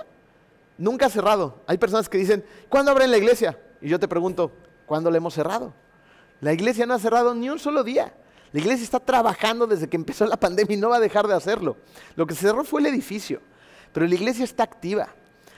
nunca 0.78 1.08
ha 1.08 1.10
cerrado. 1.10 1.62
Hay 1.66 1.78
personas 1.78 2.08
que 2.08 2.18
dicen, 2.18 2.46
¿cuándo 2.70 2.92
abren 2.92 3.10
la 3.10 3.18
iglesia? 3.18 3.58
Y 3.84 3.90
yo 3.90 4.00
te 4.00 4.08
pregunto, 4.08 4.54
¿cuándo 4.86 5.12
la 5.12 5.18
hemos 5.18 5.34
cerrado? 5.34 5.74
La 6.40 6.54
iglesia 6.54 6.86
no 6.86 6.94
ha 6.94 7.00
cerrado 7.00 7.36
ni 7.36 7.50
un 7.50 7.60
solo 7.60 7.84
día. 7.84 8.14
La 8.54 8.60
iglesia 8.62 8.86
está 8.86 9.00
trabajando 9.00 9.68
desde 9.68 9.90
que 9.90 9.98
empezó 9.98 10.26
la 10.26 10.38
pandemia 10.38 10.78
y 10.78 10.80
no 10.80 10.90
va 10.90 10.98
a 10.98 11.02
dejar 11.02 11.28
de 11.28 11.34
hacerlo. 11.34 11.76
Lo 12.16 12.26
que 12.26 12.34
cerró 12.34 12.64
fue 12.64 12.80
el 12.80 12.88
edificio, 12.88 13.42
pero 13.92 14.08
la 14.08 14.16
iglesia 14.16 14.46
está 14.46 14.64
activa. 14.64 15.10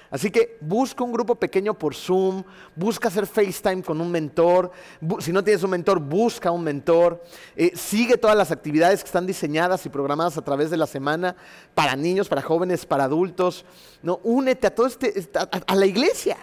Así 0.09 0.31
que 0.31 0.57
busca 0.61 1.03
un 1.03 1.11
grupo 1.11 1.35
pequeño 1.35 1.73
por 1.73 1.93
Zoom, 1.93 2.43
busca 2.75 3.09
hacer 3.09 3.27
FaceTime 3.27 3.83
con 3.83 4.01
un 4.01 4.09
mentor. 4.09 4.71
Si 5.19 5.31
no 5.31 5.43
tienes 5.43 5.61
un 5.61 5.71
mentor, 5.71 5.99
busca 5.99 6.49
un 6.49 6.63
mentor. 6.63 7.23
Eh, 7.55 7.73
sigue 7.75 8.17
todas 8.17 8.37
las 8.37 8.49
actividades 8.49 9.01
que 9.01 9.07
están 9.07 9.27
diseñadas 9.27 9.85
y 9.85 9.89
programadas 9.89 10.37
a 10.37 10.43
través 10.43 10.71
de 10.71 10.77
la 10.77 10.87
semana 10.87 11.35
para 11.75 11.95
niños, 11.95 12.27
para 12.27 12.41
jóvenes, 12.41 12.87
para 12.87 13.03
adultos. 13.03 13.65
¿no? 14.01 14.19
Únete 14.23 14.67
a, 14.67 14.73
todo 14.73 14.87
este, 14.87 15.29
a, 15.35 15.75
la 15.75 15.85
iglesia 15.85 16.37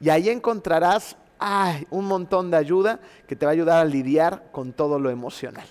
y 0.00 0.08
ahí 0.08 0.28
encontrarás 0.30 1.16
un 1.90 2.04
montón 2.04 2.50
de 2.50 2.56
ayuda 2.56 3.00
que 3.26 3.34
te 3.34 3.46
va 3.46 3.52
a 3.52 3.54
ayudar 3.54 3.80
a 3.80 3.84
lidiar 3.84 4.50
con 4.52 4.72
todo 4.72 4.98
lo 4.98 5.10
emocional. 5.10 5.66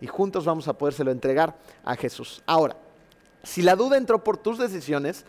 Y 0.00 0.06
juntos 0.06 0.44
vamos 0.44 0.68
a 0.68 0.78
podérselo 0.78 1.10
entregar 1.10 1.56
a 1.84 1.94
Jesús. 1.96 2.42
Ahora, 2.46 2.76
si 3.42 3.62
la 3.62 3.76
duda 3.76 3.96
entró 3.96 4.24
por 4.24 4.38
tus 4.38 4.58
decisiones, 4.58 5.24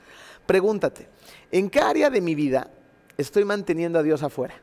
pregúntate, 0.45 1.09
¿en 1.51 1.69
qué 1.69 1.79
área 1.79 2.09
de 2.09 2.21
mi 2.21 2.35
vida 2.35 2.69
estoy 3.17 3.43
manteniendo 3.43 3.99
a 3.99 4.03
Dios 4.03 4.23
afuera? 4.23 4.55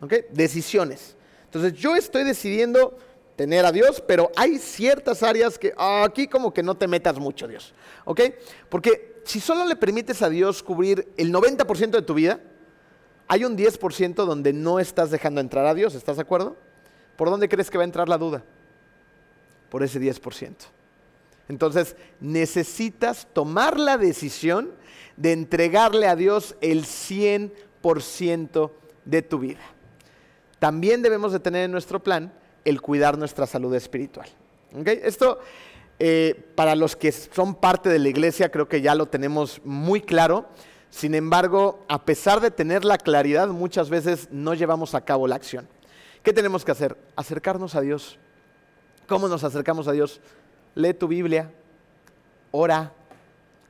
¿Ok? 0.00 0.14
Decisiones. 0.32 1.16
Entonces 1.44 1.74
yo 1.74 1.94
estoy 1.94 2.24
decidiendo 2.24 2.98
tener 3.36 3.64
a 3.64 3.70
Dios, 3.70 4.02
pero 4.04 4.32
hay 4.34 4.58
ciertas 4.58 5.22
áreas 5.22 5.58
que 5.58 5.72
aquí 5.76 6.26
como 6.26 6.52
que 6.52 6.64
no 6.64 6.76
te 6.76 6.88
metas 6.88 7.18
mucho, 7.20 7.46
Dios. 7.46 7.72
¿Ok? 8.04 8.20
Porque 8.68 9.22
si 9.24 9.38
solo 9.38 9.64
le 9.64 9.76
permites 9.76 10.22
a 10.22 10.28
Dios 10.28 10.62
cubrir 10.62 11.12
el 11.16 11.32
90% 11.32 11.90
de 11.90 12.02
tu 12.02 12.14
vida, 12.14 12.40
hay 13.28 13.44
un 13.44 13.56
10% 13.56 14.14
donde 14.14 14.52
no 14.52 14.80
estás 14.80 15.10
dejando 15.10 15.40
entrar 15.40 15.66
a 15.66 15.74
Dios, 15.74 15.94
¿estás 15.94 16.16
de 16.16 16.22
acuerdo? 16.22 16.56
¿Por 17.16 17.30
dónde 17.30 17.48
crees 17.48 17.70
que 17.70 17.78
va 17.78 17.84
a 17.84 17.86
entrar 17.86 18.08
la 18.08 18.18
duda? 18.18 18.42
Por 19.70 19.82
ese 19.82 20.00
10%. 20.00 20.54
Entonces, 21.48 21.96
necesitas 22.20 23.26
tomar 23.32 23.78
la 23.78 23.98
decisión 23.98 24.70
de 25.16 25.32
entregarle 25.32 26.06
a 26.06 26.16
Dios 26.16 26.56
el 26.60 26.84
100% 26.84 28.70
de 29.04 29.22
tu 29.22 29.38
vida. 29.38 29.60
También 30.58 31.02
debemos 31.02 31.32
de 31.32 31.40
tener 31.40 31.64
en 31.64 31.72
nuestro 31.72 32.02
plan 32.02 32.32
el 32.64 32.80
cuidar 32.80 33.16
nuestra 33.16 33.46
salud 33.46 33.74
espiritual. 33.74 34.28
Esto, 34.84 35.40
eh, 35.98 36.50
para 36.54 36.74
los 36.74 36.96
que 36.96 37.12
son 37.12 37.54
parte 37.54 37.88
de 37.88 37.98
la 37.98 38.08
iglesia, 38.08 38.50
creo 38.50 38.68
que 38.68 38.82
ya 38.82 38.94
lo 38.94 39.06
tenemos 39.06 39.60
muy 39.64 40.00
claro. 40.00 40.46
Sin 40.90 41.14
embargo, 41.14 41.84
a 41.88 42.04
pesar 42.04 42.40
de 42.40 42.50
tener 42.50 42.84
la 42.84 42.98
claridad, 42.98 43.48
muchas 43.48 43.90
veces 43.90 44.28
no 44.30 44.54
llevamos 44.54 44.94
a 44.94 45.02
cabo 45.02 45.28
la 45.28 45.36
acción. 45.36 45.68
¿Qué 46.22 46.32
tenemos 46.32 46.64
que 46.64 46.72
hacer? 46.72 46.96
Acercarnos 47.16 47.74
a 47.74 47.80
Dios. 47.80 48.18
¿Cómo 49.06 49.28
nos 49.28 49.44
acercamos 49.44 49.88
a 49.88 49.92
Dios? 49.92 50.20
lee 50.78 50.94
tu 50.94 51.08
Biblia, 51.08 51.50
ora, 52.52 52.92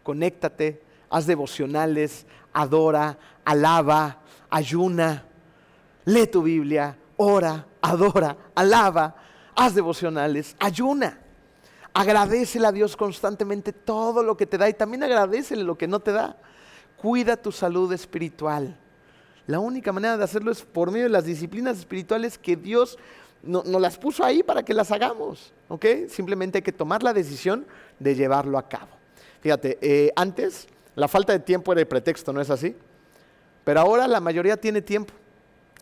conéctate, 0.02 0.82
haz 1.08 1.26
devocionales, 1.26 2.26
adora, 2.52 3.16
alaba, 3.46 4.18
ayuna, 4.50 5.24
lee 6.04 6.26
tu 6.26 6.42
Biblia, 6.42 6.96
ora, 7.16 7.66
adora, 7.80 8.36
alaba, 8.54 9.16
haz 9.54 9.74
devocionales, 9.74 10.54
ayuna. 10.58 11.18
Agradecele 11.94 12.66
a 12.66 12.72
Dios 12.72 12.94
constantemente 12.94 13.72
todo 13.72 14.22
lo 14.22 14.36
que 14.36 14.46
te 14.46 14.58
da 14.58 14.68
y 14.68 14.74
también 14.74 15.02
agradecele 15.02 15.64
lo 15.64 15.78
que 15.78 15.88
no 15.88 16.00
te 16.00 16.12
da. 16.12 16.36
Cuida 16.98 17.36
tu 17.36 17.52
salud 17.52 17.92
espiritual. 17.92 18.76
La 19.46 19.60
única 19.60 19.92
manera 19.92 20.16
de 20.16 20.24
hacerlo 20.24 20.50
es 20.50 20.62
por 20.62 20.90
medio 20.90 21.04
de 21.04 21.10
las 21.10 21.24
disciplinas 21.24 21.78
espirituales 21.78 22.36
que 22.36 22.56
Dios 22.56 22.98
no, 23.42 23.62
nos 23.62 23.80
las 23.80 23.96
puso 23.96 24.24
ahí 24.24 24.42
para 24.42 24.64
que 24.64 24.74
las 24.74 24.90
hagamos, 24.90 25.52
¿ok? 25.68 25.86
Simplemente 26.08 26.58
hay 26.58 26.62
que 26.62 26.72
tomar 26.72 27.02
la 27.02 27.12
decisión 27.12 27.66
de 27.98 28.14
llevarlo 28.14 28.58
a 28.58 28.68
cabo. 28.68 28.90
Fíjate, 29.40 29.78
eh, 29.80 30.12
antes 30.16 30.66
la 30.96 31.06
falta 31.06 31.32
de 31.32 31.38
tiempo 31.38 31.70
era 31.72 31.80
el 31.80 31.86
pretexto, 31.86 32.32
¿no 32.32 32.40
es 32.40 32.50
así? 32.50 32.74
Pero 33.64 33.80
ahora 33.80 34.08
la 34.08 34.20
mayoría 34.20 34.56
tiene 34.56 34.82
tiempo. 34.82 35.14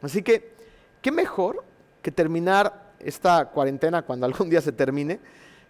Así 0.02 0.22
que, 0.22 0.52
¿qué 1.00 1.10
mejor 1.10 1.64
que 2.02 2.12
terminar 2.12 2.92
esta 2.98 3.46
cuarentena 3.46 4.02
cuando 4.02 4.26
algún 4.26 4.50
día 4.50 4.60
se 4.60 4.72
termine 4.72 5.18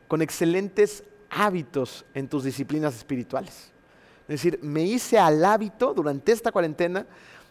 con 0.08 0.22
excelentes 0.22 1.04
hábitos 1.30 2.04
en 2.14 2.28
tus 2.28 2.42
disciplinas 2.42 2.96
espirituales? 2.96 3.72
Es 4.28 4.42
decir, 4.42 4.58
me 4.62 4.82
hice 4.82 5.18
al 5.18 5.44
hábito 5.44 5.94
durante 5.94 6.32
esta 6.32 6.50
cuarentena 6.50 7.06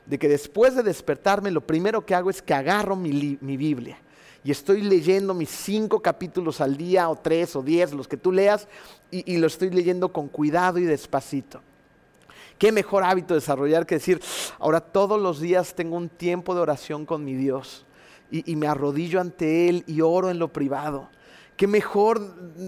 de 0.06 0.20
que 0.20 0.28
después 0.28 0.76
de 0.76 0.84
despertarme 0.84 1.50
lo 1.50 1.62
primero 1.62 2.06
que 2.06 2.14
hago 2.14 2.30
es 2.30 2.42
que 2.42 2.54
agarro 2.54 2.96
mi, 2.96 3.38
Biblia 3.40 3.98
y 4.44 4.52
estoy 4.52 4.82
leyendo 4.82 5.34
mis 5.34 5.50
cinco 5.50 6.02
capítulos 6.02 6.62
al 6.62 6.76
día 6.76 7.10
o 7.10 7.16
tres 7.16 7.56
o 7.56 7.64
diez, 7.64 7.94
los 7.94 8.08
que 8.08 8.18
tú 8.18 8.32
leas, 8.32 8.68
y, 9.10 9.38
lo 9.38 9.48
estoy 9.48 9.72
leyendo 9.72 10.12
con 10.12 10.28
cuidado 10.28 10.78
y 10.78 10.84
despacito. 10.84 11.62
Qué 12.60 12.72
mejor 12.72 13.04
hábito 13.04 13.34
desarrollar 13.34 13.86
que 13.86 13.96
decir, 13.96 14.22
ahora 14.60 14.82
todos 14.82 15.20
los 15.20 15.40
días 15.40 15.74
tengo 15.74 15.96
un 15.96 16.10
tiempo 16.10 16.54
de 16.54 16.62
oración 16.62 17.06
con 17.06 17.26
mi 17.26 17.34
Dios 17.34 17.86
y 18.30 18.56
me 18.56 18.68
arrodillo 18.68 19.20
ante 19.20 19.70
Él 19.70 19.84
y 19.88 20.02
oro 20.02 20.30
en 20.30 20.38
lo 20.38 20.50
privado. 20.54 21.10
Qué 21.56 21.68
mejor 21.68 22.22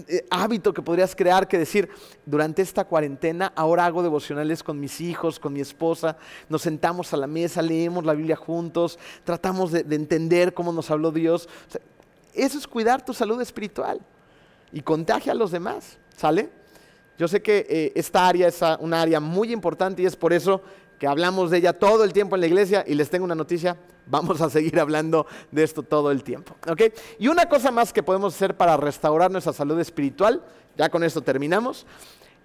eh, 0.08 0.26
hábito 0.30 0.72
que 0.72 0.80
podrías 0.80 1.14
crear 1.14 1.46
que 1.46 1.58
decir, 1.58 1.90
durante 2.24 2.62
esta 2.62 2.84
cuarentena 2.84 3.52
ahora 3.54 3.84
hago 3.84 4.02
devocionales 4.02 4.62
con 4.62 4.80
mis 4.80 5.00
hijos, 5.02 5.38
con 5.38 5.52
mi 5.52 5.60
esposa, 5.60 6.16
nos 6.48 6.62
sentamos 6.62 7.12
a 7.12 7.18
la 7.18 7.26
mesa, 7.26 7.60
leemos 7.60 8.06
la 8.06 8.14
Biblia 8.14 8.36
juntos, 8.36 8.98
tratamos 9.24 9.72
de, 9.72 9.80
entender 9.94 10.54
cómo 10.54 10.72
nos 10.72 10.90
habló 10.90 11.12
Dios. 11.12 11.48
eso 12.32 12.58
es 12.58 12.66
cuidar 12.66 13.04
tu 13.04 13.12
salud 13.12 13.40
espiritual 13.42 14.00
y 14.72 14.80
contagia 14.80 15.32
a 15.32 15.34
los 15.34 15.50
demás, 15.50 15.98
¿sale? 16.16 16.48
Yo 17.18 17.28
sé 17.28 17.42
que 17.42 17.66
eh, 17.68 17.92
esta 17.94 18.26
área 18.26 18.48
es 18.48 18.60
una 18.80 19.02
área 19.02 19.20
muy 19.20 19.52
importante 19.52 20.02
y 20.02 20.06
es 20.06 20.16
por 20.16 20.32
eso 20.32 20.62
que 20.98 21.06
hablamos 21.06 21.50
de 21.50 21.58
ella 21.58 21.72
todo 21.72 22.04
el 22.04 22.12
tiempo 22.12 22.36
en 22.36 22.40
la 22.40 22.46
iglesia 22.46 22.84
y 22.86 22.94
les 22.94 23.10
tengo 23.10 23.24
una 23.24 23.34
noticia, 23.34 23.76
vamos 24.10 24.40
a 24.40 24.50
seguir 24.50 24.78
hablando 24.80 25.26
de 25.50 25.62
esto 25.62 25.82
todo 25.82 26.10
el 26.10 26.22
tiempo. 26.22 26.56
Y 27.18 27.28
una 27.28 27.48
cosa 27.48 27.70
más 27.70 27.92
que 27.92 28.02
podemos 28.02 28.34
hacer 28.34 28.56
para 28.56 28.76
restaurar 28.76 29.30
nuestra 29.30 29.52
salud 29.52 29.78
espiritual, 29.80 30.42
ya 30.76 30.88
con 30.88 31.04
esto 31.04 31.22
terminamos, 31.22 31.86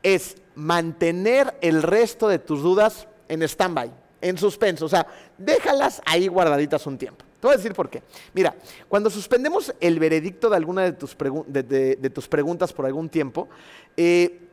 es 0.02 0.36
mantener 0.56 1.56
el 1.62 1.82
resto 1.82 2.28
de 2.28 2.40
tus 2.40 2.62
dudas 2.62 3.08
en 3.30 3.42
stand-by, 3.44 3.92
en 4.22 4.38
suspenso, 4.38 4.86
o 4.86 4.90
sea, 4.90 5.08
déjalas 5.38 6.02
ahí 6.06 6.28
guardaditas 6.28 6.86
un 6.88 6.98
tiempo. 6.98 7.26
Te 7.40 7.48
voy 7.48 7.56
a 7.56 7.58
decir 7.58 7.74
por 7.74 7.90
qué. 7.90 8.02
Mira, 8.34 8.56
cuando 8.88 9.10
suspendemos 9.10 9.74
el 9.82 10.00
veredicto 10.00 10.50
de 10.50 10.56
alguna 10.56 10.84
de 10.84 10.94
tus, 10.94 12.28
preguntas 12.30 12.72
por 12.72 12.86
algún 12.86 13.10
tiempo, 13.10 13.50
eh, 13.98 14.48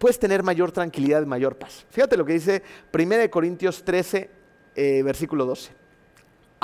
puedes 0.00 0.18
tener 0.18 0.42
mayor 0.42 0.72
tranquilidad 0.72 1.24
mayor 1.26 1.56
paz. 1.56 1.86
Fíjate 1.90 2.16
lo 2.16 2.24
que 2.24 2.32
dice 2.32 2.62
1 2.92 3.30
Corintios 3.30 3.84
13, 3.84 4.30
eh, 4.74 5.02
versículo 5.04 5.46
12. 5.46 5.83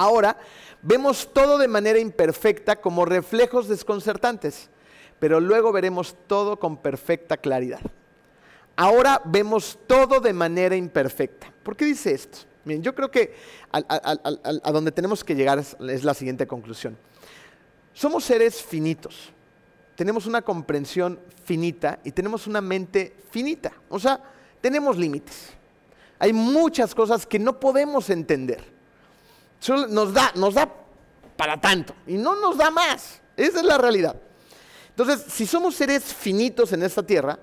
Ahora 0.01 0.39
vemos 0.83 1.29
todo 1.33 1.59
de 1.59 1.69
manera 1.69 1.99
imperfecta 1.99 2.77
como 2.77 3.05
reflejos 3.05 3.69
desconcertantes, 3.69 4.71
pero 5.19 5.41
luego 5.41 5.73
veremos 5.73 6.17
todo 6.27 6.59
con 6.59 6.77
perfecta 6.77 7.37
claridad. 7.37 7.81
Ahora 8.77 9.21
vemos 9.25 9.79
todo 9.87 10.21
de 10.21 10.33
manera 10.33 10.75
imperfecta. 10.75 11.53
¿Por 11.63 11.77
qué 11.77 11.85
dice 11.85 12.13
esto? 12.13 12.39
Bien, 12.65 12.83
yo 12.83 12.95
creo 12.95 13.11
que 13.11 13.35
a 13.73 14.73
donde 14.73 14.93
tenemos 14.93 15.23
que 15.23 15.35
llegar 15.35 15.59
es 15.59 16.05
la 16.05 16.15
siguiente 16.15 16.47
conclusión. 16.47 16.97
Somos 17.93 18.25
seres 18.25 18.63
finitos 18.63 19.33
tenemos 20.01 20.25
una 20.25 20.41
comprensión 20.41 21.21
finita 21.45 21.99
y 22.05 22.13
tenemos 22.13 22.47
una 22.47 22.63
mente 22.63 23.15
finita. 23.31 23.71
O 23.91 24.01
sea, 24.01 24.19
tenemos 24.63 24.97
límites. 24.97 25.51
Hay 26.19 26.33
muchas 26.33 26.95
cosas 26.95 27.27
que 27.27 27.39
no 27.39 27.61
podemos 27.61 28.09
entender. 28.09 28.80
Nos 29.89 30.13
da, 30.13 30.33
nos 30.35 30.55
da 30.55 30.73
para 31.37 31.61
tanto 31.61 31.95
y 32.07 32.15
no 32.15 32.35
nos 32.37 32.57
da 32.57 32.71
más. 32.71 33.21
Esa 33.37 33.61
es 33.61 33.65
la 33.65 33.79
realidad. 33.79 34.17
Entonces, 34.91 35.33
si 35.33 35.47
somos 35.47 35.75
seres 35.75 36.05
finitos 36.05 36.73
en 36.73 36.83
esta 36.83 37.03
tierra, 37.03 37.39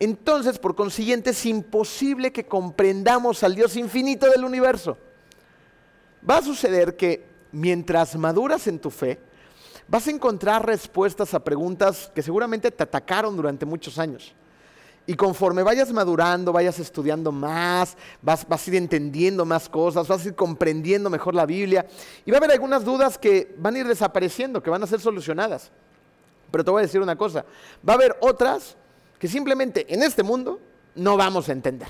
entonces 0.00 0.58
por 0.58 0.74
consiguiente 0.74 1.30
es 1.30 1.46
imposible 1.46 2.32
que 2.32 2.46
comprendamos 2.46 3.42
al 3.42 3.54
Dios 3.54 3.76
infinito 3.76 4.28
del 4.30 4.44
universo. 4.44 4.96
Va 6.28 6.38
a 6.38 6.42
suceder 6.42 6.96
que 6.96 7.26
mientras 7.52 8.16
maduras 8.16 8.66
en 8.66 8.78
tu 8.78 8.90
fe, 8.90 9.18
vas 9.86 10.06
a 10.06 10.10
encontrar 10.10 10.66
respuestas 10.66 11.34
a 11.34 11.44
preguntas 11.44 12.10
que 12.14 12.22
seguramente 12.22 12.70
te 12.70 12.82
atacaron 12.82 13.36
durante 13.36 13.64
muchos 13.64 13.98
años. 13.98 14.34
Y 15.08 15.14
conforme 15.14 15.62
vayas 15.62 15.90
madurando, 15.90 16.52
vayas 16.52 16.78
estudiando 16.78 17.32
más, 17.32 17.96
vas, 18.20 18.46
vas, 18.46 18.66
a 18.66 18.70
ir 18.70 18.76
entendiendo 18.76 19.46
más 19.46 19.66
cosas, 19.66 20.06
vas 20.06 20.22
a 20.22 20.28
ir 20.28 20.34
comprendiendo 20.34 21.08
mejor 21.08 21.34
la 21.34 21.46
Biblia. 21.46 21.86
Y 22.26 22.30
va 22.30 22.36
a 22.36 22.40
haber 22.40 22.50
algunas 22.50 22.84
dudas 22.84 23.16
que 23.16 23.54
van 23.56 23.74
a 23.74 23.78
ir 23.78 23.88
desapareciendo, 23.88 24.62
que 24.62 24.68
van 24.68 24.82
a 24.82 24.86
ser 24.86 25.00
solucionadas. 25.00 25.70
Pero 26.50 26.62
te 26.62 26.70
voy 26.70 26.80
a 26.80 26.82
decir 26.82 27.00
una 27.00 27.16
cosa, 27.16 27.46
va 27.88 27.94
a 27.94 27.96
haber 27.96 28.18
otras 28.20 28.76
que 29.18 29.28
simplemente 29.28 29.86
en 29.88 30.02
este 30.02 30.22
mundo 30.22 30.60
no 30.94 31.16
vamos 31.16 31.48
a 31.48 31.52
entender. 31.52 31.88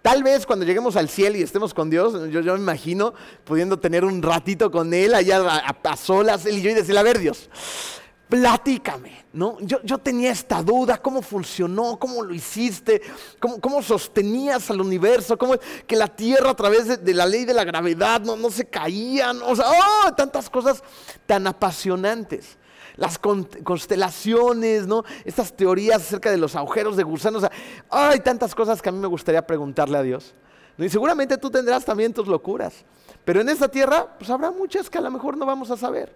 Tal 0.00 0.22
vez 0.22 0.46
cuando 0.46 0.64
lleguemos 0.64 0.94
al 0.94 1.08
cielo 1.08 1.38
y 1.38 1.42
estemos 1.42 1.74
con 1.74 1.90
Dios, 1.90 2.30
yo, 2.30 2.40
me 2.54 2.60
imagino 2.60 3.14
pudiendo 3.42 3.80
tener 3.80 4.04
un 4.04 4.22
ratito 4.22 4.70
con 4.70 4.94
Él 4.94 5.12
allá 5.12 5.42
a, 5.42 5.96
solas, 5.96 6.46
Él 6.46 6.58
y 6.58 6.62
yo, 6.62 6.70
y 6.70 6.74
decirle, 6.74 7.00
a 7.00 7.02
ver 7.02 7.18
Dios, 7.18 7.50
platícame, 8.28 9.24
¿no? 9.32 9.58
Yo, 9.60 9.98
tenía 9.98 10.30
esta 10.30 10.62
duda, 10.62 10.98
¿cómo 10.98 11.22
funcionó? 11.22 11.98
¿Cómo 11.98 12.22
lo 12.22 12.34
hiciste? 12.34 13.00
¿Cómo, 13.40 13.82
sostenías 13.82 14.70
al 14.70 14.80
universo? 14.80 15.38
¿Cómo 15.38 15.54
que 15.86 15.96
la 15.96 16.08
Tierra 16.08 16.50
a 16.50 16.56
través 16.56 17.02
de, 17.02 17.14
la 17.14 17.26
ley 17.26 17.44
de 17.44 17.54
la 17.54 17.64
gravedad 17.64 18.20
no, 18.20 18.36
no 18.36 18.50
se 18.50 18.66
caía? 18.66 19.32
O 19.32 19.56
sea, 19.56 19.66
¡oh! 19.68 20.14
tantas 20.14 20.50
cosas 20.50 20.82
tan 21.26 21.46
apasionantes 21.46 22.58
las 22.96 23.16
constelaciones, 23.16 24.88
¿no? 24.88 25.04
Estas 25.24 25.56
teorías 25.56 26.02
acerca 26.02 26.32
de 26.32 26.36
los 26.36 26.56
agujeros 26.56 26.96
de 26.96 27.04
gusanos. 27.04 27.44
hay 27.88 28.18
tantas 28.18 28.56
cosas 28.56 28.82
que 28.82 28.88
a 28.88 28.92
mí 28.92 28.98
me 28.98 29.06
gustaría 29.06 29.46
preguntarle 29.46 29.98
a 29.98 30.02
Dios. 30.02 30.34
Y 30.76 30.88
seguramente 30.88 31.38
tú 31.38 31.48
tendrás 31.48 31.84
también 31.84 32.12
tus 32.12 32.26
locuras. 32.26 32.84
Pero 33.24 33.40
en 33.40 33.48
esta 33.48 33.68
tierra, 33.68 34.16
pues 34.18 34.28
habrá 34.30 34.50
muchas 34.50 34.90
que 34.90 34.98
a 34.98 35.00
lo 35.00 35.12
mejor 35.12 35.36
no 35.36 35.46
vamos 35.46 35.70
a 35.70 35.76
saber. 35.76 36.12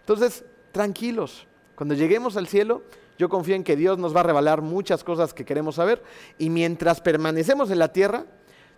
Entonces, 0.00 0.44
tranquilos. 0.72 1.46
Cuando 1.74 1.94
lleguemos 1.94 2.36
al 2.36 2.46
cielo, 2.46 2.82
yo 3.18 3.28
confío 3.28 3.54
en 3.54 3.64
que 3.64 3.76
Dios 3.76 3.98
nos 3.98 4.14
va 4.14 4.20
a 4.20 4.24
revelar 4.24 4.62
muchas 4.62 5.04
cosas 5.04 5.32
que 5.32 5.44
queremos 5.44 5.76
saber. 5.76 6.02
Y 6.38 6.50
mientras 6.50 7.00
permanecemos 7.00 7.70
en 7.70 7.78
la 7.78 7.92
tierra, 7.92 8.26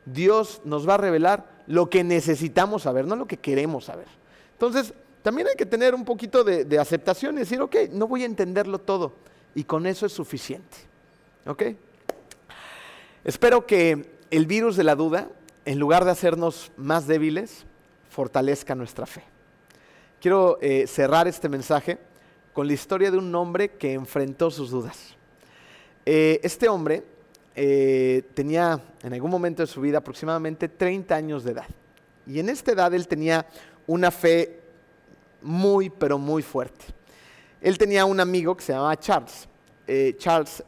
Dios 0.05 0.61
nos 0.65 0.89
va 0.89 0.95
a 0.95 0.99
revelar 0.99 1.59
lo 1.67 1.91
que 1.91 2.05
necesitamos 2.05 2.83
saber, 2.83 3.07
no 3.07 3.17
lo 3.17 3.27
que 3.27 3.37
queremos 3.37 3.87
saber. 3.87 4.07
Entonces, 4.53 4.95
también 5.23 5.49
hay 5.49 5.57
que 5.57 5.67
tener 5.67 5.95
un 5.95 6.05
poquito 6.05 6.45
de, 6.45 6.79
aceptación 6.79 7.37
y 7.37 7.41
decir, 7.41 7.61
ok, 7.61 7.77
no 7.93 8.07
voy 8.07 8.23
a 8.23 8.27
entenderlo 8.27 8.79
todo. 8.79 9.15
Y 9.55 9.65
con 9.65 9.87
eso 9.87 10.07
es 10.07 10.13
suficiente. 10.13 10.77
¿Ok? 11.47 11.63
Espero 13.25 13.67
que 13.67 14.19
el 14.31 14.47
virus 14.47 14.77
de 14.77 14.85
la 14.85 14.95
duda, 14.95 15.29
en 15.65 15.79
lugar 15.79 16.05
de 16.05 16.13
hacernos 16.13 16.71
más 16.77 17.07
débiles, 17.07 17.67
fortalezca 18.09 18.75
nuestra 18.75 19.07
fe. 19.07 19.25
Quiero 20.21 20.59
eh, 20.61 20.89
cerrar 20.89 21.29
este 21.29 21.49
mensaje 21.49 21.97
con 22.53 22.67
la 22.67 22.73
historia 22.73 23.09
de 23.09 23.19
un 23.19 23.33
hombre 23.37 23.69
que 23.77 23.93
enfrentó 23.93 24.51
sus 24.51 24.71
dudas. 24.71 25.15
Eh, 26.05 26.41
este 26.43 26.69
hombre 26.69 27.05
eh, 27.55 28.25
tenía 28.35 28.83
en 29.05 29.13
algún 29.13 29.31
momento 29.31 29.63
de 29.63 29.69
su 29.69 29.81
vida 29.81 29.99
aproximadamente 29.99 30.69
30 30.69 31.15
años 31.15 31.45
de 31.45 31.53
edad. 31.53 31.67
Y 32.27 32.41
en 32.41 32.49
esta 32.49 32.73
edad 32.73 32.93
él 32.95 33.07
tenía 33.07 33.47
una 33.87 34.11
fe 34.11 34.59
muy, 35.41 35.89
pero 35.89 36.19
muy 36.19 36.43
fuerte. 36.43 36.87
Él 37.61 37.79
tenía 37.79 38.05
un 38.05 38.19
amigo 38.19 38.57
que 38.57 38.65
se 38.65 38.73
llamaba 38.73 38.99
Charles. 38.99 39.49
Charles 40.19 40.65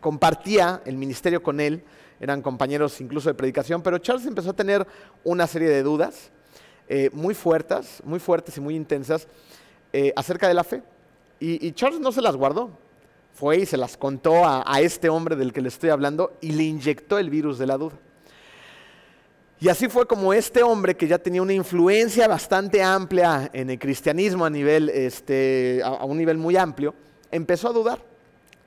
compartía 0.00 0.82
el 0.84 0.96
ministerio 0.98 1.42
con 1.42 1.60
él, 1.60 1.82
eran 2.20 2.42
compañeros 2.42 3.00
incluso 3.00 3.30
de 3.30 3.34
predicación, 3.34 3.80
pero 3.80 3.98
Charles 3.98 4.26
empezó 4.26 4.50
a 4.50 4.54
tener 4.54 4.86
una 5.22 5.46
serie 5.46 5.68
de 5.68 5.82
dudas 5.82 6.30
eh, 6.88 7.10
muy 7.12 7.34
fuertes, 7.34 8.02
muy 8.04 8.18
fuertes 8.18 8.56
y 8.56 8.60
muy 8.60 8.76
intensas 8.76 9.26
acerca 10.16 10.48
de 10.48 10.54
la 10.54 10.64
fe. 10.64 10.82
Y, 11.38 11.70
Charles 11.70 12.00
no 12.00 12.10
se 12.10 12.20
las 12.20 12.34
guardó, 12.34 12.70
fue 13.32 13.58
y 13.58 13.66
se 13.66 13.76
las 13.76 13.96
contó 13.96 14.42
a 14.44 14.80
este 14.80 15.08
hombre 15.08 15.36
del 15.36 15.52
que 15.52 15.60
le 15.60 15.68
estoy 15.68 15.90
hablando 15.90 16.36
y 16.40 16.50
le 16.50 16.64
inyectó 16.64 17.18
el 17.18 17.30
virus 17.30 17.58
de 17.58 17.66
la 17.68 17.76
duda. 17.76 17.94
Y 19.64 19.68
así 19.70 19.88
fue 19.88 20.06
como 20.06 20.34
este 20.34 20.62
hombre, 20.62 20.94
que 20.94 21.06
ya 21.06 21.18
tenía 21.18 21.40
una 21.40 21.54
influencia 21.54 22.28
bastante 22.28 22.82
amplia 22.82 23.48
en 23.52 23.70
el 23.70 23.78
cristianismo 23.78 24.44
a, 24.44 24.50
nivel, 24.50 24.90
este, 24.90 25.80
a, 25.82 26.04
un 26.04 26.18
nivel 26.18 26.36
muy 26.36 26.54
amplio, 26.56 26.94
empezó 27.30 27.68
a 27.68 27.72
dudar. 27.72 27.98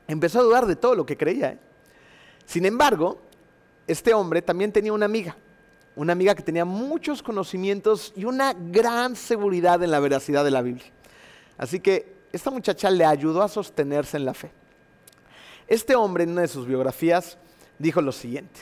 Empezó 0.07 0.39
a 0.39 0.43
dudar 0.43 0.65
de 0.65 0.75
todo 0.75 0.95
lo 0.95 1.05
que 1.05 1.15
creía. 1.15 1.49
¿eh? 1.49 1.59
Sin 2.45 2.65
embargo, 2.65 3.19
este 3.85 4.11
hombre 4.13 4.41
también 4.41 4.71
tenía 4.71 4.91
una 4.91 5.05
amiga. 5.05 5.37
Una 5.97 6.13
amiga 6.13 6.35
que 6.35 6.43
tenía 6.43 6.63
muchos 6.63 7.23
conocimientos 7.23 8.13
y 8.15 8.23
una 8.25 8.53
gran 8.53 9.15
seguridad 9.15 9.81
en 9.81 9.89
la 9.89 9.99
veracidad 9.99 10.43
de 10.45 10.51
la 10.51 10.61
Biblia. 10.61 10.85
Así 11.57 11.79
que 11.79 12.15
esta 12.31 12.51
muchacha 12.51 12.91
le 12.91 13.03
ayudó 13.03 13.41
a 13.41 13.49
sostenerse 13.49 14.15
en 14.15 14.25
la 14.25 14.35
fe. 14.35 14.51
Este 15.67 15.95
hombre 15.95 16.23
en 16.23 16.29
una 16.31 16.41
de 16.41 16.47
sus 16.47 16.67
biografías 16.67 17.39
dijo 17.79 17.99
lo 17.99 18.11
siguiente, 18.11 18.61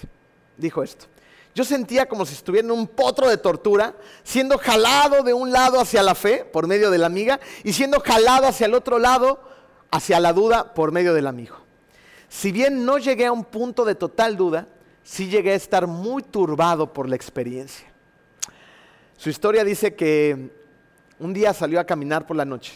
dijo 0.57 0.81
esto, 0.81 1.07
yo 1.53 1.65
sentía 1.65 2.05
como 2.07 2.25
si 2.25 2.33
estuviera 2.35 2.65
en 2.65 2.71
un 2.71 2.87
potro 2.87 3.29
de 3.29 3.37
tortura, 3.37 3.95
siendo 4.23 4.57
jalado 4.57 5.21
de 5.21 5.33
un 5.33 5.51
lado 5.51 5.81
hacia 5.81 6.03
la 6.03 6.15
fe 6.15 6.45
por 6.45 6.67
medio 6.67 6.89
de 6.89 6.97
la 6.97 7.07
amiga 7.07 7.41
y 7.65 7.73
siendo 7.73 7.99
jalado 7.99 8.47
hacia 8.47 8.67
el 8.67 8.73
otro 8.73 8.97
lado 8.97 9.41
hacia 9.91 10.21
la 10.21 10.31
duda 10.31 10.73
por 10.73 10.93
medio 10.93 11.13
del 11.13 11.27
amigo. 11.27 11.57
Si 12.29 12.53
bien 12.53 12.85
no 12.85 12.97
llegué 12.97 13.25
a 13.25 13.31
un 13.33 13.43
punto 13.43 13.83
de 13.83 13.95
total 13.95 14.37
duda, 14.37 14.67
sí 15.05 15.27
llegué 15.27 15.51
a 15.51 15.55
estar 15.55 15.87
muy 15.87 16.23
turbado 16.23 16.91
por 16.91 17.07
la 17.07 17.15
experiencia. 17.15 17.87
Su 19.15 19.29
historia 19.29 19.63
dice 19.63 19.95
que 19.95 20.49
un 21.19 21.31
día 21.31 21.53
salió 21.53 21.79
a 21.79 21.85
caminar 21.85 22.25
por 22.27 22.35
la 22.35 22.43
noche 22.43 22.73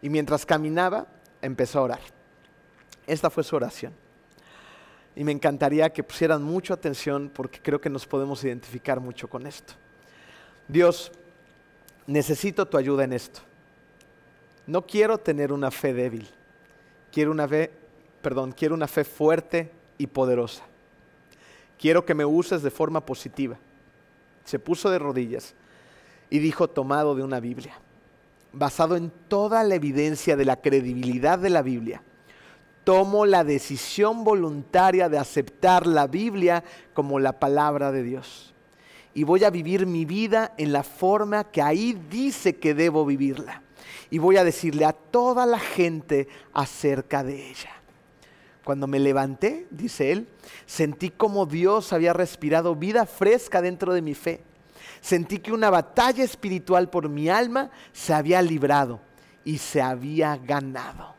y 0.00 0.08
mientras 0.08 0.44
caminaba 0.44 1.06
empezó 1.42 1.78
a 1.78 1.82
orar. 1.82 2.00
Esta 3.06 3.30
fue 3.30 3.44
su 3.44 3.54
oración. 3.54 3.92
Y 5.14 5.24
me 5.24 5.32
encantaría 5.32 5.92
que 5.92 6.02
pusieran 6.02 6.42
mucha 6.42 6.74
atención 6.74 7.30
porque 7.32 7.60
creo 7.60 7.80
que 7.80 7.90
nos 7.90 8.06
podemos 8.06 8.42
identificar 8.42 8.98
mucho 8.98 9.28
con 9.28 9.46
esto. 9.46 9.74
Dios, 10.66 11.12
necesito 12.06 12.66
tu 12.66 12.78
ayuda 12.78 13.04
en 13.04 13.12
esto. 13.12 13.40
No 14.66 14.86
quiero 14.86 15.18
tener 15.18 15.52
una 15.52 15.70
fe 15.70 15.92
débil. 15.92 16.26
Quiero 17.12 17.30
una 17.30 17.46
fe, 17.46 17.70
perdón, 18.22 18.52
quiero 18.52 18.74
una 18.74 18.88
fe 18.88 19.04
fuerte 19.04 19.70
y 19.98 20.06
poderosa. 20.06 20.64
Quiero 21.82 22.06
que 22.06 22.14
me 22.14 22.24
uses 22.24 22.62
de 22.62 22.70
forma 22.70 23.04
positiva. 23.04 23.58
Se 24.44 24.58
puso 24.58 24.88
de 24.88 24.98
rodillas 24.98 25.54
y 26.30 26.38
dijo 26.38 26.70
tomado 26.70 27.14
de 27.14 27.22
una 27.22 27.40
Biblia, 27.40 27.74
basado 28.54 28.96
en 28.96 29.12
toda 29.28 29.62
la 29.64 29.74
evidencia 29.74 30.36
de 30.36 30.46
la 30.46 30.62
credibilidad 30.62 31.38
de 31.38 31.50
la 31.50 31.60
Biblia 31.60 32.02
tomo 32.84 33.26
la 33.26 33.44
decisión 33.44 34.24
voluntaria 34.24 35.08
de 35.08 35.18
aceptar 35.18 35.86
la 35.86 36.06
Biblia 36.06 36.64
como 36.94 37.18
la 37.18 37.38
palabra 37.38 37.92
de 37.92 38.02
Dios. 38.02 38.54
Y 39.14 39.24
voy 39.24 39.44
a 39.44 39.50
vivir 39.50 39.86
mi 39.86 40.04
vida 40.04 40.54
en 40.56 40.72
la 40.72 40.82
forma 40.82 41.44
que 41.44 41.62
ahí 41.62 41.98
dice 42.10 42.56
que 42.56 42.74
debo 42.74 43.04
vivirla. 43.04 43.62
Y 44.10 44.18
voy 44.18 44.36
a 44.36 44.44
decirle 44.44 44.84
a 44.84 44.92
toda 44.92 45.46
la 45.46 45.58
gente 45.58 46.28
acerca 46.52 47.22
de 47.22 47.50
ella. 47.50 47.81
Cuando 48.64 48.86
me 48.86 49.00
levanté, 49.00 49.66
dice 49.70 50.12
él, 50.12 50.28
sentí 50.66 51.10
como 51.10 51.46
Dios 51.46 51.92
había 51.92 52.12
respirado 52.12 52.76
vida 52.76 53.06
fresca 53.06 53.60
dentro 53.60 53.92
de 53.92 54.02
mi 54.02 54.14
fe. 54.14 54.40
Sentí 55.00 55.38
que 55.38 55.52
una 55.52 55.68
batalla 55.68 56.22
espiritual 56.22 56.88
por 56.88 57.08
mi 57.08 57.28
alma 57.28 57.70
se 57.92 58.14
había 58.14 58.40
librado 58.40 59.00
y 59.44 59.58
se 59.58 59.82
había 59.82 60.36
ganado. 60.36 61.14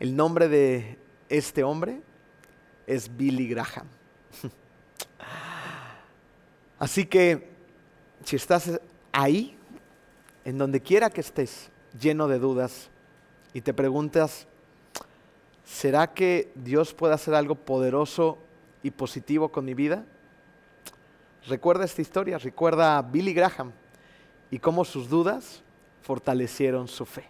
El 0.00 0.16
nombre 0.16 0.48
de 0.48 0.98
este 1.28 1.62
hombre 1.62 2.02
es 2.86 3.16
Billy 3.16 3.46
Graham. 3.48 3.86
Así 6.78 7.06
que 7.06 7.50
si 8.24 8.34
estás 8.34 8.80
ahí, 9.12 9.56
en 10.44 10.58
donde 10.58 10.80
quiera 10.80 11.10
que 11.10 11.20
estés, 11.20 11.70
lleno 11.98 12.26
de 12.26 12.40
dudas, 12.40 12.90
y 13.52 13.60
te 13.60 13.72
preguntas, 13.72 14.48
¿será 15.64 16.12
que 16.12 16.52
Dios 16.54 16.94
puede 16.94 17.14
hacer 17.14 17.34
algo 17.34 17.54
poderoso 17.54 18.38
y 18.82 18.90
positivo 18.90 19.50
con 19.50 19.64
mi 19.64 19.74
vida? 19.74 20.04
Recuerda 21.46 21.84
esta 21.84 22.02
historia, 22.02 22.38
recuerda 22.38 22.98
a 22.98 23.02
Billy 23.02 23.34
Graham 23.34 23.72
y 24.50 24.58
cómo 24.58 24.84
sus 24.84 25.08
dudas 25.08 25.62
fortalecieron 26.02 26.88
su 26.88 27.04
fe. 27.04 27.24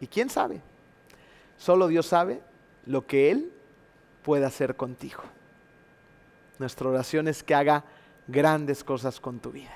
¿Y 0.00 0.06
quién 0.06 0.30
sabe? 0.30 0.60
Solo 1.56 1.88
Dios 1.88 2.06
sabe 2.06 2.40
lo 2.86 3.06
que 3.06 3.30
Él 3.30 3.52
puede 4.22 4.44
hacer 4.44 4.76
contigo. 4.76 5.22
Nuestra 6.58 6.88
oración 6.88 7.28
es 7.28 7.42
que 7.42 7.54
haga 7.54 7.84
grandes 8.26 8.82
cosas 8.84 9.20
con 9.20 9.38
tu 9.38 9.50
vida. 9.50 9.72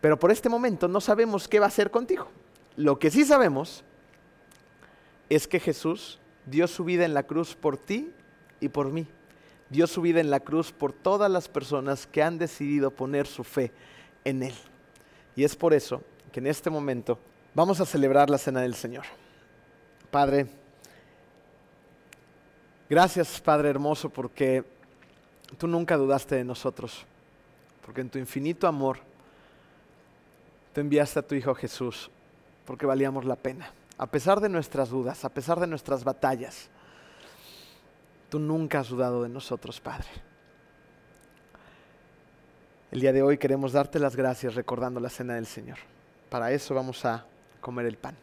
Pero 0.00 0.18
por 0.18 0.30
este 0.30 0.48
momento 0.48 0.88
no 0.88 1.00
sabemos 1.00 1.48
qué 1.48 1.58
va 1.58 1.66
a 1.66 1.68
hacer 1.68 1.90
contigo. 1.90 2.28
Lo 2.76 2.98
que 2.98 3.10
sí 3.10 3.24
sabemos 3.24 3.82
es 5.28 5.48
que 5.48 5.60
Jesús 5.60 6.18
dio 6.46 6.68
su 6.68 6.84
vida 6.84 7.04
en 7.04 7.14
la 7.14 7.24
cruz 7.24 7.54
por 7.54 7.76
ti 7.76 8.12
y 8.60 8.68
por 8.68 8.90
mí. 8.90 9.06
Dio 9.68 9.86
su 9.86 10.00
vida 10.00 10.20
en 10.20 10.30
la 10.30 10.40
cruz 10.40 10.72
por 10.72 10.92
todas 10.92 11.30
las 11.30 11.48
personas 11.48 12.06
que 12.06 12.22
han 12.22 12.38
decidido 12.38 12.90
poner 12.90 13.26
su 13.26 13.42
fe 13.42 13.72
en 14.24 14.42
Él. 14.42 14.54
Y 15.34 15.44
es 15.44 15.56
por 15.56 15.74
eso 15.74 16.02
que 16.32 16.40
en 16.40 16.46
este 16.46 16.70
momento 16.70 17.18
vamos 17.54 17.80
a 17.80 17.86
celebrar 17.86 18.30
la 18.30 18.38
cena 18.38 18.60
del 18.60 18.74
Señor. 18.74 19.04
Padre, 20.10 20.46
gracias 22.88 23.40
Padre 23.40 23.70
hermoso 23.70 24.08
porque 24.08 24.64
tú 25.58 25.66
nunca 25.66 25.96
dudaste 25.96 26.36
de 26.36 26.44
nosotros, 26.44 27.04
porque 27.84 28.02
en 28.02 28.10
tu 28.10 28.18
infinito 28.18 28.68
amor 28.68 28.98
te 30.72 30.80
enviaste 30.80 31.18
a 31.18 31.26
tu 31.26 31.34
Hijo 31.34 31.54
Jesús, 31.54 32.10
porque 32.64 32.86
valíamos 32.86 33.24
la 33.24 33.36
pena. 33.36 33.72
A 33.98 34.06
pesar 34.06 34.40
de 34.40 34.48
nuestras 34.48 34.90
dudas, 34.90 35.24
a 35.24 35.30
pesar 35.30 35.58
de 35.58 35.66
nuestras 35.66 36.04
batallas, 36.04 36.68
tú 38.28 38.38
nunca 38.38 38.80
has 38.80 38.88
dudado 38.88 39.22
de 39.22 39.28
nosotros, 39.30 39.80
Padre. 39.80 40.08
El 42.90 43.00
día 43.00 43.12
de 43.12 43.22
hoy 43.22 43.38
queremos 43.38 43.72
darte 43.72 43.98
las 43.98 44.14
gracias 44.14 44.54
recordando 44.54 45.00
la 45.00 45.08
cena 45.08 45.34
del 45.34 45.46
Señor. 45.46 45.78
Para 46.28 46.52
eso 46.52 46.74
vamos 46.74 47.04
a 47.04 47.24
comer 47.60 47.86
el 47.86 47.96
pan. 47.96 48.16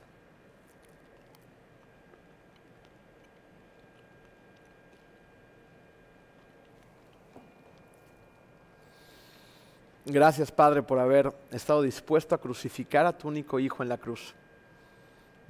Gracias, 10.05 10.51
Padre, 10.51 10.83
por 10.83 10.99
haber 10.99 11.33
estado 11.49 11.81
dispuesto 11.81 12.35
a 12.35 12.37
crucificar 12.37 13.05
a 13.05 13.17
tu 13.17 13.29
único 13.29 13.59
Hijo 13.59 13.81
en 13.81 13.89
la 13.89 13.97
cruz. 13.97 14.35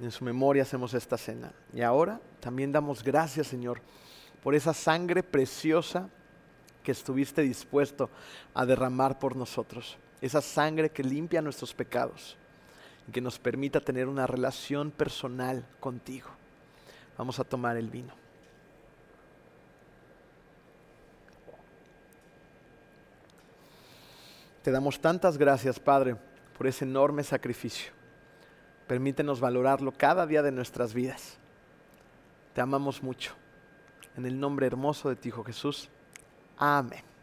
En 0.00 0.10
su 0.10 0.24
memoria 0.24 0.62
hacemos 0.62 0.92
esta 0.94 1.16
cena. 1.16 1.52
Y 1.72 1.82
ahora 1.82 2.20
también 2.40 2.72
damos 2.72 3.02
gracias, 3.02 3.46
Señor, 3.46 3.80
por 4.42 4.54
esa 4.54 4.74
sangre 4.74 5.22
preciosa 5.22 6.08
que 6.82 6.92
estuviste 6.92 7.42
dispuesto 7.42 8.10
a 8.52 8.66
derramar 8.66 9.18
por 9.18 9.36
nosotros. 9.36 9.96
Esa 10.20 10.40
sangre 10.40 10.90
que 10.90 11.02
limpia 11.02 11.42
nuestros 11.42 11.72
pecados 11.72 12.36
y 13.08 13.12
que 13.12 13.20
nos 13.20 13.38
permita 13.38 13.80
tener 13.80 14.08
una 14.08 14.26
relación 14.26 14.90
personal 14.90 15.64
contigo. 15.80 16.28
Vamos 17.16 17.38
a 17.38 17.44
tomar 17.44 17.76
el 17.76 17.88
vino. 17.88 18.12
Te 24.62 24.70
damos 24.70 24.98
tantas 24.98 25.36
gracias, 25.36 25.78
Padre, 25.78 26.16
por 26.56 26.66
ese 26.66 26.84
enorme 26.86 27.22
sacrificio. 27.22 27.92
Permítenos 28.86 29.40
valorarlo 29.40 29.92
cada 29.92 30.26
día 30.26 30.42
de 30.42 30.52
nuestras 30.52 30.94
vidas. 30.94 31.38
Te 32.54 32.60
amamos 32.60 33.02
mucho. 33.02 33.34
En 34.16 34.26
el 34.26 34.38
nombre 34.38 34.66
hermoso 34.66 35.08
de 35.08 35.16
ti, 35.16 35.28
Hijo 35.28 35.42
Jesús. 35.44 35.88
Amén. 36.56 37.13